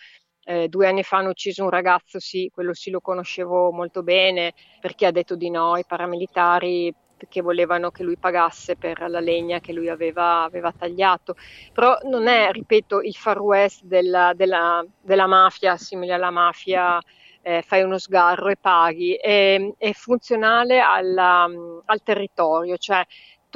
eh, 0.47 0.69
due 0.69 0.87
anni 0.87 1.03
fa 1.03 1.19
hanno 1.19 1.31
ucciso 1.31 1.65
un 1.65 1.71
ragazzo, 1.71 2.21
sì, 2.21 2.49
quello 2.53 2.73
sì 2.73 2.91
lo 2.91 3.01
conoscevo 3.01 3.73
molto 3.73 4.03
bene 4.05 4.53
perché 4.81 5.07
ha 5.07 5.11
detto 5.11 5.35
di 5.35 5.51
no 5.51 5.73
ai 5.73 5.85
paramilitari 5.85 6.95
perché 7.17 7.41
volevano 7.41 7.91
che 7.91 8.03
lui 8.03 8.17
pagasse 8.19 8.77
per 8.77 9.09
la 9.09 9.21
legna 9.21 9.59
che 9.59 9.73
lui 9.73 9.89
aveva, 9.89 10.43
aveva 10.43 10.71
tagliato. 10.73 11.35
Però 11.73 11.97
non 12.05 12.29
è, 12.29 12.51
ripeto, 12.53 13.01
il 13.01 13.15
far 13.15 13.41
west 13.41 13.85
della, 13.85 14.33
della, 14.35 14.85
della 15.01 15.27
mafia, 15.27 15.77
simile 15.77 16.13
alla 16.13 16.31
mafia, 16.31 17.01
eh, 17.41 17.63
fai 17.63 17.83
uno 17.83 17.97
sgarro 17.99 18.49
e 18.49 18.57
paghi, 18.57 19.15
è, 19.15 19.57
è 19.79 19.93
funzionale 19.93 20.79
alla, 20.81 21.49
al 21.85 22.03
territorio, 22.03 22.77
cioè 22.77 23.05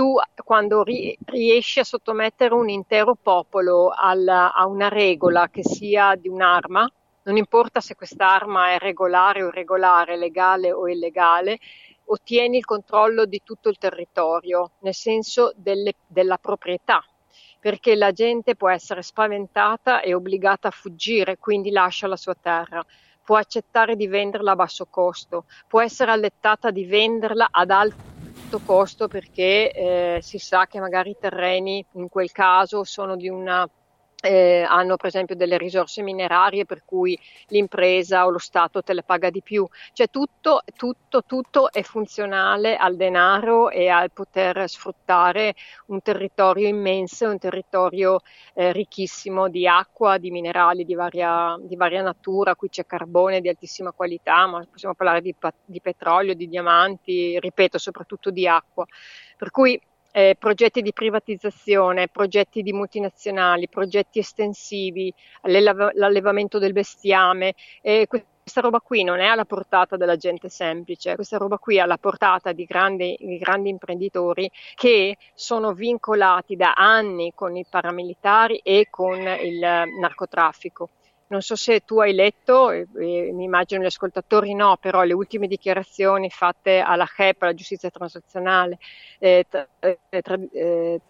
tu 0.01 0.15
quando 0.45 0.83
ri- 0.83 1.15
riesci 1.27 1.79
a 1.79 1.85
sottomettere 1.85 2.55
un 2.55 2.71
intero 2.71 3.19
popolo 3.23 3.93
alla, 3.95 4.55
a 4.55 4.65
una 4.65 4.89
regola 4.89 5.51
che 5.51 5.63
sia 5.63 6.15
di 6.15 6.27
un'arma, 6.27 6.91
non 7.25 7.37
importa 7.37 7.81
se 7.81 7.95
quest'arma 7.95 8.71
è 8.71 8.79
regolare 8.79 9.43
o 9.43 9.49
irregolare, 9.49 10.17
legale 10.17 10.73
o 10.73 10.89
illegale, 10.89 11.59
ottieni 12.07 12.57
il 12.57 12.65
controllo 12.65 13.27
di 13.27 13.43
tutto 13.45 13.69
il 13.69 13.77
territorio, 13.77 14.71
nel 14.79 14.95
senso 14.95 15.53
delle, 15.55 15.93
della 16.07 16.39
proprietà, 16.39 17.05
perché 17.59 17.95
la 17.95 18.13
gente 18.13 18.57
può 18.57 18.71
essere 18.71 19.03
spaventata 19.03 20.01
e 20.01 20.15
obbligata 20.15 20.69
a 20.69 20.71
fuggire, 20.71 21.37
quindi 21.37 21.71
lascia 21.71 22.07
la 22.07 22.17
sua 22.17 22.35
terra. 22.41 22.83
Può 23.23 23.37
accettare 23.37 23.97
di 23.97 24.07
venderla 24.07 24.53
a 24.53 24.57
basso 24.57 24.87
costo, 24.89 25.45
può 25.69 25.83
essere 25.83 26.11
allettata 26.11 26.71
di 26.71 26.87
venderla 26.87 27.49
ad 27.51 27.69
alto 27.69 28.20
costo 28.59 29.07
perché 29.07 29.71
eh, 29.71 30.19
si 30.21 30.39
sa 30.39 30.67
che 30.67 30.81
magari 30.81 31.11
i 31.11 31.17
terreni 31.19 31.85
in 31.93 32.09
quel 32.09 32.31
caso 32.33 32.83
sono 32.85 33.15
di 33.15 33.29
una 33.29 33.67
eh, 34.23 34.65
hanno 34.69 34.97
per 34.97 35.07
esempio 35.07 35.35
delle 35.35 35.59
risorse 35.59 36.03
minerarie 36.03 36.65
per 36.65 36.83
cui 36.85 37.19
l'impresa 37.49 38.27
o 38.27 38.31
lo 38.31 38.39
Stato 38.39 38.83
te 38.83 38.95
le 38.95 39.03
paga 39.03 39.31
di 39.31 39.43
più, 39.43 39.67
cioè 39.93 40.09
tutto, 40.11 40.63
tutto, 40.77 41.25
tutto 41.25 41.73
è 41.73 41.83
funzionale 41.83 42.77
al 42.77 42.97
denaro 42.97 43.71
e 43.71 43.89
al 43.89 44.11
poter 44.13 44.69
sfruttare 44.69 45.55
un 45.87 46.03
territorio 46.03 46.69
immenso, 46.69 47.29
un 47.29 47.39
territorio 47.39 48.21
eh, 48.55 48.73
ricchissimo 48.73 49.49
di 49.49 49.67
acqua, 49.67 50.19
di 50.19 50.31
minerali 50.31 50.85
di 50.85 50.95
varia, 50.95 51.57
di 51.61 51.77
varia, 51.77 52.03
natura, 52.03 52.55
qui 52.55 52.69
c'è 52.69 52.87
carbone 52.87 53.41
di 53.41 53.49
altissima 53.49 53.93
qualità, 53.93 54.47
ma 54.47 54.67
possiamo 54.71 54.95
parlare 54.95 55.21
di, 55.21 55.35
di 55.65 55.81
petrolio, 55.81 56.35
di 56.35 56.49
diamanti, 56.49 57.39
ripeto 57.39 57.79
soprattutto 57.79 58.31
di 58.31 58.47
acqua, 58.47 58.87
per 59.37 59.51
cui 59.51 59.81
eh, 60.13 60.37
progetti 60.39 60.83
di 60.83 60.93
privatizzazione, 60.93 62.09
progetti 62.09 62.63
di 62.63 62.73
multinazionali, 62.73 63.69
progetti 63.69 64.19
estensivi, 64.19 65.13
l'allevamento 65.43 66.59
del 66.59 66.73
bestiame. 66.73 67.55
Eh, 67.81 68.07
questa 68.09 68.61
roba 68.61 68.81
qui 68.81 69.05
non 69.05 69.21
è 69.21 69.27
alla 69.27 69.45
portata 69.45 69.97
della 69.97 70.17
gente 70.17 70.49
semplice, 70.49 71.15
questa 71.15 71.37
roba 71.37 71.59
qui 71.59 71.77
è 71.77 71.81
alla 71.81 71.99
portata 71.99 72.53
di 72.53 72.65
grandi, 72.65 73.17
di 73.21 73.39
grandi 73.39 73.69
imprenditori 73.69 74.51
che 74.75 75.17
sono 75.35 75.73
vincolati 75.73 76.57
da 76.57 76.73
anni 76.73 77.33
con 77.35 77.57
i 77.57 77.65
paramilitari 77.69 78.61
e 78.65 78.89
con 78.91 79.19
il 79.19 79.59
narcotraffico. 79.59 80.89
Non 81.31 81.43
so 81.43 81.55
se 81.55 81.85
tu 81.85 82.01
hai 82.01 82.13
letto, 82.13 82.73
eh, 82.73 82.87
mi 82.97 83.45
immagino 83.45 83.83
gli 83.83 83.87
ascoltatori 83.87 84.53
no, 84.53 84.77
però 84.81 85.05
le 85.05 85.13
ultime 85.13 85.47
dichiarazioni 85.47 86.29
fatte 86.29 86.81
alla 86.81 87.07
HEP, 87.17 87.43
alla 87.43 87.55
giustizia 87.55 87.89
transazionale, 87.89 88.79
eh, 89.21 89.47
tra, 89.49 89.65
eh, 89.79 90.01
eh, 90.11 91.01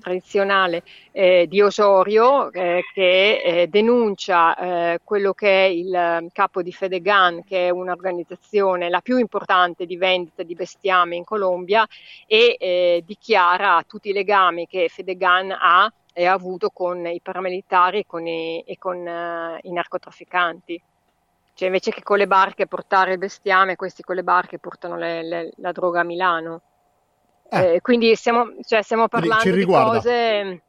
tradizionale 0.00 0.82
eh, 1.12 1.46
di 1.48 1.62
Osorio, 1.62 2.52
eh, 2.52 2.82
che 2.92 3.66
denuncia 3.70 4.98
quello 5.02 5.32
che 5.32 5.64
è 5.64 5.68
il 5.70 6.28
capo 6.30 6.60
di 6.60 6.70
Fedegan, 6.72 7.42
che 7.42 7.68
è 7.68 7.70
un'organizzazione 7.70 8.90
la 8.90 9.00
più 9.00 9.16
importante 9.16 9.86
di 9.86 9.96
vendita 9.96 10.42
di 10.42 10.54
bestiame 10.54 11.16
in 11.16 11.24
Colombia, 11.24 11.86
e 12.26 13.02
dichiara 13.02 13.82
tutti 13.86 14.10
i 14.10 14.12
legami 14.12 14.66
che 14.66 14.90
Fedegan 14.90 15.56
ha 15.58 15.90
e 16.18 16.26
ha 16.26 16.32
avuto 16.32 16.70
con 16.70 17.06
i 17.06 17.20
paramilitari 17.22 18.00
e 18.00 18.04
con 18.04 18.26
i, 18.26 18.58
e 18.66 18.76
con, 18.76 18.96
uh, 18.96 19.56
i 19.62 19.70
narcotrafficanti. 19.70 20.82
Cioè 21.54 21.66
invece 21.68 21.92
che 21.92 22.02
con 22.02 22.18
le 22.18 22.26
barche 22.26 22.66
portare 22.66 23.12
il 23.12 23.18
bestiame, 23.18 23.76
questi 23.76 24.02
con 24.02 24.16
le 24.16 24.24
barche 24.24 24.58
portano 24.58 24.96
le, 24.96 25.22
le, 25.22 25.52
la 25.58 25.70
droga 25.70 26.00
a 26.00 26.04
Milano. 26.04 26.62
Eh. 27.48 27.74
Eh, 27.74 27.80
quindi 27.80 28.16
stiamo, 28.16 28.48
cioè, 28.62 28.82
stiamo 28.82 29.06
parlando 29.06 29.48
di 29.48 29.64
cose 29.64 30.62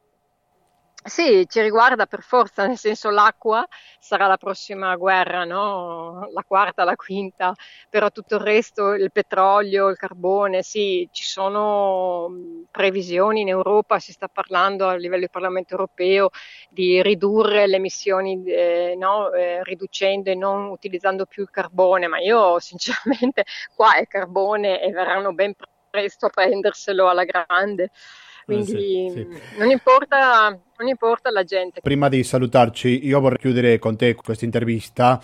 sì, 1.02 1.46
ci 1.48 1.60
riguarda 1.62 2.04
per 2.06 2.20
forza, 2.22 2.66
nel 2.66 2.76
senso 2.76 3.08
l'acqua 3.08 3.66
sarà 3.98 4.26
la 4.26 4.36
prossima 4.36 4.94
guerra, 4.96 5.44
no? 5.44 6.28
La 6.32 6.44
quarta, 6.46 6.84
la 6.84 6.94
quinta, 6.94 7.54
però 7.88 8.10
tutto 8.10 8.34
il 8.34 8.42
resto, 8.42 8.92
il 8.92 9.10
petrolio, 9.10 9.88
il 9.88 9.96
carbone, 9.96 10.62
sì, 10.62 11.08
ci 11.10 11.24
sono 11.24 12.28
previsioni 12.70 13.40
in 13.40 13.48
Europa, 13.48 13.98
si 13.98 14.12
sta 14.12 14.28
parlando 14.28 14.88
a 14.88 14.94
livello 14.94 15.22
di 15.22 15.30
Parlamento 15.30 15.72
europeo 15.72 16.30
di 16.68 17.00
ridurre 17.02 17.66
le 17.66 17.76
emissioni, 17.76 18.42
eh, 18.44 18.94
no? 18.98 19.32
eh, 19.32 19.62
riducendo 19.64 20.30
e 20.30 20.34
non 20.34 20.68
utilizzando 20.68 21.24
più 21.24 21.42
il 21.44 21.50
carbone, 21.50 22.08
ma 22.08 22.18
io 22.18 22.58
sinceramente 22.60 23.44
qua 23.74 23.96
è 23.96 24.06
carbone 24.06 24.82
e 24.82 24.90
verranno 24.90 25.32
ben 25.32 25.54
presto 25.88 26.26
a 26.26 26.30
prenderselo 26.30 27.08
alla 27.08 27.24
grande. 27.24 27.90
Quindi 28.54 29.10
sì, 29.10 29.10
sì. 29.12 29.58
Non, 29.58 29.70
importa, 29.70 30.48
non 30.78 30.88
importa 30.88 31.28
alla 31.28 31.44
gente. 31.44 31.80
Prima 31.80 32.08
di 32.08 32.22
salutarci, 32.24 33.06
io 33.06 33.20
vorrei 33.20 33.38
chiudere 33.38 33.78
con 33.78 33.96
te 33.96 34.14
questa 34.14 34.44
intervista 34.44 35.20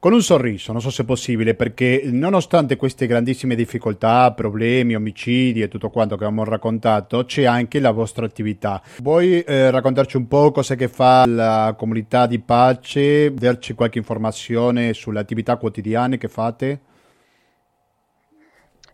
con 0.00 0.12
un 0.12 0.22
sorriso, 0.22 0.70
non 0.70 0.80
so 0.80 0.90
se 0.90 1.02
è 1.02 1.04
possibile, 1.04 1.54
perché 1.54 2.02
nonostante 2.04 2.76
queste 2.76 3.08
grandissime 3.08 3.56
difficoltà, 3.56 4.32
problemi, 4.32 4.94
omicidi 4.94 5.60
e 5.60 5.66
tutto 5.66 5.90
quanto 5.90 6.16
che 6.16 6.22
abbiamo 6.22 6.44
raccontato, 6.44 7.24
c'è 7.24 7.44
anche 7.44 7.80
la 7.80 7.90
vostra 7.90 8.24
attività. 8.24 8.80
Vuoi 9.02 9.40
eh, 9.40 9.72
raccontarci 9.72 10.16
un 10.16 10.28
po' 10.28 10.52
cosa 10.52 10.76
che 10.76 10.86
fa 10.86 11.26
la 11.26 11.74
comunità 11.76 12.26
di 12.26 12.38
pace, 12.38 13.34
darci 13.34 13.74
qualche 13.74 13.98
informazione 13.98 14.94
sulle 14.94 15.18
attività 15.18 15.56
quotidiane 15.56 16.16
che 16.16 16.28
fate? 16.28 16.80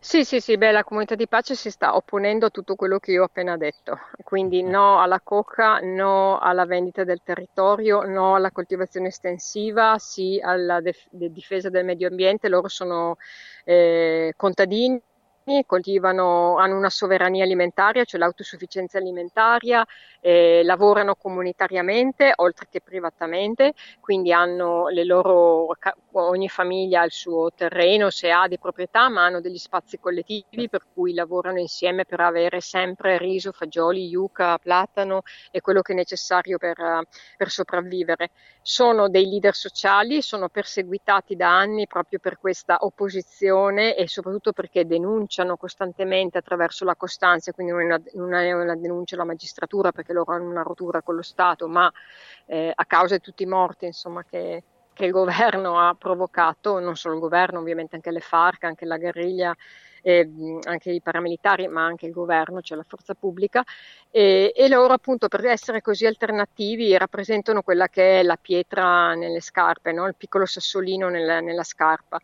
Sì, 0.07 0.23
sì, 0.25 0.38
sì, 0.38 0.59
beh, 0.59 0.71
la 0.71 0.85
comunità 0.85 1.14
di 1.14 1.27
pace 1.27 1.55
si 1.55 1.71
sta 1.71 1.97
opponendo 1.97 2.45
a 2.47 2.51
tutto 2.51 2.75
quello 2.77 2.99
che 2.99 3.12
io 3.12 3.23
ho 3.23 3.25
appena 3.25 3.57
detto, 3.57 3.99
quindi 4.23 4.62
no 4.62 5.01
alla 5.01 5.19
coca, 5.23 5.79
no 5.81 6.38
alla 6.38 6.67
vendita 6.67 7.05
del 7.05 7.23
territorio, 7.25 8.03
no 8.03 8.35
alla 8.35 8.51
coltivazione 8.53 9.09
estensiva, 9.09 9.97
sì 9.99 10.38
alla 10.43 10.81
def- 10.83 11.07
difesa 11.11 11.71
del 11.71 11.87
medio 11.87 12.09
ambiente, 12.09 12.49
loro 12.51 12.69
sono 12.69 13.17
eh, 13.64 14.35
contadini 14.37 15.01
coltivano, 15.66 16.57
hanno 16.57 16.76
una 16.76 16.88
sovrania 16.88 17.44
alimentaria, 17.44 18.04
cioè 18.04 18.18
l'autosufficienza 18.18 18.96
alimentaria, 18.96 19.85
eh, 20.20 20.62
lavorano 20.64 21.16
comunitariamente 21.16 22.33
oltre 22.37 22.66
che 22.70 22.80
privatamente, 22.80 23.74
quindi 24.00 24.33
hanno 24.33 24.88
le 24.88 25.04
loro, 25.04 25.68
ogni 26.12 26.48
famiglia 26.48 27.02
ha 27.02 27.04
il 27.04 27.12
suo 27.12 27.50
terreno 27.54 28.09
se 28.09 28.30
ha 28.30 28.48
di 28.48 28.59
proprietà, 28.59 29.11
ma 29.11 29.24
hanno 29.26 29.42
degli 29.42 29.59
spazi 29.59 29.98
collettivi 29.98 30.68
per 30.70 30.85
cui 30.94 31.12
lavorano 31.12 31.59
insieme 31.59 32.07
per 32.07 32.20
avere 32.20 32.61
sempre 32.61 33.18
riso, 33.18 33.52
fagioli, 33.52 34.07
yucca, 34.07 34.57
platano 34.59 35.22
e 35.50 35.61
quello 35.61 35.83
che 35.83 35.92
è 35.92 35.96
necessario 35.96 36.57
per, 36.57 37.02
per 37.37 37.50
sopravvivere. 37.50 38.30
Sono 38.62 39.11
dei 39.11 39.26
leader 39.28 39.54
sociali, 39.54 40.22
sono 40.22 40.48
perseguitati 40.48 41.37
da 41.37 41.54
anni 41.54 41.87
proprio 41.87 42.18
per 42.18 42.38
questa 42.38 42.78
opposizione 42.80 43.94
e 43.94 44.09
soprattutto 44.09 44.52
perché 44.52 44.87
denunciano 44.87 45.33
costantemente 45.57 46.38
attraverso 46.38 46.85
la 46.85 46.94
costanza, 46.94 47.53
quindi 47.53 47.73
non 47.73 47.83
è 47.83 47.85
una, 47.85 48.03
non 48.14 48.35
è 48.35 48.53
una 48.53 48.77
denuncia 48.77 49.14
alla 49.14 49.25
magistratura 49.25 49.92
perché 49.92 50.12
loro 50.12 50.33
hanno 50.33 50.49
una 50.49 50.62
rottura 50.62 51.03
con 51.03 51.16
lo 51.16 51.23
Stato, 51.23 51.68
ma 51.68 51.90
eh, 52.47 52.73
a 52.75 52.85
causa 52.85 53.16
di 53.16 53.20
tutti 53.20 53.42
i 53.42 53.47
morti 53.47 53.87
insomma, 53.87 54.25
che, 54.25 54.62
che, 54.92 55.05
il 55.05 55.11
governo 55.11 55.79
ha 55.79 55.94
provocato, 55.94 56.79
non 56.79 56.97
solo 56.97 57.14
il 57.14 57.20
governo, 57.20 57.59
ovviamente 57.59 57.97
anche 57.97 58.11
le 58.11 58.20
FARC, 58.20 58.64
anche 58.64 58.85
la 58.85 58.99
guerriglia, 58.99 59.55
eh, 60.07 60.31
anche 60.64 60.90
i 60.90 61.01
paramilitari, 61.01 61.66
ma 61.66 61.85
anche 61.85 62.07
il 62.07 62.12
governo, 62.12 62.61
cioè 62.61 62.77
la 62.77 62.85
forza 62.87 63.14
pubblica, 63.14 63.64
e, 64.11 64.53
e, 64.55 64.68
loro 64.68 64.92
appunto 64.92 65.29
per 65.29 65.47
essere 65.47 65.81
così 65.81 66.05
alternativi 66.05 66.97
rappresentano 66.97 67.62
quella 67.62 67.88
che 67.88 68.20
è 68.20 68.23
la 68.23 68.37
pietra 68.37 69.14
nelle 69.14 69.40
scarpe, 69.40 69.92
no? 69.92 70.07
il 70.07 70.14
piccolo 70.14 70.44
sassolino 70.44 71.09
nel, 71.09 71.42
nella 71.42 71.64
scarpa. 71.64 72.20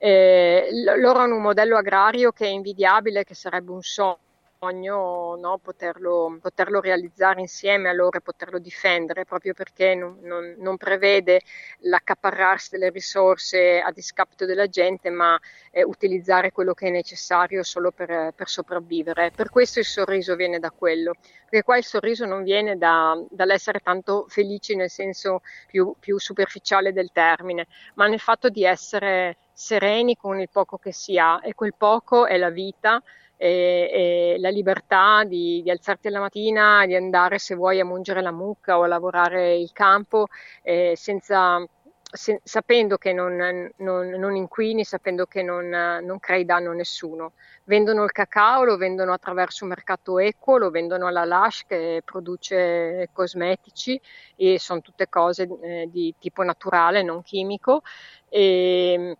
Eh, 0.00 0.68
loro 0.98 1.18
hanno 1.18 1.36
un 1.36 1.42
modello 1.42 1.76
agrario 1.76 2.30
che 2.32 2.46
è 2.46 2.48
invidiabile, 2.48 3.24
che 3.24 3.34
sarebbe 3.34 3.72
un 3.72 3.82
sogno 3.82 4.18
sogno 4.60 5.36
no, 5.36 5.58
poterlo, 5.58 6.36
poterlo, 6.42 6.80
realizzare 6.80 7.40
insieme 7.40 7.88
a 7.88 7.92
loro 7.92 8.18
e 8.18 8.20
poterlo 8.20 8.58
difendere, 8.58 9.24
proprio 9.24 9.54
perché 9.54 9.94
non, 9.94 10.18
non, 10.22 10.56
non, 10.58 10.76
prevede 10.76 11.42
l'accaparrarsi 11.82 12.70
delle 12.72 12.90
risorse 12.90 13.80
a 13.80 13.92
discapito 13.92 14.46
della 14.46 14.66
gente, 14.66 15.10
ma 15.10 15.38
eh, 15.70 15.84
utilizzare 15.84 16.50
quello 16.50 16.74
che 16.74 16.88
è 16.88 16.90
necessario 16.90 17.62
solo 17.62 17.92
per, 17.92 18.32
per, 18.34 18.48
sopravvivere. 18.48 19.30
Per 19.30 19.48
questo 19.48 19.78
il 19.78 19.84
sorriso 19.84 20.34
viene 20.34 20.58
da 20.58 20.72
quello, 20.72 21.14
perché 21.44 21.62
qua 21.62 21.76
il 21.76 21.84
sorriso 21.84 22.26
non 22.26 22.42
viene 22.42 22.76
da, 22.76 23.16
dall'essere 23.30 23.78
tanto 23.78 24.26
felici 24.28 24.74
nel 24.74 24.90
senso 24.90 25.42
più, 25.68 25.94
più 26.00 26.18
superficiale 26.18 26.92
del 26.92 27.10
termine, 27.12 27.68
ma 27.94 28.08
nel 28.08 28.20
fatto 28.20 28.48
di 28.48 28.64
essere 28.64 29.36
sereni 29.52 30.16
con 30.16 30.40
il 30.40 30.48
poco 30.50 30.78
che 30.78 30.92
si 30.92 31.16
ha 31.16 31.40
e 31.42 31.54
quel 31.54 31.74
poco 31.76 32.26
è 32.26 32.36
la 32.36 32.50
vita 32.50 33.02
e, 33.38 34.34
e 34.34 34.36
la 34.40 34.50
libertà 34.50 35.24
di, 35.24 35.62
di, 35.62 35.70
alzarti 35.70 36.08
alla 36.08 36.20
mattina, 36.20 36.84
di 36.84 36.96
andare 36.96 37.38
se 37.38 37.54
vuoi 37.54 37.80
a 37.80 37.84
mungere 37.84 38.20
la 38.20 38.32
mucca 38.32 38.76
o 38.76 38.82
a 38.82 38.88
lavorare 38.88 39.56
il 39.56 39.70
campo 39.72 40.26
eh, 40.62 40.94
senza, 40.96 41.64
se, 42.10 42.40
sapendo 42.42 42.96
che 42.96 43.12
non, 43.12 43.36
non, 43.76 44.08
non, 44.08 44.34
inquini, 44.34 44.82
sapendo 44.84 45.26
che 45.26 45.42
non, 45.42 45.68
non 45.68 46.18
crei 46.18 46.44
danno 46.44 46.72
a 46.72 46.74
nessuno. 46.74 47.32
Vendono 47.64 48.02
il 48.02 48.12
cacao, 48.12 48.64
lo 48.64 48.76
vendono 48.76 49.12
attraverso 49.12 49.64
un 49.64 49.70
mercato 49.70 50.18
equo, 50.18 50.56
lo 50.56 50.70
vendono 50.70 51.06
alla 51.06 51.24
Lush 51.24 51.64
che 51.66 52.02
produce 52.04 53.08
cosmetici 53.12 54.00
e 54.36 54.58
sono 54.58 54.80
tutte 54.80 55.08
cose 55.08 55.48
eh, 55.62 55.88
di 55.90 56.14
tipo 56.18 56.42
naturale, 56.42 57.02
non 57.02 57.22
chimico. 57.22 57.82
E, 58.28 59.16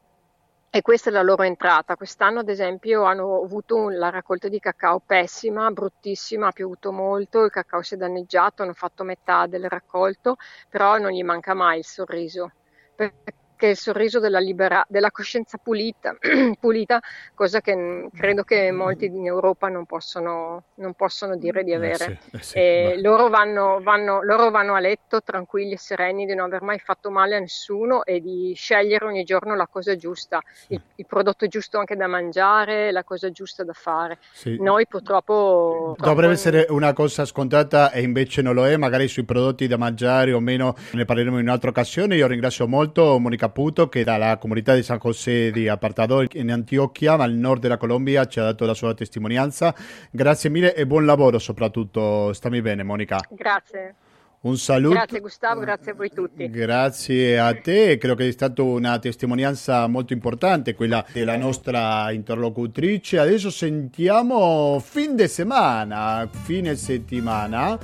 e 0.70 0.82
questa 0.82 1.10
è 1.10 1.12
la 1.12 1.22
loro 1.22 1.42
entrata. 1.42 1.96
Quest'anno, 1.96 2.40
ad 2.40 2.48
esempio, 2.48 3.04
hanno 3.04 3.42
avuto 3.42 3.88
la 3.88 4.10
raccolta 4.10 4.48
di 4.48 4.58
cacao 4.58 5.00
pessima, 5.00 5.70
bruttissima, 5.70 6.48
ha 6.48 6.52
piovuto 6.52 6.92
molto, 6.92 7.44
il 7.44 7.50
cacao 7.50 7.82
si 7.82 7.94
è 7.94 7.96
danneggiato, 7.96 8.62
hanno 8.62 8.74
fatto 8.74 9.04
metà 9.04 9.46
del 9.46 9.68
raccolto, 9.68 10.36
però 10.68 10.98
non 10.98 11.10
gli 11.10 11.22
manca 11.24 11.54
mai 11.54 11.78
il 11.78 11.84
sorriso. 11.84 12.52
Perché 12.94 13.34
che 13.58 13.66
è 13.66 13.70
il 13.70 13.76
sorriso 13.76 14.20
della, 14.20 14.38
libera- 14.38 14.86
della 14.88 15.10
coscienza 15.10 15.58
pulita, 15.58 16.16
pulita, 16.58 17.00
cosa 17.34 17.60
che 17.60 18.08
credo 18.16 18.44
che 18.44 18.70
molti 18.70 19.06
in 19.06 19.26
Europa 19.26 19.68
non 19.68 19.84
possono, 19.84 20.62
non 20.76 20.94
possono 20.94 21.36
dire 21.36 21.64
di 21.64 21.72
eh 21.72 21.74
avere. 21.74 22.20
Eh 22.30 22.38
sì, 22.40 22.58
eh 22.58 22.92
sì, 22.94 23.02
loro, 23.02 23.28
vanno, 23.28 23.80
vanno, 23.82 24.22
loro, 24.22 24.50
vanno, 24.50 24.74
a 24.74 24.80
letto 24.80 25.22
tranquilli 25.22 25.72
e 25.72 25.78
sereni 25.78 26.24
di 26.24 26.34
non 26.34 26.46
aver 26.46 26.62
mai 26.62 26.78
fatto 26.78 27.10
male 27.10 27.36
a 27.36 27.40
nessuno 27.40 28.04
e 28.04 28.20
di 28.20 28.52
scegliere 28.54 29.04
ogni 29.04 29.24
giorno 29.24 29.56
la 29.56 29.66
cosa 29.66 29.96
giusta, 29.96 30.40
sì. 30.52 30.74
il, 30.74 30.82
il, 30.94 31.06
prodotto 31.06 31.48
giusto 31.48 31.78
anche 31.78 31.96
da 31.96 32.06
mangiare, 32.06 32.92
la 32.92 33.02
cosa 33.02 33.30
giusta 33.30 33.64
da 33.64 33.72
fare. 33.74 34.18
Noi 34.58 34.86
purtroppo... 34.86 35.96
Dovrebbe 35.98 36.32
essere 36.32 36.66
una 36.68 36.92
cosa 36.92 37.24
scontata 37.24 37.90
e 37.90 38.02
invece 38.02 38.40
non 38.40 38.54
lo 38.54 38.64
è, 38.66 38.76
magari 38.76 39.08
sui 39.08 39.24
prodotti 39.24 39.66
da 39.66 39.76
mangiare 39.76 40.32
o 40.32 40.38
meno 40.38 40.76
ne 40.92 41.04
parleremo 41.04 41.38
in 41.38 41.46
un'altra 41.46 41.70
occasione. 41.70 42.14
Io 42.14 42.28
ringrazio 42.28 42.68
molto 42.68 43.18
Monica 43.18 43.47
Caputo 43.48 43.88
che 43.88 44.04
dalla 44.04 44.36
comunità 44.36 44.74
di 44.74 44.82
San 44.82 44.98
José 44.98 45.50
di 45.50 45.68
Apartador 45.68 46.26
in 46.34 46.52
Antioquia, 46.52 47.14
al 47.14 47.32
nord 47.32 47.62
della 47.62 47.78
Colombia, 47.78 48.26
ci 48.26 48.38
ha 48.40 48.42
dato 48.42 48.66
la 48.66 48.74
sua 48.74 48.92
testimonianza. 48.92 49.74
Grazie 50.10 50.50
mille 50.50 50.74
e 50.74 50.86
buon 50.86 51.06
lavoro 51.06 51.38
soprattutto. 51.38 52.34
Stammi 52.34 52.60
bene 52.60 52.82
Monica. 52.82 53.18
Grazie. 53.30 53.94
Un 54.40 54.58
saluto. 54.58 54.96
Grazie 54.96 55.20
Gustavo, 55.20 55.60
grazie 55.60 55.92
a 55.92 55.94
voi 55.94 56.10
tutti. 56.10 56.50
Grazie 56.50 57.38
a 57.38 57.54
te, 57.54 57.96
credo 57.96 58.14
che 58.14 58.28
è 58.28 58.30
stata 58.30 58.62
una 58.62 58.98
testimonianza 58.98 59.86
molto 59.86 60.12
importante 60.12 60.74
quella 60.74 61.02
della 61.10 61.38
nostra 61.38 62.10
interlocutrice. 62.10 63.18
Adesso 63.18 63.48
sentiamo 63.50 64.78
fin 64.78 65.16
di 65.16 65.26
settimana, 65.26 66.28
fine 66.30 66.76
settimana, 66.76 67.78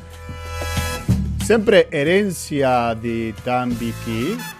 sempre 1.38 1.88
Erenzia 1.88 2.92
di 2.92 3.33
Tambiki. 3.42 4.54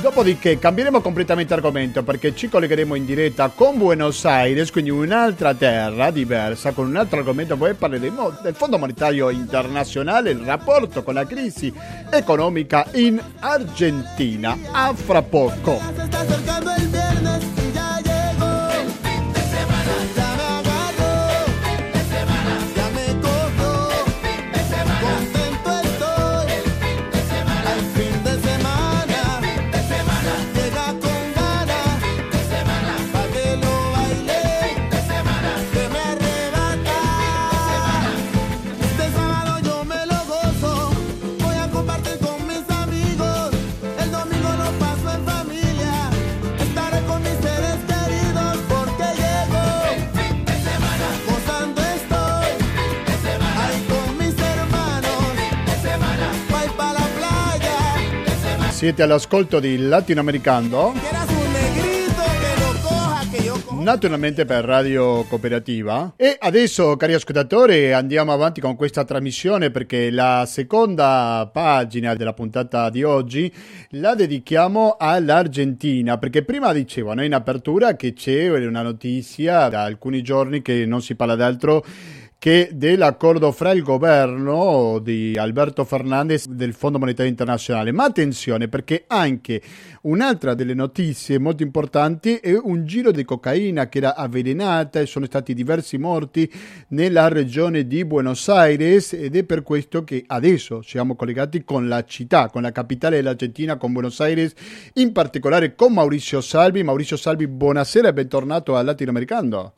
Dopodiché 0.00 0.58
cambieremo 0.58 1.00
completamente 1.00 1.54
argomento 1.54 2.04
perché 2.04 2.34
ci 2.34 2.48
collegheremo 2.48 2.94
in 2.94 3.04
diretta 3.04 3.50
con 3.52 3.78
Buenos 3.78 4.24
Aires, 4.24 4.70
quindi 4.70 4.90
un'altra 4.90 5.54
terra 5.54 6.10
diversa, 6.10 6.70
con 6.70 6.86
un 6.86 6.96
altro 6.96 7.18
argomento. 7.18 7.56
Poi 7.56 7.74
parleremo 7.74 8.38
del 8.42 8.54
Fondo 8.54 8.78
Monetario 8.78 9.28
Internazionale, 9.28 10.30
il 10.30 10.38
rapporto 10.38 11.02
con 11.02 11.14
la 11.14 11.26
crisi 11.26 11.72
economica 12.10 12.86
in 12.92 13.20
Argentina. 13.40 14.56
A 14.70 14.94
fra 14.94 15.22
poco. 15.22 16.57
Siete 58.78 59.02
all'ascolto 59.02 59.58
di 59.58 59.76
Latinoamericano? 59.76 60.94
Naturalmente 63.80 64.44
per 64.44 64.64
Radio 64.64 65.24
Cooperativa. 65.24 66.12
E 66.14 66.36
adesso, 66.38 66.96
cari 66.96 67.14
ascoltatori, 67.14 67.92
andiamo 67.92 68.32
avanti 68.32 68.60
con 68.60 68.76
questa 68.76 69.02
trasmissione 69.02 69.72
perché 69.72 70.12
la 70.12 70.44
seconda 70.46 71.50
pagina 71.52 72.14
della 72.14 72.34
puntata 72.34 72.88
di 72.88 73.02
oggi 73.02 73.52
la 73.90 74.14
dedichiamo 74.14 74.94
all'Argentina. 74.96 76.16
Perché 76.16 76.44
prima 76.44 76.72
dicevano 76.72 77.24
in 77.24 77.34
apertura 77.34 77.96
che 77.96 78.12
c'è 78.12 78.48
una 78.48 78.82
notizia 78.82 79.68
da 79.68 79.82
alcuni 79.82 80.22
giorni 80.22 80.62
che 80.62 80.86
non 80.86 81.02
si 81.02 81.16
parla 81.16 81.34
d'altro 81.34 81.84
che 82.40 82.70
dell'accordo 82.72 83.50
fra 83.50 83.72
il 83.72 83.82
governo 83.82 85.00
di 85.02 85.36
Alberto 85.36 85.84
Fernandez 85.84 86.46
del 86.46 86.72
Fondo 86.72 87.00
Monetario 87.00 87.28
Internazionale. 87.28 87.90
Ma 87.90 88.04
attenzione 88.04 88.68
perché 88.68 89.04
anche 89.08 89.60
un'altra 90.02 90.54
delle 90.54 90.74
notizie 90.74 91.40
molto 91.40 91.64
importanti 91.64 92.36
è 92.36 92.56
un 92.56 92.86
giro 92.86 93.10
di 93.10 93.24
cocaina 93.24 93.88
che 93.88 93.98
era 93.98 94.14
avvelenata 94.14 95.00
e 95.00 95.06
sono 95.06 95.26
stati 95.26 95.52
diversi 95.52 95.98
morti 95.98 96.48
nella 96.88 97.26
regione 97.26 97.88
di 97.88 98.04
Buenos 98.04 98.48
Aires 98.48 99.14
ed 99.14 99.34
è 99.34 99.42
per 99.42 99.64
questo 99.64 100.04
che 100.04 100.22
adesso 100.24 100.80
siamo 100.82 101.16
collegati 101.16 101.64
con 101.64 101.88
la 101.88 102.04
città, 102.04 102.50
con 102.50 102.62
la 102.62 102.70
capitale 102.70 103.16
dell'Argentina, 103.16 103.76
con 103.76 103.92
Buenos 103.92 104.20
Aires, 104.20 104.52
in 104.94 105.10
particolare 105.10 105.74
con 105.74 105.92
Maurizio 105.92 106.40
Salvi. 106.40 106.84
Maurizio 106.84 107.16
Salvi, 107.16 107.48
buonasera 107.48 108.08
e 108.08 108.12
bentornato 108.12 108.76
al 108.76 108.84
Latinoamericano. 108.84 109.72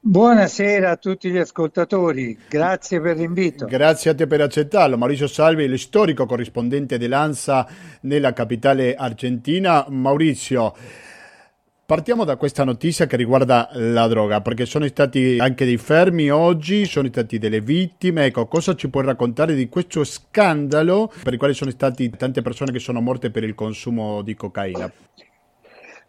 Buonasera 0.00 0.90
a 0.92 0.96
tutti 0.96 1.28
gli 1.28 1.38
ascoltatori, 1.38 2.38
grazie 2.48 3.00
per 3.00 3.16
l'invito. 3.16 3.66
Grazie 3.66 4.12
a 4.12 4.14
te 4.14 4.28
per 4.28 4.40
accettarlo. 4.40 4.96
Maurizio 4.96 5.26
Salvi, 5.26 5.64
il 5.64 5.76
storico 5.76 6.24
corrispondente 6.24 6.98
dell'ANSA 6.98 7.66
nella 8.02 8.32
capitale 8.32 8.94
argentina. 8.94 9.84
Maurizio, 9.88 10.72
partiamo 11.84 12.22
da 12.24 12.36
questa 12.36 12.62
notizia 12.62 13.06
che 13.06 13.16
riguarda 13.16 13.70
la 13.72 14.06
droga, 14.06 14.40
perché 14.40 14.66
sono 14.66 14.86
stati 14.86 15.38
anche 15.40 15.64
dei 15.64 15.78
fermi 15.78 16.30
oggi, 16.30 16.84
sono 16.84 17.08
stati 17.08 17.38
delle 17.38 17.60
vittime. 17.60 18.26
Ecco, 18.26 18.46
cosa 18.46 18.76
ci 18.76 18.88
puoi 18.88 19.04
raccontare 19.04 19.56
di 19.56 19.68
questo 19.68 20.04
scandalo 20.04 21.12
per 21.24 21.32
il 21.32 21.38
quale 21.40 21.54
sono 21.54 21.72
state 21.72 22.08
tante 22.10 22.40
persone 22.40 22.70
che 22.70 22.78
sono 22.78 23.00
morte 23.00 23.32
per 23.32 23.42
il 23.42 23.56
consumo 23.56 24.22
di 24.22 24.36
cocaina? 24.36 24.90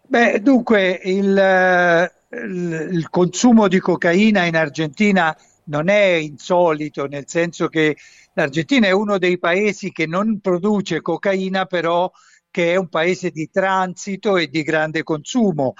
Beh, 0.08 0.41
dunque, 0.41 1.02
il 1.04 2.12
il 2.32 3.08
consumo 3.10 3.68
di 3.68 3.80
cocaina 3.80 4.46
in 4.46 4.56
Argentina 4.56 5.36
non 5.65 5.89
è 5.89 6.13
insolito, 6.13 7.06
nel 7.06 7.28
senso 7.28 7.68
che 7.68 7.98
l'Argentina 8.34 8.88
è 8.88 8.92
uno 8.92 9.18
dei 9.18 9.38
paesi 9.38 9.92
che 9.92 10.06
non 10.06 10.39
produce 10.39 11.02
cocaina, 11.02 11.65
però 11.65 12.12
che 12.52 12.74
è 12.74 12.76
un 12.76 12.89
paese 12.89 13.30
di 13.32 13.50
transito 13.50 14.38
e 14.38 14.48
di 14.48 14.63
grande 14.63 15.04
consumo. 15.04 15.74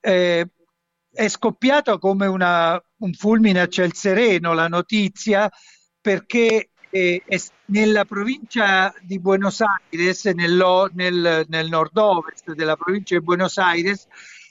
Eh, 0.00 0.48
è 1.12 1.28
scoppiata 1.28 1.98
come 1.98 2.26
una, 2.26 2.82
un 2.98 3.12
fulmine 3.12 3.60
a 3.60 3.68
ciel 3.68 3.92
sereno 3.94 4.54
la 4.54 4.68
notizia 4.68 5.50
perché 6.00 6.70
eh, 6.90 7.22
nella 7.66 8.04
provincia 8.04 8.94
di 9.00 9.18
Buenos 9.18 9.60
Aires, 9.60 10.24
nel, 10.26 10.90
nel, 10.92 11.44
nel 11.48 11.68
nord-ovest 11.68 12.52
della 12.52 12.76
provincia 12.76 13.16
di 13.16 13.24
Buenos 13.24 13.56
Aires, 13.58 14.06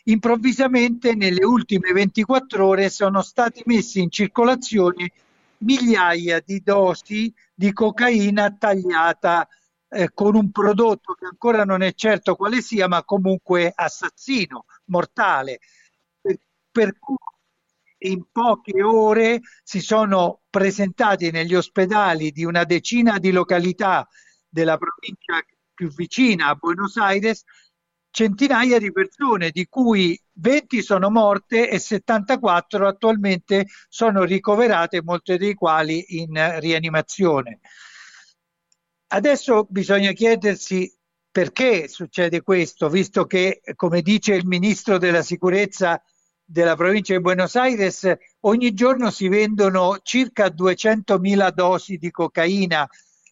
improvvisamente 0.06 1.16
nelle 1.16 1.44
ultime 1.44 1.92
24 1.92 2.66
ore 2.66 2.90
sono 2.90 3.22
stati 3.22 3.62
messi 3.66 4.02
in 4.02 4.10
circolazione 4.10 5.12
migliaia 5.60 6.42
di 6.44 6.62
dosi 6.64 7.34
di 7.54 7.72
cocaina 7.72 8.52
tagliata 8.52 9.48
eh, 9.90 10.10
con 10.14 10.36
un 10.36 10.52
prodotto 10.52 11.14
che 11.14 11.26
ancora 11.26 11.64
non 11.66 11.82
è 11.82 11.94
certo 11.94 12.36
quale 12.36 12.62
sia, 12.62 12.88
ma 12.88 13.04
comunque 13.04 13.72
assassino, 13.76 14.66
mortale. 14.86 15.60
Per, 16.20 16.38
per 16.72 16.98
cui 16.98 17.18
in 18.04 18.24
poche 18.32 18.82
ore 18.82 19.42
si 19.64 19.80
sono 19.80 20.42
presentati 20.50 21.30
negli 21.30 21.54
ospedali 21.54 22.32
di 22.32 22.44
una 22.44 22.64
decina 22.64 23.20
di 23.20 23.32
località 23.32 24.08
della 24.48 24.78
provincia 24.78 25.46
più 25.74 25.90
vicina 25.94 26.48
a 26.48 26.56
Buenos 26.56 26.98
Aires 26.98 27.44
centinaia 28.12 28.78
di 28.78 28.92
persone, 28.92 29.50
di 29.50 29.66
cui 29.68 30.20
20 30.34 30.82
sono 30.82 31.10
morte 31.10 31.70
e 31.70 31.80
74 31.80 32.88
attualmente 32.88 33.66
sono 33.88 34.24
ricoverate, 34.24 35.02
molte 35.02 35.38
dei 35.38 35.56
quali 35.56 36.20
in 36.20 36.60
rianimazione. 36.60 37.62
Adesso 39.08 39.66
bisogna 39.70 40.12
chiedersi 40.12 40.94
perché 41.32 41.88
succede 41.88 42.42
questo, 42.42 42.90
visto 42.90 43.26
che, 43.26 43.62
come 43.76 44.02
dice 44.02 44.34
il 44.36 44.46
ministro 44.46 44.98
della 44.98 45.22
sicurezza 45.24 46.02
della 46.44 46.76
provincia 46.76 47.14
di 47.14 47.22
Buenos 47.22 47.56
Aires, 47.56 48.14
ogni 48.42 48.74
giorno 48.74 49.10
si 49.10 49.30
vendono 49.30 50.00
circa 50.04 50.48
200.000 50.48 51.52
dosi 51.52 51.96
di 51.96 52.12
cocaina 52.12 52.88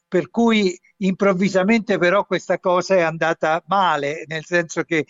per 0.10 0.30
cui 0.30 0.78
improvvisamente 0.98 1.98
però 1.98 2.26
questa 2.26 2.60
cosa 2.60 2.96
è 2.96 3.02
andata 3.02 3.64
male, 3.68 4.26
nel 4.28 4.44
senso 4.44 4.84
che, 4.84 5.06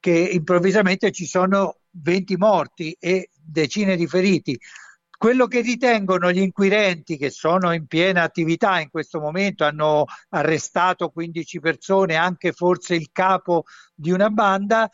che 0.00 0.10
improvvisamente 0.10 1.12
ci 1.12 1.26
sono 1.26 1.80
20 1.90 2.36
morti 2.36 2.96
e 2.98 3.30
decine 3.34 3.94
di 3.94 4.08
feriti. 4.08 4.58
Quello 5.16 5.46
che 5.46 5.60
ritengono 5.60 6.32
gli 6.32 6.40
inquirenti 6.40 7.16
che 7.18 7.30
sono 7.30 7.72
in 7.72 7.86
piena 7.86 8.22
attività 8.22 8.80
in 8.80 8.88
questo 8.88 9.20
momento, 9.20 9.64
hanno 9.64 10.06
arrestato 10.30 11.10
15 11.10 11.60
persone, 11.60 12.14
anche 12.14 12.52
forse 12.52 12.94
il 12.94 13.10
capo 13.12 13.64
di 13.94 14.10
una 14.12 14.30
banda, 14.30 14.88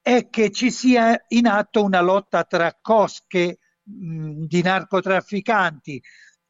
è 0.00 0.28
che 0.30 0.50
ci 0.50 0.70
sia 0.70 1.24
in 1.28 1.46
atto 1.46 1.82
una 1.82 2.00
lotta 2.00 2.44
tra 2.44 2.78
cosche 2.80 3.58
mh, 3.82 4.44
di 4.44 4.62
narcotrafficanti 4.62 6.00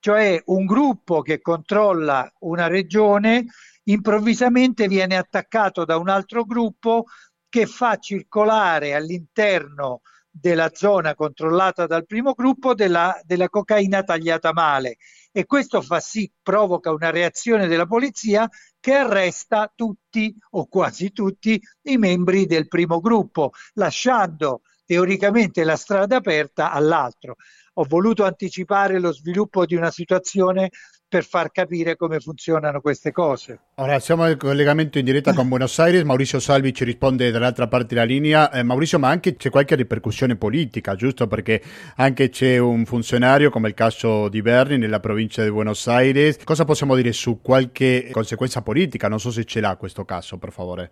cioè 0.01 0.43
un 0.47 0.65
gruppo 0.65 1.23
che 1.23 1.41
controlla 1.41 2.31
una 2.41 2.67
regione 2.67 3.45
improvvisamente 3.85 4.89
viene 4.89 5.17
attaccato 5.17 5.85
da 5.85 5.97
un 5.97 6.09
altro 6.09 6.45
gruppo 6.45 7.05
che 7.49 7.67
fa 7.67 7.97
circolare 7.97 8.95
all'interno 8.95 10.01
della 10.31 10.71
zona 10.73 11.15
controllata 11.15 11.87
dal 11.87 12.07
primo 12.07 12.33
gruppo 12.33 12.75
della, 12.75 13.21
della 13.25 13.49
cocaina 13.49 14.03
tagliata 14.03 14.53
male 14.53 14.97
e 15.33 15.45
questo 15.45 15.83
fa 15.83 16.01
sì, 16.01 16.31
provoca 16.43 16.93
una 16.93 17.11
reazione 17.11 17.67
della 17.67 17.87
polizia 17.87 18.49
che 18.79 18.95
arresta 18.95 19.71
tutti 19.75 20.35
o 20.51 20.67
quasi 20.67 21.13
tutti 21.13 21.61
i 21.83 21.97
membri 21.99 22.47
del 22.47 22.67
primo 22.67 23.01
gruppo, 23.01 23.53
lasciando 23.75 24.63
teoricamente 24.85 25.63
la 25.63 25.77
strada 25.77 26.17
aperta 26.17 26.73
all'altro. 26.73 27.37
Ho 27.73 27.85
voluto 27.89 28.25
anticipare 28.25 28.99
lo 28.99 29.13
sviluppo 29.13 29.65
di 29.65 29.75
una 29.75 29.91
situazione 29.91 30.71
per 31.11 31.25
far 31.25 31.51
capire 31.51 31.97
come 31.97 32.21
funzionano 32.21 32.81
queste 32.81 33.11
cose. 33.11 33.59
Ora 33.77 33.99
siamo 33.99 34.29
in 34.29 34.37
collegamento 34.37 34.99
in 34.99 35.05
diretta 35.05 35.33
con 35.35 35.49
Buenos 35.49 35.77
Aires, 35.81 36.05
Maurizio 36.05 36.39
Salvi 36.39 36.73
ci 36.73 36.85
risponde 36.85 37.33
dall'altra 37.33 37.67
parte 37.67 37.95
della 37.95 38.05
linea. 38.05 38.49
Eh, 38.53 38.63
Maurizio, 38.63 39.01
ma 39.01 39.09
anche 39.09 39.35
c'è 39.35 39.51
qualche 39.51 39.75
ripercussione 39.75 40.37
politica, 40.37 40.95
giusto? 40.95 41.27
Perché 41.27 41.61
anche 41.97 42.29
c'è 42.29 42.59
un 42.59 42.85
funzionario 42.85 43.51
come 43.51 43.67
il 43.67 43.75
caso 43.75 44.29
di 44.29 44.41
Berni 44.41 44.79
nella 44.79 45.01
provincia 45.01 45.43
di 45.43 45.51
Buenos 45.51 45.89
Aires. 45.89 46.39
Cosa 46.45 46.65
possiamo 46.65 46.95
dire 46.95 47.13
su 47.13 47.41
qualche 47.43 48.09
conseguenza 48.13 48.63
politica? 48.63 49.09
Non 49.09 49.19
so 49.19 49.33
se 49.33 49.45
ce 49.45 49.59
l'ha 49.59 49.75
questo 49.75 50.05
caso, 50.05 50.39
per 50.39 50.53
favore. 50.53 50.91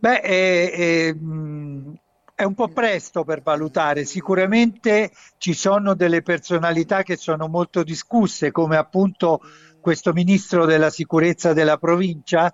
Beh, 0.00 0.20
eh, 0.22 0.72
eh, 0.74 1.16
è 2.34 2.42
un 2.42 2.54
po' 2.54 2.68
presto 2.68 3.22
per 3.22 3.42
valutare, 3.42 4.04
sicuramente 4.04 5.12
ci 5.38 5.54
sono 5.54 5.94
delle 5.94 6.22
personalità 6.22 7.02
che 7.02 7.16
sono 7.16 7.46
molto 7.46 7.84
discusse, 7.84 8.50
come 8.50 8.76
appunto 8.76 9.40
questo 9.80 10.12
ministro 10.12 10.64
della 10.64 10.90
sicurezza 10.90 11.52
della 11.52 11.76
provincia, 11.78 12.52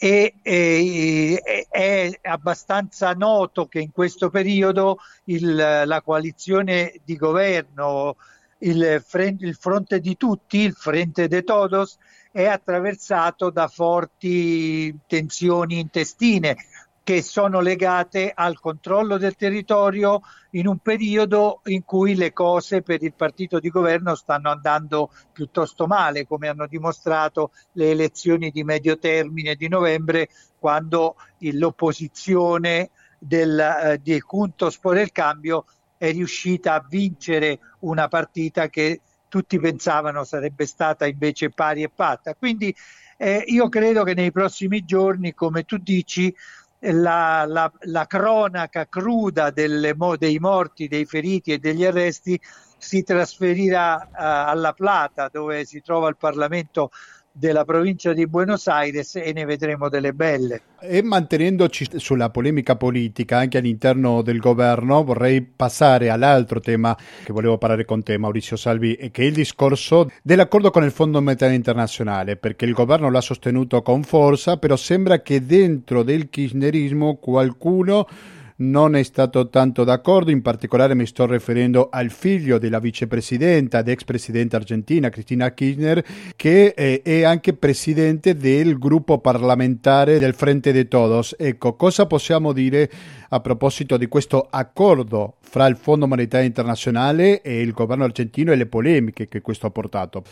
e, 0.00 0.36
e, 0.40 1.66
è 1.68 2.18
abbastanza 2.22 3.12
noto 3.12 3.66
che 3.66 3.80
in 3.80 3.90
questo 3.90 4.30
periodo 4.30 4.98
il, 5.24 5.54
la 5.56 6.02
coalizione 6.02 7.00
di 7.04 7.16
governo, 7.16 8.16
il, 8.60 9.02
il, 9.40 9.56
fronte 9.56 10.00
di 10.00 10.16
tutti, 10.16 10.58
il 10.60 10.74
Frente 10.74 11.28
de 11.28 11.42
Todos, 11.42 11.98
è 12.30 12.46
attraversato 12.46 13.50
da 13.50 13.66
forti 13.66 14.96
tensioni 15.06 15.80
intestine 15.80 16.56
che 17.08 17.22
sono 17.22 17.60
legate 17.60 18.32
al 18.34 18.60
controllo 18.60 19.16
del 19.16 19.34
territorio 19.34 20.20
in 20.50 20.66
un 20.66 20.76
periodo 20.76 21.62
in 21.64 21.82
cui 21.82 22.14
le 22.14 22.34
cose 22.34 22.82
per 22.82 23.02
il 23.02 23.14
partito 23.14 23.58
di 23.58 23.70
governo 23.70 24.14
stanno 24.14 24.50
andando 24.50 25.10
piuttosto 25.32 25.86
male, 25.86 26.26
come 26.26 26.48
hanno 26.48 26.66
dimostrato 26.66 27.52
le 27.72 27.92
elezioni 27.92 28.50
di 28.50 28.62
medio 28.62 28.98
termine 28.98 29.54
di 29.54 29.68
novembre, 29.68 30.28
quando 30.58 31.16
l'opposizione 31.38 32.90
del, 33.18 33.58
eh, 33.58 34.00
di 34.02 34.18
Juntos 34.18 34.76
por 34.76 34.98
el 34.98 35.10
Cambio 35.10 35.64
è 35.96 36.12
riuscita 36.12 36.74
a 36.74 36.86
vincere 36.86 37.58
una 37.78 38.08
partita 38.08 38.68
che 38.68 39.00
tutti 39.28 39.58
pensavano 39.58 40.24
sarebbe 40.24 40.66
stata 40.66 41.06
invece 41.06 41.48
pari 41.48 41.84
e 41.84 41.88
patta. 41.88 42.34
Quindi 42.34 42.74
eh, 43.16 43.44
io 43.46 43.70
credo 43.70 44.04
che 44.04 44.12
nei 44.12 44.30
prossimi 44.30 44.84
giorni, 44.84 45.32
come 45.32 45.64
tu 45.64 45.78
dici, 45.78 46.34
la, 46.80 47.44
la, 47.46 47.72
la 47.80 48.06
cronaca 48.06 48.86
cruda 48.86 49.50
delle, 49.50 49.94
dei 50.18 50.38
morti, 50.38 50.88
dei 50.88 51.04
feriti 51.04 51.52
e 51.52 51.58
degli 51.58 51.84
arresti 51.84 52.40
si 52.78 53.02
trasferirà 53.02 53.96
uh, 53.96 54.10
alla 54.12 54.72
Plata 54.72 55.28
dove 55.28 55.64
si 55.64 55.82
trova 55.82 56.08
il 56.08 56.16
Parlamento 56.16 56.90
della 57.38 57.64
provincia 57.64 58.12
di 58.12 58.26
Buenos 58.26 58.66
Aires 58.66 59.14
e 59.14 59.32
ne 59.32 59.44
vedremo 59.44 59.88
delle 59.88 60.12
belle. 60.12 60.62
E 60.80 61.02
mantenendoci 61.02 61.86
sulla 61.96 62.30
polemica 62.30 62.74
politica 62.74 63.38
anche 63.38 63.58
all'interno 63.58 64.22
del 64.22 64.38
governo, 64.38 65.04
vorrei 65.04 65.42
passare 65.42 66.10
all'altro 66.10 66.58
tema 66.58 66.96
che 67.24 67.32
volevo 67.32 67.56
parlare 67.56 67.84
con 67.84 68.02
te, 68.02 68.18
Maurizio 68.18 68.56
Salvi, 68.56 68.96
che 69.12 69.22
è 69.22 69.26
il 69.26 69.34
discorso 69.34 70.10
dell'accordo 70.22 70.70
con 70.70 70.82
il 70.82 70.90
Fondo 70.90 71.20
Monetario 71.22 71.54
Internazionale, 71.54 72.36
perché 72.36 72.64
il 72.64 72.72
governo 72.72 73.08
l'ha 73.08 73.20
sostenuto 73.20 73.82
con 73.82 74.02
forza, 74.02 74.56
però 74.56 74.74
sembra 74.74 75.22
che 75.22 75.46
dentro 75.46 76.02
del 76.02 76.28
kirchnerismo 76.28 77.16
qualcuno 77.16 78.08
non 78.60 78.96
è 78.96 79.02
stato 79.02 79.48
tanto 79.48 79.84
d'accordo, 79.84 80.30
in 80.30 80.42
particolare 80.42 80.94
mi 80.94 81.06
sto 81.06 81.26
riferendo 81.26 81.88
al 81.90 82.10
figlio 82.10 82.58
della 82.58 82.80
vicepresidenta 82.80 83.78
ed 83.80 83.88
ex 83.88 84.04
presidente 84.04 84.56
argentina 84.56 85.08
Cristina 85.08 85.52
Kirchner, 85.52 86.04
che 86.34 86.74
eh, 86.76 87.02
è 87.02 87.22
anche 87.22 87.52
presidente 87.52 88.34
del 88.34 88.78
gruppo 88.78 89.18
parlamentare 89.18 90.18
del 90.18 90.34
Frente 90.34 90.72
de 90.72 90.88
Todos. 90.88 91.34
Ecco, 91.38 91.74
cosa 91.74 92.06
possiamo 92.06 92.52
dire 92.52 92.90
a 93.28 93.40
proposito 93.40 93.96
di 93.96 94.06
questo 94.06 94.46
accordo 94.50 95.36
fra 95.40 95.66
il 95.66 95.76
Fondo 95.76 96.06
Monetario 96.06 96.46
Internazionale 96.46 97.42
e 97.42 97.60
il 97.60 97.72
governo 97.72 98.04
argentino 98.04 98.52
e 98.52 98.56
le 98.56 98.66
polemiche 98.66 99.28
che 99.28 99.40
questo 99.40 99.66
ha 99.66 99.70
portato? 99.70 100.24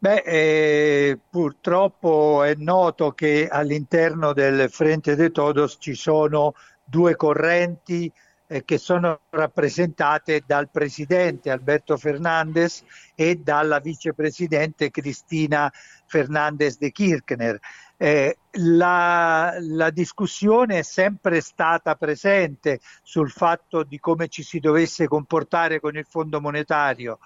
Beh, 0.00 0.22
eh, 0.24 1.18
purtroppo 1.28 2.44
è 2.44 2.54
noto 2.54 3.10
che 3.10 3.48
all'interno 3.50 4.32
del 4.32 4.70
Frente 4.70 5.16
de 5.16 5.32
Todos 5.32 5.76
ci 5.80 5.94
sono 5.94 6.54
due 6.84 7.16
correnti 7.16 8.08
eh, 8.46 8.64
che 8.64 8.78
sono 8.78 9.22
rappresentate 9.30 10.44
dal 10.46 10.70
presidente 10.70 11.50
Alberto 11.50 11.96
Fernandez 11.96 12.84
e 13.16 13.40
dalla 13.42 13.80
vicepresidente 13.80 14.92
Cristina 14.92 15.68
Fernandez 16.06 16.78
de 16.78 16.92
Kirchner. 16.92 17.58
Eh, 17.96 18.38
la, 18.52 19.56
la, 19.58 19.90
discussione 19.90 20.78
è 20.78 20.82
sempre 20.82 21.40
stata 21.40 21.96
presente 21.96 22.78
sul 23.02 23.32
fatto 23.32 23.82
di 23.82 23.98
come 23.98 24.28
ci 24.28 24.44
si 24.44 24.60
dovesse 24.60 25.08
comportare 25.08 25.80
con 25.80 25.96
il 25.96 26.06
Fondo 26.08 26.40
monetario 26.40 27.18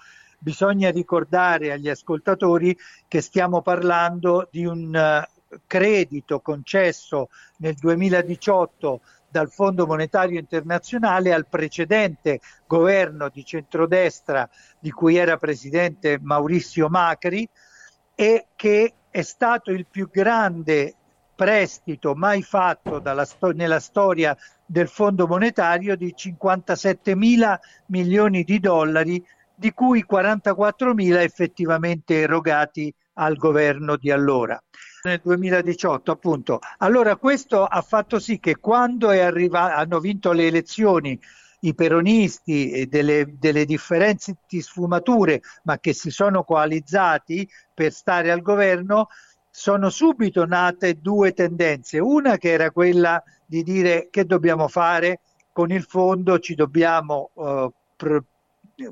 bisogna 0.43 0.91
ricordare 0.91 1.71
agli 1.71 1.87
ascoltatori 1.87 2.77
che 3.07 3.21
stiamo 3.21 3.61
parlando 3.61 4.49
di 4.51 4.65
un 4.65 4.93
uh, 4.93 5.57
credito 5.65 6.41
concesso 6.41 7.29
nel 7.57 7.75
2018 7.75 8.99
dal 9.29 9.49
Fondo 9.49 9.87
Monetario 9.87 10.37
Internazionale 10.37 11.33
al 11.33 11.47
precedente 11.47 12.41
governo 12.67 13.29
di 13.29 13.45
centrodestra 13.45 14.47
di 14.79 14.91
cui 14.91 15.15
era 15.15 15.37
presidente 15.37 16.19
Maurizio 16.21 16.89
Macri 16.89 17.47
e 18.13 18.47
che 18.55 18.93
è 19.09 19.21
stato 19.21 19.71
il 19.71 19.87
più 19.89 20.09
grande 20.11 20.95
prestito 21.35 22.13
mai 22.15 22.43
fatto 22.43 23.01
sto- 23.23 23.51
nella 23.51 23.79
storia 23.79 24.37
del 24.65 24.87
Fondo 24.87 25.25
Monetario 25.25 25.95
di 25.95 26.13
57 26.13 27.15
mila 27.15 27.59
milioni 27.87 28.43
di 28.43 28.59
dollari 28.59 29.23
di 29.55 29.71
cui 29.73 30.05
44.000 30.09 31.21
effettivamente 31.21 32.19
erogati 32.19 32.93
al 33.13 33.35
governo 33.35 33.95
di 33.95 34.11
allora. 34.11 34.61
Nel 35.03 35.19
2018 35.21 36.11
appunto. 36.11 36.59
Allora 36.77 37.15
questo 37.17 37.65
ha 37.65 37.81
fatto 37.81 38.19
sì 38.19 38.39
che 38.39 38.57
quando 38.57 39.09
arriva- 39.09 39.75
hanno 39.75 39.99
vinto 39.99 40.31
le 40.31 40.47
elezioni 40.47 41.19
i 41.63 41.73
peronisti 41.75 42.71
e 42.71 42.87
delle, 42.87 43.35
delle 43.37 43.65
differenti 43.65 44.61
sfumature 44.61 45.41
ma 45.63 45.79
che 45.79 45.93
si 45.93 46.09
sono 46.09 46.43
coalizzati 46.43 47.47
per 47.73 47.91
stare 47.91 48.31
al 48.31 48.41
governo 48.41 49.07
sono 49.49 49.89
subito 49.89 50.45
nate 50.45 50.99
due 50.99 51.33
tendenze. 51.33 51.99
Una 51.99 52.37
che 52.37 52.51
era 52.51 52.71
quella 52.71 53.21
di 53.45 53.61
dire 53.63 54.07
che 54.09 54.25
dobbiamo 54.25 54.67
fare? 54.67 55.19
Con 55.51 55.71
il 55.71 55.83
fondo 55.83 56.39
ci 56.39 56.55
dobbiamo 56.55 57.29
pr- 57.95 58.23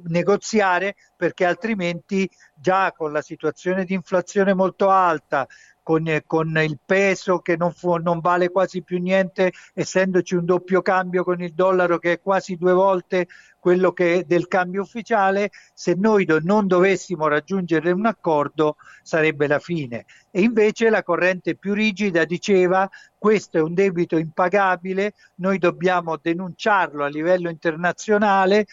negoziare 0.03 0.95
perché 1.15 1.45
altrimenti 1.45 2.29
già 2.53 2.91
con 2.91 3.11
la 3.11 3.21
situazione 3.21 3.85
di 3.85 3.93
inflazione 3.93 4.53
molto 4.53 4.89
alta, 4.89 5.47
con, 5.83 6.21
con, 6.25 6.59
il 6.61 6.79
peso 6.85 7.39
che 7.39 7.57
non, 7.57 7.71
fu, 7.71 7.95
non, 7.95 8.19
vale 8.19 8.49
quasi 8.49 8.81
più 8.83 8.99
niente, 8.99 9.51
essendoci 9.73 10.35
un 10.35 10.45
doppio 10.45 10.81
cambio 10.81 11.23
con 11.23 11.41
il 11.41 11.53
dollaro 11.53 11.97
che 11.97 12.13
è 12.13 12.21
quasi 12.21 12.55
due 12.55 12.73
volte 12.73 13.27
quello 13.59 13.91
che 13.91 14.23
del 14.27 14.47
cambio 14.47 14.81
ufficiale, 14.81 15.51
se 15.73 15.93
noi 15.95 16.25
do, 16.25 16.39
non 16.41 16.65
dovessimo 16.65 17.27
raggiungere 17.27 17.91
un 17.91 18.07
accordo 18.07 18.77
sarebbe 19.03 19.47
la 19.47 19.59
fine. 19.59 20.05
E 20.31 20.41
invece 20.41 20.89
la 20.89 21.03
corrente 21.03 21.55
più 21.55 21.73
rigida 21.73 22.25
diceva 22.25 22.89
questo 23.17 23.57
è 23.57 23.61
un 23.61 23.75
debito 23.75 24.17
impagabile, 24.17 25.13
noi 25.35 25.59
dobbiamo 25.59 26.17
denunciarlo 26.17 27.03
a 27.03 27.07
livello 27.07 27.49
internazionale 27.49 28.65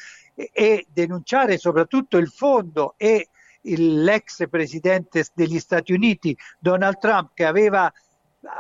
e 0.53 0.87
denunciare 0.93 1.59
soprattutto 1.59 2.17
il 2.17 2.29
fondo 2.29 2.95
e 2.97 3.29
l'ex 3.63 4.49
presidente 4.49 5.25
degli 5.35 5.59
Stati 5.59 5.93
Uniti 5.93 6.37
Donald 6.59 6.99
Trump 6.99 7.31
che 7.35 7.45
aveva 7.45 7.93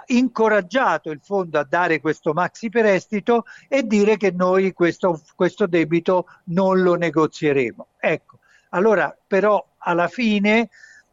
incoraggiato 0.06 1.10
il 1.10 1.20
fondo 1.22 1.58
a 1.58 1.66
dare 1.68 2.00
questo 2.00 2.32
maxi 2.32 2.68
prestito 2.68 3.44
e 3.68 3.84
dire 3.84 4.16
che 4.16 4.32
noi 4.32 4.72
questo, 4.72 5.22
questo 5.36 5.66
debito 5.66 6.26
non 6.46 6.82
lo 6.82 6.94
negozieremo. 6.94 7.86
Ecco, 7.98 8.38
allora 8.70 9.16
però 9.26 9.64
alla 9.78 10.08
fine 10.08 10.68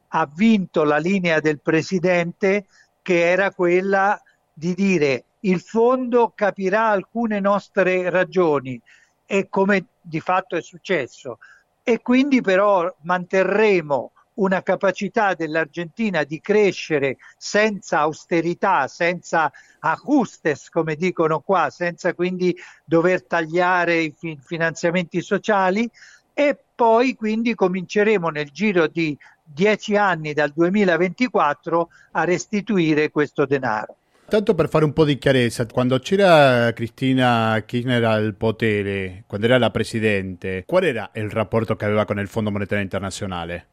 ha 0.09 0.29
vinto 0.33 0.83
la 0.83 0.97
linea 0.97 1.39
del 1.39 1.59
presidente 1.59 2.65
che 3.01 3.29
era 3.29 3.51
quella 3.51 4.19
di 4.51 4.73
dire 4.73 5.25
il 5.41 5.59
fondo 5.59 6.31
capirà 6.33 6.87
alcune 6.87 7.39
nostre 7.39 8.09
ragioni 8.09 8.81
e 9.25 9.47
come 9.49 9.85
di 10.01 10.19
fatto 10.19 10.55
è 10.55 10.61
successo 10.61 11.39
e 11.83 12.01
quindi 12.01 12.41
però 12.41 12.93
manterremo 13.01 14.11
una 14.35 14.61
capacità 14.63 15.33
dell'Argentina 15.33 16.23
di 16.23 16.41
crescere 16.41 17.17
senza 17.37 17.99
austerità, 17.99 18.87
senza 18.87 19.51
ajustes, 19.79 20.69
come 20.69 20.95
dicono 20.95 21.39
qua, 21.39 21.69
senza 21.69 22.13
quindi 22.13 22.55
dover 22.83 23.23
tagliare 23.23 23.99
i 24.01 24.37
finanziamenti 24.43 25.21
sociali 25.21 25.89
e 26.33 26.57
poi 26.75 27.15
quindi 27.15 27.55
cominceremo 27.55 28.29
nel 28.29 28.49
giro 28.51 28.87
di 28.87 29.17
dieci 29.41 29.95
anni 29.95 30.33
dal 30.33 30.51
2024 30.51 31.89
a 32.11 32.23
restituire 32.23 33.11
questo 33.11 33.45
denaro. 33.45 33.95
Tanto 34.27 34.55
per 34.55 34.69
fare 34.69 34.85
un 34.85 34.91
po' 34.91 35.05
di 35.05 35.19
chiarezza, 35.19 35.67
quando 35.67 35.99
c'era 35.99 36.73
Cristina 36.73 37.61
Kirchner 37.63 38.03
al 38.05 38.33
potere, 38.33 39.23
quando 39.27 39.45
era 39.45 39.59
la 39.59 39.69
presidente, 39.69 40.63
qual 40.65 40.83
era 40.83 41.11
il 41.13 41.29
rapporto 41.29 41.75
che 41.75 41.85
aveva 41.85 42.05
con 42.05 42.17
il 42.17 42.27
Fondo 42.27 42.49
Monetario 42.49 42.83
Internazionale? 42.83 43.67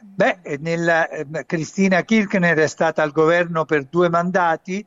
Beh, 0.00 0.58
nella, 0.60 1.10
eh, 1.10 1.26
Cristina 1.44 2.02
Kirchner 2.04 2.56
è 2.56 2.66
stata 2.66 3.02
al 3.02 3.12
governo 3.12 3.66
per 3.66 3.84
due 3.84 4.08
mandati 4.08 4.84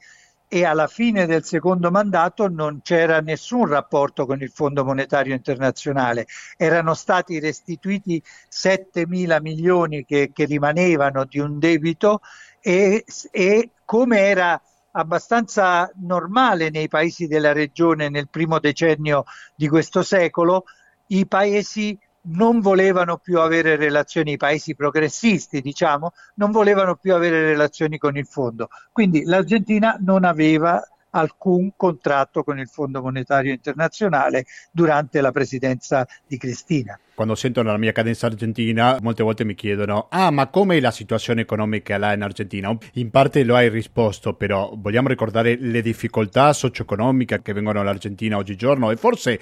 e 0.48 0.66
alla 0.66 0.88
fine 0.88 1.28
del 1.28 1.44
secondo 1.44 1.92
mandato 1.92 2.48
non 2.48 2.82
c'era 2.82 3.20
nessun 3.20 3.68
rapporto 3.68 4.26
con 4.26 4.42
il 4.42 4.50
Fondo 4.50 4.84
Monetario 4.84 5.36
Internazionale. 5.36 6.26
Erano 6.58 6.96
stati 6.96 7.40
restituiti 7.40 8.20
7 8.48 9.06
mila 9.06 9.40
milioni 9.40 10.04
che, 10.04 10.32
che 10.34 10.46
rimanevano 10.46 11.26
di 11.26 11.38
un 11.38 11.60
debito 11.60 12.22
e, 12.60 13.06
e 13.30 13.70
come 13.90 14.20
era 14.20 14.62
abbastanza 14.92 15.92
normale 15.96 16.70
nei 16.70 16.88
paesi 16.88 17.26
della 17.26 17.54
regione 17.54 18.08
nel 18.08 18.30
primo 18.30 18.60
decennio 18.60 19.24
di 19.56 19.68
questo 19.68 20.04
secolo, 20.04 20.66
i 21.08 21.26
paesi 21.26 21.98
non 22.26 22.60
volevano 22.60 23.18
più 23.18 23.40
avere 23.40 23.78
relazioni, 23.78 24.34
i 24.34 24.38
paesi 24.38 24.76
progressisti 24.76 25.60
diciamo, 25.60 26.12
non 26.36 26.52
volevano 26.52 26.98
più 26.98 27.16
avere 27.16 27.42
relazioni 27.42 27.98
con 27.98 28.16
il 28.16 28.28
fondo. 28.28 28.68
Quindi 28.92 29.24
l'Argentina 29.24 29.98
non 30.00 30.24
aveva 30.24 30.88
alcun 31.12 31.72
contratto 31.76 32.44
con 32.44 32.60
il 32.60 32.68
Fondo 32.68 33.02
Monetario 33.02 33.52
Internazionale 33.52 34.46
durante 34.72 35.22
la 35.22 35.32
presidenza 35.32 36.08
di 36.28 36.38
Cristina. 36.38 37.00
Quando 37.16 37.36
sentono 37.36 37.72
la 37.72 37.78
mia 37.78 37.92
cadenza 37.92 38.28
argentina, 38.28 38.98
molte 39.02 39.24
volte 39.24 39.44
mi 39.44 39.56
chiedono: 39.56 40.08
Ah, 40.10 40.32
ma 40.32 40.48
com'è 40.48 40.80
la 40.80 40.92
situazione 40.92 41.42
economica 41.42 41.98
là 41.98 42.14
in 42.14 42.22
Argentina? 42.22 42.76
In 42.94 43.10
parte 43.10 43.44
lo 43.44 43.56
hai 43.56 43.70
risposto, 43.70 44.34
però 44.34 44.74
vogliamo 44.76 45.10
ricordare 45.10 45.58
le 45.60 45.82
difficoltà 45.82 46.54
socio-economiche 46.54 47.42
che 47.42 47.54
vengono 47.54 47.82
all'Argentina 47.82 48.38
oggigiorno 48.38 48.92
e 48.92 48.96
forse 48.96 49.40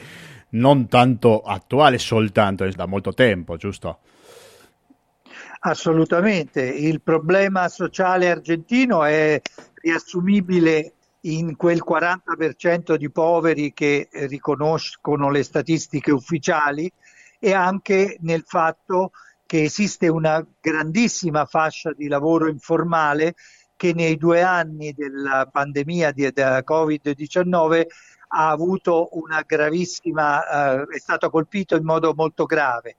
non 0.49 0.87
tanto 0.87 1.41
attuale 1.41 1.97
soltanto, 1.97 2.63
è 2.63 2.71
da 2.71 2.85
molto 2.85 3.13
tempo, 3.13 3.57
giusto? 3.57 3.99
Assolutamente, 5.59 6.61
il 6.61 7.01
problema 7.01 7.67
sociale 7.67 8.29
argentino 8.29 9.03
è 9.03 9.41
riassumibile 9.75 10.93
in 11.21 11.55
quel 11.55 11.83
40% 11.87 12.95
di 12.95 13.09
poveri 13.09 13.73
che 13.73 14.09
riconoscono 14.11 15.29
le 15.29 15.43
statistiche 15.43 16.11
ufficiali 16.11 16.91
e 17.39 17.53
anche 17.53 18.17
nel 18.21 18.43
fatto 18.45 19.11
che 19.45 19.63
esiste 19.63 20.07
una 20.07 20.45
grandissima 20.59 21.45
fascia 21.45 21.93
di 21.93 22.07
lavoro 22.07 22.47
informale 22.49 23.35
che 23.75 23.93
nei 23.93 24.17
due 24.17 24.41
anni 24.41 24.93
della 24.93 25.47
pandemia 25.49 26.11
della 26.11 26.63
Covid-19 26.67 27.85
ha 28.29 28.49
avuto 28.49 29.09
una 29.11 29.43
gravissima, 29.45 30.81
eh, 30.81 30.95
è 30.95 30.99
stato 30.99 31.29
colpito 31.29 31.75
in 31.75 31.83
modo 31.83 32.13
molto 32.13 32.45
grave. 32.45 32.97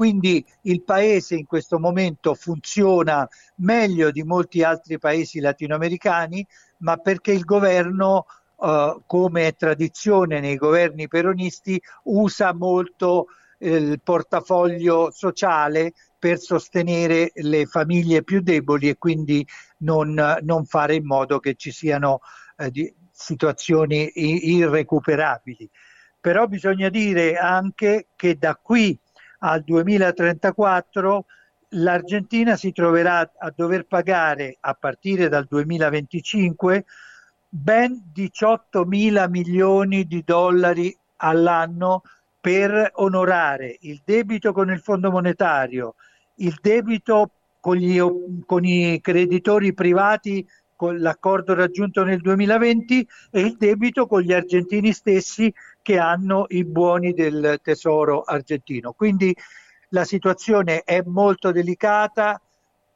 Quindi 0.00 0.42
il 0.62 0.82
paese 0.82 1.34
in 1.34 1.44
questo 1.44 1.78
momento 1.78 2.34
funziona 2.34 3.28
meglio 3.56 4.10
di 4.10 4.22
molti 4.22 4.62
altri 4.62 4.98
paesi 4.98 5.40
latinoamericani, 5.40 6.46
ma 6.78 6.96
perché 6.96 7.32
il 7.32 7.44
governo, 7.44 8.24
eh, 8.58 8.98
come 9.04 9.48
è 9.48 9.54
tradizione 9.54 10.40
nei 10.40 10.56
governi 10.56 11.06
peronisti, 11.06 11.78
usa 12.04 12.54
molto 12.54 13.26
eh, 13.58 13.74
il 13.74 14.00
portafoglio 14.02 15.10
sociale 15.10 15.92
per 16.18 16.38
sostenere 16.38 17.32
le 17.34 17.66
famiglie 17.66 18.22
più 18.22 18.40
deboli 18.40 18.88
e 18.88 18.96
quindi 18.96 19.46
non, 19.80 20.38
non 20.40 20.64
fare 20.64 20.94
in 20.94 21.04
modo 21.04 21.40
che 21.40 21.56
ci 21.56 21.72
siano 21.72 22.20
eh, 22.56 22.70
di, 22.70 22.90
situazioni 23.12 24.10
irrecuperabili. 24.14 25.68
Però 26.18 26.46
bisogna 26.46 26.88
dire 26.88 27.36
anche 27.36 28.08
che 28.16 28.38
da 28.38 28.54
qui 28.54 28.98
al 29.40 29.62
2034 29.62 31.24
l'Argentina 31.74 32.56
si 32.56 32.72
troverà 32.72 33.30
a 33.38 33.52
dover 33.54 33.86
pagare 33.86 34.56
a 34.60 34.74
partire 34.74 35.28
dal 35.28 35.46
2025 35.48 36.84
ben 37.48 38.10
18 38.12 38.84
mila 38.84 39.28
milioni 39.28 40.04
di 40.04 40.22
dollari 40.24 40.96
all'anno 41.16 42.02
per 42.40 42.92
onorare 42.94 43.76
il 43.80 44.00
debito 44.04 44.52
con 44.52 44.70
il 44.70 44.80
Fondo 44.80 45.10
monetario, 45.10 45.96
il 46.36 46.58
debito 46.60 47.32
con, 47.60 47.76
gli, 47.76 48.00
con 48.46 48.64
i 48.64 49.00
creditori 49.00 49.74
privati 49.74 50.46
con 50.80 50.98
l'accordo 50.98 51.52
raggiunto 51.52 52.04
nel 52.04 52.22
2020 52.22 53.06
e 53.30 53.40
il 53.40 53.58
debito 53.58 54.06
con 54.06 54.22
gli 54.22 54.32
argentini 54.32 54.94
stessi 54.94 55.52
che 55.82 55.98
hanno 55.98 56.46
i 56.48 56.64
buoni 56.64 57.12
del 57.12 57.60
tesoro 57.62 58.22
argentino. 58.22 58.94
Quindi 58.94 59.36
la 59.90 60.04
situazione 60.04 60.80
è 60.84 61.02
molto 61.04 61.52
delicata, 61.52 62.40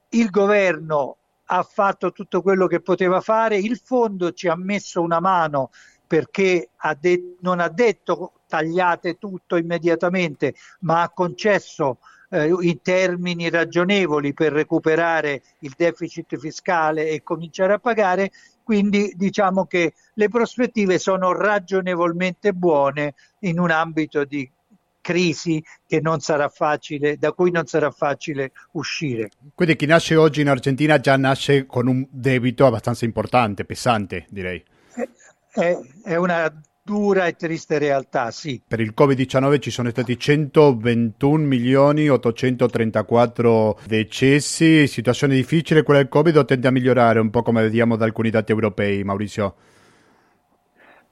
il 0.09 0.31
governo 0.31 1.19
ha 1.45 1.63
fatto 1.63 2.11
tutto 2.11 2.41
quello 2.41 2.67
che 2.69 2.81
poteva 2.81 3.21
fare, 3.21 3.59
il 3.59 3.77
fondo 3.77 4.33
ci 4.33 4.49
ha 4.49 4.57
messo 4.57 5.03
una 5.03 5.21
mano 5.21 5.69
perché 6.07 6.71
ha 6.77 6.97
de- 6.99 7.37
non 7.41 7.61
ha 7.61 7.69
detto 7.69 8.33
tagliate 8.49 9.19
tutto 9.19 9.57
immediatamente, 9.57 10.55
ma 10.81 11.03
ha 11.03 11.11
concesso 11.11 11.99
eh, 12.35 12.53
in 12.61 12.83
termini 12.83 13.49
ragionevoli 13.49 14.35
per 14.35 14.53
recuperare 14.53 15.43
il 15.61 15.73
deficit 15.77 16.37
fiscale 16.37 17.09
e 17.09 17.23
cominciare 17.23 17.75
a 17.75 17.79
pagare, 17.79 18.33
quindi 18.65 19.13
diciamo 19.15 19.67
che 19.67 19.95
le 20.15 20.29
prospettive 20.29 20.99
sono 20.99 21.33
ragionevolmente 21.33 22.53
buone 22.53 23.15
in 23.41 23.61
un 23.61 23.71
ambito 23.71 24.25
di 24.25 24.51
crisi 25.01 25.63
che 25.87 26.01
non 26.01 26.19
sarà 26.19 26.49
facile, 26.49 27.19
da 27.19 27.33
cui 27.33 27.53
non 27.53 27.67
sarà 27.67 27.91
facile 27.93 28.51
uscire. 28.73 29.29
Quindi 29.55 29.77
chi 29.77 29.87
nasce 29.87 30.17
oggi 30.17 30.41
in 30.41 30.49
Argentina 30.49 30.99
già 30.99 31.17
nasce 31.17 31.67
con 31.67 31.87
un 31.87 32.05
debito 32.11 32.67
abbastanza 32.67 33.05
importante, 33.05 33.65
pesante 33.65 34.27
direi. 34.31 34.65
È, 35.53 35.79
è 36.03 36.17
una 36.17 36.53
dura 36.87 37.27
e 37.27 37.35
triste 37.35 37.79
realtà, 37.79 38.31
sì. 38.31 38.61
Per 38.67 38.79
il 38.79 38.93
Covid-19 38.95 39.59
ci 39.59 39.71
sono 39.71 39.89
stati 39.89 40.19
121 40.19 41.43
milioni 41.43 42.11
834 42.11 43.79
decessi, 43.87 44.87
situazione 44.87 45.35
difficile 45.35 45.83
quella 45.83 46.01
del 46.01 46.11
Covid 46.11 46.37
o 46.37 46.45
tende 46.45 46.69
a 46.69 46.71
migliorare 46.71 47.21
un 47.21 47.31
po' 47.31 47.43
come 47.43 47.63
vediamo 47.63 47.97
da 47.97 48.05
alcuni 48.05 48.29
dati 48.29 48.53
europei, 48.53 49.03
Maurizio? 49.03 49.55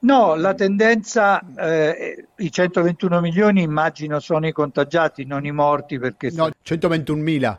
No, 0.00 0.34
la 0.34 0.52
tendenza, 0.52 1.42
eh, 1.56 2.26
i 2.36 2.52
121 2.52 3.20
milioni 3.20 3.62
immagino 3.62 4.20
sono 4.20 4.46
i 4.46 4.52
contagiati, 4.52 5.24
non 5.24 5.46
i 5.46 5.52
morti 5.52 5.98
perché... 5.98 6.30
No, 6.32 6.50
121 6.60 7.22
mila 7.22 7.58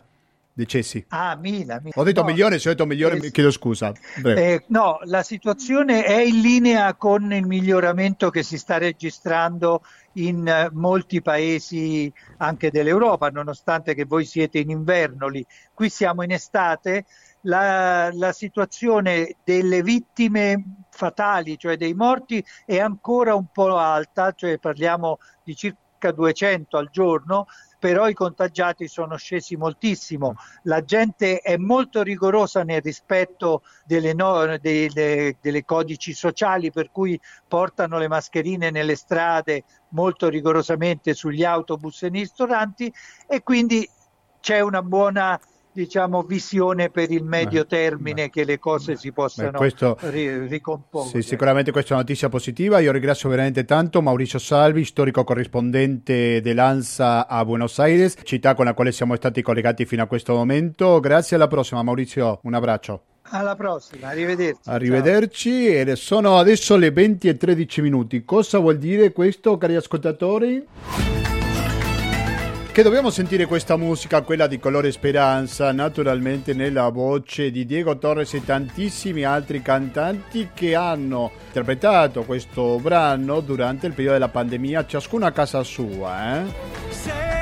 decessi. 0.53 1.03
Ah, 1.09 1.35
Mila. 1.35 1.79
Mila. 1.81 1.95
Ho 1.95 2.03
detto 2.03 2.21
no, 2.21 2.27
milione, 2.27 2.59
se 2.59 2.69
ho 2.69 2.71
detto 2.71 2.85
milione, 2.85 3.17
eh, 3.17 3.31
chiedo 3.31 3.51
scusa. 3.51 3.91
Eh, 4.23 4.63
no, 4.67 4.99
la 5.03 5.23
situazione 5.23 6.03
è 6.03 6.21
in 6.21 6.41
linea 6.41 6.93
con 6.95 7.33
il 7.33 7.45
miglioramento 7.45 8.29
che 8.29 8.43
si 8.43 8.57
sta 8.57 8.77
registrando 8.77 9.83
in 10.13 10.45
uh, 10.47 10.77
molti 10.77 11.21
paesi 11.21 12.11
anche 12.37 12.69
dell'Europa, 12.69 13.29
nonostante 13.29 13.95
che 13.95 14.05
voi 14.05 14.25
siete 14.25 14.59
in 14.59 14.69
inverno 14.69 15.27
lì. 15.27 15.45
Qui 15.73 15.89
siamo 15.89 16.23
in 16.23 16.31
estate. 16.31 17.05
La, 17.45 18.09
la 18.13 18.31
situazione 18.31 19.35
delle 19.43 19.81
vittime 19.81 20.85
fatali, 20.89 21.57
cioè 21.57 21.75
dei 21.75 21.93
morti, 21.93 22.41
è 22.65 22.79
ancora 22.79 23.35
un 23.35 23.47
po' 23.51 23.75
alta, 23.75 24.31
cioè 24.31 24.57
parliamo 24.59 25.17
di 25.43 25.53
circa 25.53 26.11
200 26.11 26.77
al 26.77 26.89
giorno, 26.89 27.47
però 27.83 28.07
i 28.07 28.13
contagiati 28.13 28.87
sono 28.87 29.17
scesi 29.17 29.57
moltissimo. 29.57 30.35
La 30.61 30.85
gente 30.85 31.39
è 31.39 31.57
molto 31.57 32.01
rigorosa 32.01 32.63
nel 32.63 32.81
rispetto 32.81 33.63
delle, 33.83 34.13
no, 34.13 34.57
delle, 34.57 35.35
delle 35.41 35.65
codici 35.65 36.13
sociali, 36.13 36.71
per 36.71 36.91
cui 36.91 37.19
portano 37.45 37.97
le 37.97 38.07
mascherine 38.07 38.71
nelle 38.71 38.95
strade 38.95 39.65
molto 39.89 40.29
rigorosamente 40.29 41.13
sugli 41.13 41.43
autobus 41.43 42.03
e 42.03 42.09
nei 42.09 42.21
ristoranti 42.21 42.89
e 43.27 43.43
quindi 43.43 43.85
c'è 44.39 44.61
una 44.61 44.81
buona 44.81 45.37
diciamo, 45.73 46.23
visione 46.23 46.89
per 46.89 47.11
il 47.11 47.23
medio 47.23 47.65
termine 47.65 48.25
beh, 48.25 48.29
che 48.29 48.43
le 48.45 48.59
cose 48.59 48.95
si 48.95 49.11
possano 49.11 49.51
beh, 49.51 49.57
questo, 49.57 49.97
ri- 50.01 50.47
ricomporre. 50.47 51.09
Sì, 51.09 51.21
sicuramente 51.21 51.71
questa 51.71 51.91
è 51.91 51.93
una 51.93 52.01
notizia 52.01 52.29
positiva. 52.29 52.79
Io 52.79 52.91
ringrazio 52.91 53.29
veramente 53.29 53.65
tanto 53.65 54.01
Mauricio 54.01 54.39
Salvi, 54.39 54.85
storico 54.85 55.23
corrispondente 55.23 56.41
dell'ANSA 56.41 57.27
a 57.27 57.43
Buenos 57.43 57.79
Aires, 57.79 58.15
città 58.23 58.53
con 58.53 58.65
la 58.65 58.73
quale 58.73 58.91
siamo 58.91 59.15
stati 59.15 59.41
collegati 59.41 59.85
fino 59.85 60.03
a 60.03 60.07
questo 60.07 60.33
momento. 60.33 60.99
Grazie, 60.99 61.35
alla 61.35 61.47
prossima 61.47 61.83
Maurizio, 61.83 62.39
un 62.43 62.53
abbraccio. 62.53 63.03
Alla 63.29 63.55
prossima, 63.55 64.09
arrivederci. 64.09 64.69
Arrivederci, 64.69 65.85
ciao. 65.85 65.95
sono 65.95 66.37
adesso 66.37 66.75
le 66.75 66.91
20 66.91 67.29
e 67.29 67.37
13 67.37 67.81
minuti. 67.81 68.23
Cosa 68.23 68.59
vuol 68.59 68.77
dire 68.77 69.11
questo, 69.11 69.57
cari 69.57 69.75
ascoltatori? 69.75 71.12
Che 72.73 72.81
dobbiamo 72.81 73.11
sentire 73.11 73.45
questa 73.45 73.77
musica, 73.77 74.23
quella 74.23 74.47
di 74.47 74.57
Colore 74.57 74.91
Speranza, 74.91 75.71
naturalmente 75.71 76.55
nella 76.55 76.89
voce 76.89 77.51
di 77.51 77.67
Diego 77.67 77.99
Torres 77.99 78.33
e 78.33 78.43
tantissimi 78.43 79.23
altri 79.23 79.61
cantanti 79.61 80.49
che 80.55 80.73
hanno 80.73 81.29
interpretato 81.45 82.23
questo 82.23 82.79
brano 82.79 83.41
durante 83.41 83.85
il 83.85 83.93
periodo 83.93 84.13
della 84.13 84.29
pandemia, 84.29 84.87
ciascuno 84.87 85.27
a 85.27 85.31
casa 85.31 85.61
sua. 85.61 86.39
Eh? 86.39 87.32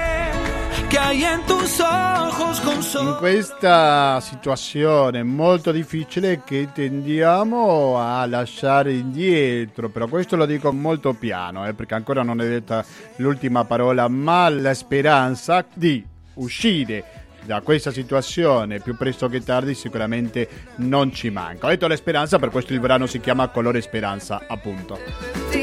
In 3.00 3.16
questa 3.18 4.20
situazione 4.20 5.24
molto 5.24 5.72
difficile 5.72 6.42
che 6.44 6.68
tendiamo 6.74 7.98
a 7.98 8.26
lasciare 8.26 8.92
indietro, 8.92 9.88
però 9.88 10.08
questo 10.08 10.36
lo 10.36 10.46
dico 10.46 10.74
molto 10.74 11.14
piano, 11.14 11.66
eh, 11.66 11.74
perché 11.74 11.94
ancora 11.94 12.24
non 12.24 12.42
è 12.42 12.48
detta 12.48 12.84
l'ultima 13.18 13.64
parola, 13.64 14.10
ma 14.10 14.50
la 14.50 14.74
speranza 14.74 15.66
di 15.74 16.06
uscire 16.34 17.06
da 17.46 17.62
questa 17.62 17.92
situazione 17.92 18.82
più 18.82 18.98
presto 18.98 19.30
che 19.30 19.42
tardi 19.42 19.74
sicuramente 19.74 20.48
non 20.76 21.14
ci 21.14 21.30
manca. 21.30 21.68
Ho 21.68 21.70
detto 21.70 21.88
la 21.88 21.96
speranza, 21.96 22.38
per 22.38 22.50
questo 22.50 22.74
il 22.74 22.82
brano 22.82 23.06
si 23.06 23.22
chiama 23.22 23.48
Colore 23.48 23.80
Speranza, 23.80 24.44
appunto. 24.46 25.61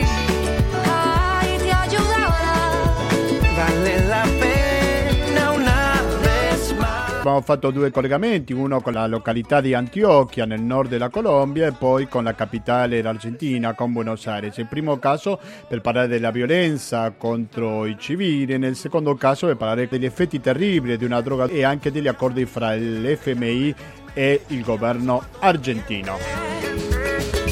Abbiamo 7.28 7.40
fatto 7.42 7.70
due 7.70 7.90
collegamenti, 7.90 8.54
uno 8.54 8.80
con 8.80 8.94
la 8.94 9.06
località 9.06 9.60
di 9.60 9.74
Antioquia 9.74 10.46
nel 10.46 10.62
nord 10.62 10.88
della 10.88 11.10
Colombia 11.10 11.66
e 11.66 11.72
poi 11.72 12.08
con 12.08 12.24
la 12.24 12.34
capitale 12.34 13.00
argentina, 13.00 13.74
con 13.74 13.92
Buenos 13.92 14.26
Aires. 14.26 14.56
Il 14.56 14.66
primo 14.66 14.98
caso 14.98 15.38
per 15.68 15.82
parlare 15.82 16.08
della 16.08 16.30
violenza 16.30 17.10
contro 17.10 17.84
i 17.84 17.96
civili, 17.98 18.56
nel 18.56 18.76
secondo 18.76 19.14
caso 19.14 19.46
per 19.46 19.56
parlare 19.56 19.88
degli 19.88 20.06
effetti 20.06 20.40
terribili 20.40 20.96
di 20.96 21.04
una 21.04 21.20
droga 21.20 21.46
e 21.46 21.64
anche 21.64 21.92
degli 21.92 22.08
accordi 22.08 22.46
fra 22.46 22.74
l'FMI 22.74 23.74
e 24.14 24.42
il 24.46 24.62
governo 24.62 25.22
argentino. 25.40 26.16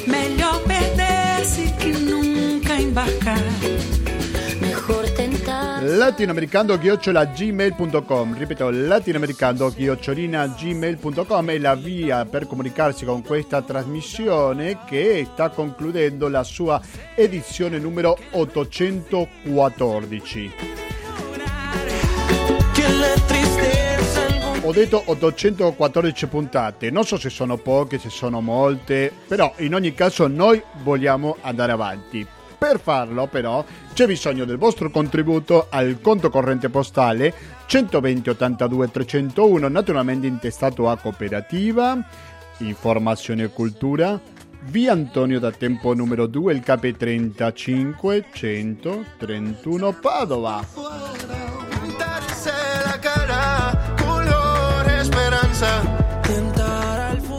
Meglio 0.06 0.62
perdersi 0.64 1.72
che 1.76 1.90
nunca 1.98 2.74
imbarcare 2.74 3.45
latinoamericando-gmail.com 5.86 8.36
ripeto 8.36 8.70
latinoamericando-gmail.com 8.70 11.50
è 11.50 11.58
la 11.58 11.74
via 11.74 12.24
per 12.24 12.46
comunicarsi 12.46 13.04
con 13.04 13.22
questa 13.22 13.60
trasmissione 13.62 14.78
che 14.84 15.26
sta 15.32 15.48
concludendo 15.50 16.28
la 16.28 16.42
sua 16.42 16.80
edizione 17.14 17.78
numero 17.78 18.18
814 18.30 20.52
ho 24.62 24.72
detto 24.72 25.02
814 25.06 26.26
puntate, 26.26 26.90
non 26.90 27.04
so 27.04 27.16
se 27.16 27.30
sono 27.30 27.56
poche, 27.56 28.00
se 28.00 28.10
sono 28.10 28.40
molte, 28.40 29.12
però 29.28 29.54
in 29.58 29.76
ogni 29.76 29.94
caso 29.94 30.26
noi 30.26 30.60
vogliamo 30.82 31.36
andare 31.42 31.70
avanti. 31.70 32.35
Per 32.58 32.80
farlo 32.80 33.26
però 33.26 33.64
c'è 33.92 34.06
bisogno 34.06 34.44
del 34.44 34.56
vostro 34.56 34.90
contributo 34.90 35.66
al 35.68 36.00
conto 36.00 36.30
corrente 36.30 36.68
postale 36.68 37.32
120 37.66 38.30
82 38.30 38.90
301, 38.90 39.68
naturalmente 39.68 40.26
intestato 40.26 40.88
a 40.88 40.96
cooperativa, 40.96 41.98
informazione 42.58 43.44
e 43.44 43.48
cultura, 43.50 44.18
via 44.68 44.92
Antonio 44.92 45.38
da 45.38 45.50
Tempo 45.50 45.94
numero 45.94 46.26
2, 46.26 46.52
il 46.54 46.62
KP35 46.64 48.24
131 48.32 49.92
Padova. 50.00 50.95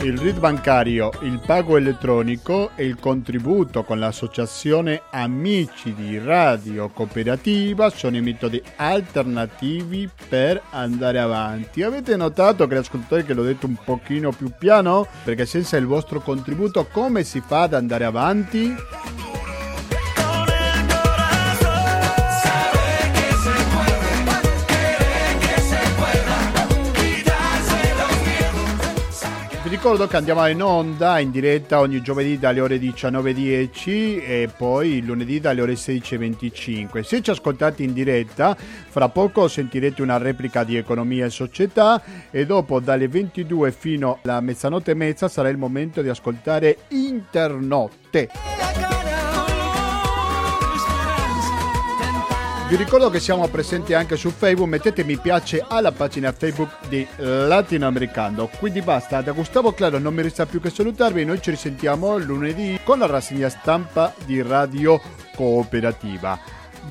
Il 0.08 0.18
RID 0.18 0.38
bancario, 0.38 1.10
il 1.20 1.38
pago 1.44 1.76
elettronico 1.76 2.70
e 2.76 2.86
il 2.86 2.98
contributo 2.98 3.84
con 3.84 3.98
l'associazione 3.98 5.02
Amici 5.10 5.92
di 5.94 6.18
Radio 6.18 6.88
Cooperativa 6.88 7.90
sono 7.90 8.16
i 8.16 8.22
metodi 8.22 8.62
alternativi 8.76 10.08
per 10.28 10.62
andare 10.70 11.18
avanti. 11.18 11.82
Avete 11.82 12.16
notato 12.16 12.66
che 12.66 12.76
l'ascoltatore 12.76 13.24
che 13.24 13.34
l'ho 13.34 13.42
detto 13.42 13.66
un 13.66 13.76
pochino 13.84 14.32
più 14.32 14.50
piano? 14.58 15.06
Perché 15.24 15.44
senza 15.44 15.76
il 15.76 15.84
vostro 15.84 16.20
contributo 16.20 16.86
come 16.86 17.22
si 17.22 17.42
fa 17.46 17.62
ad 17.62 17.74
andare 17.74 18.06
avanti? 18.06 18.74
Vi 29.68 29.74
ricordo 29.74 30.06
che 30.06 30.16
andiamo 30.16 30.46
in 30.46 30.62
onda 30.62 31.18
in 31.18 31.30
diretta 31.30 31.80
ogni 31.80 32.00
giovedì 32.00 32.38
dalle 32.38 32.62
ore 32.62 32.78
19.10 32.78 34.24
e 34.26 34.50
poi 34.56 35.02
lunedì 35.02 35.40
dalle 35.40 35.60
ore 35.60 35.74
16.25. 35.74 37.02
Se 37.02 37.20
ci 37.20 37.28
ascoltate 37.28 37.82
in 37.82 37.92
diretta, 37.92 38.56
fra 38.56 39.10
poco 39.10 39.46
sentirete 39.46 40.00
una 40.00 40.16
replica 40.16 40.64
di 40.64 40.78
Economia 40.78 41.26
e 41.26 41.30
Società 41.30 42.02
e 42.30 42.46
dopo 42.46 42.80
dalle 42.80 43.08
22 43.08 43.70
fino 43.70 44.20
alla 44.22 44.40
mezzanotte 44.40 44.92
e 44.92 44.94
mezza 44.94 45.28
sarà 45.28 45.50
il 45.50 45.58
momento 45.58 46.00
di 46.00 46.08
ascoltare 46.08 46.78
Internotte. 46.88 48.97
Vi 52.68 52.76
ricordo 52.76 53.08
che 53.08 53.18
siamo 53.18 53.48
presenti 53.48 53.94
anche 53.94 54.16
su 54.16 54.28
Facebook, 54.28 54.68
mettete 54.68 55.02
mi 55.02 55.16
piace 55.16 55.64
alla 55.66 55.90
pagina 55.90 56.32
Facebook 56.32 56.86
di 56.88 57.06
Latinoamericano. 57.16 58.50
Quindi 58.58 58.82
basta, 58.82 59.22
da 59.22 59.32
Gustavo 59.32 59.72
Claro 59.72 59.98
non 59.98 60.12
mi 60.12 60.20
resta 60.20 60.44
più 60.44 60.60
che 60.60 60.68
salutarvi, 60.68 61.24
noi 61.24 61.40
ci 61.40 61.48
risentiamo 61.48 62.18
lunedì 62.18 62.78
con 62.84 62.98
la 62.98 63.06
rassegna 63.06 63.48
stampa 63.48 64.12
di 64.26 64.42
Radio 64.42 65.00
Cooperativa. 65.34 66.38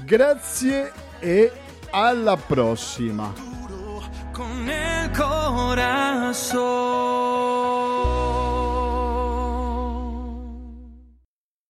Grazie 0.03 0.91
e 1.19 1.51
alla 1.91 2.37
prossima. 2.37 3.31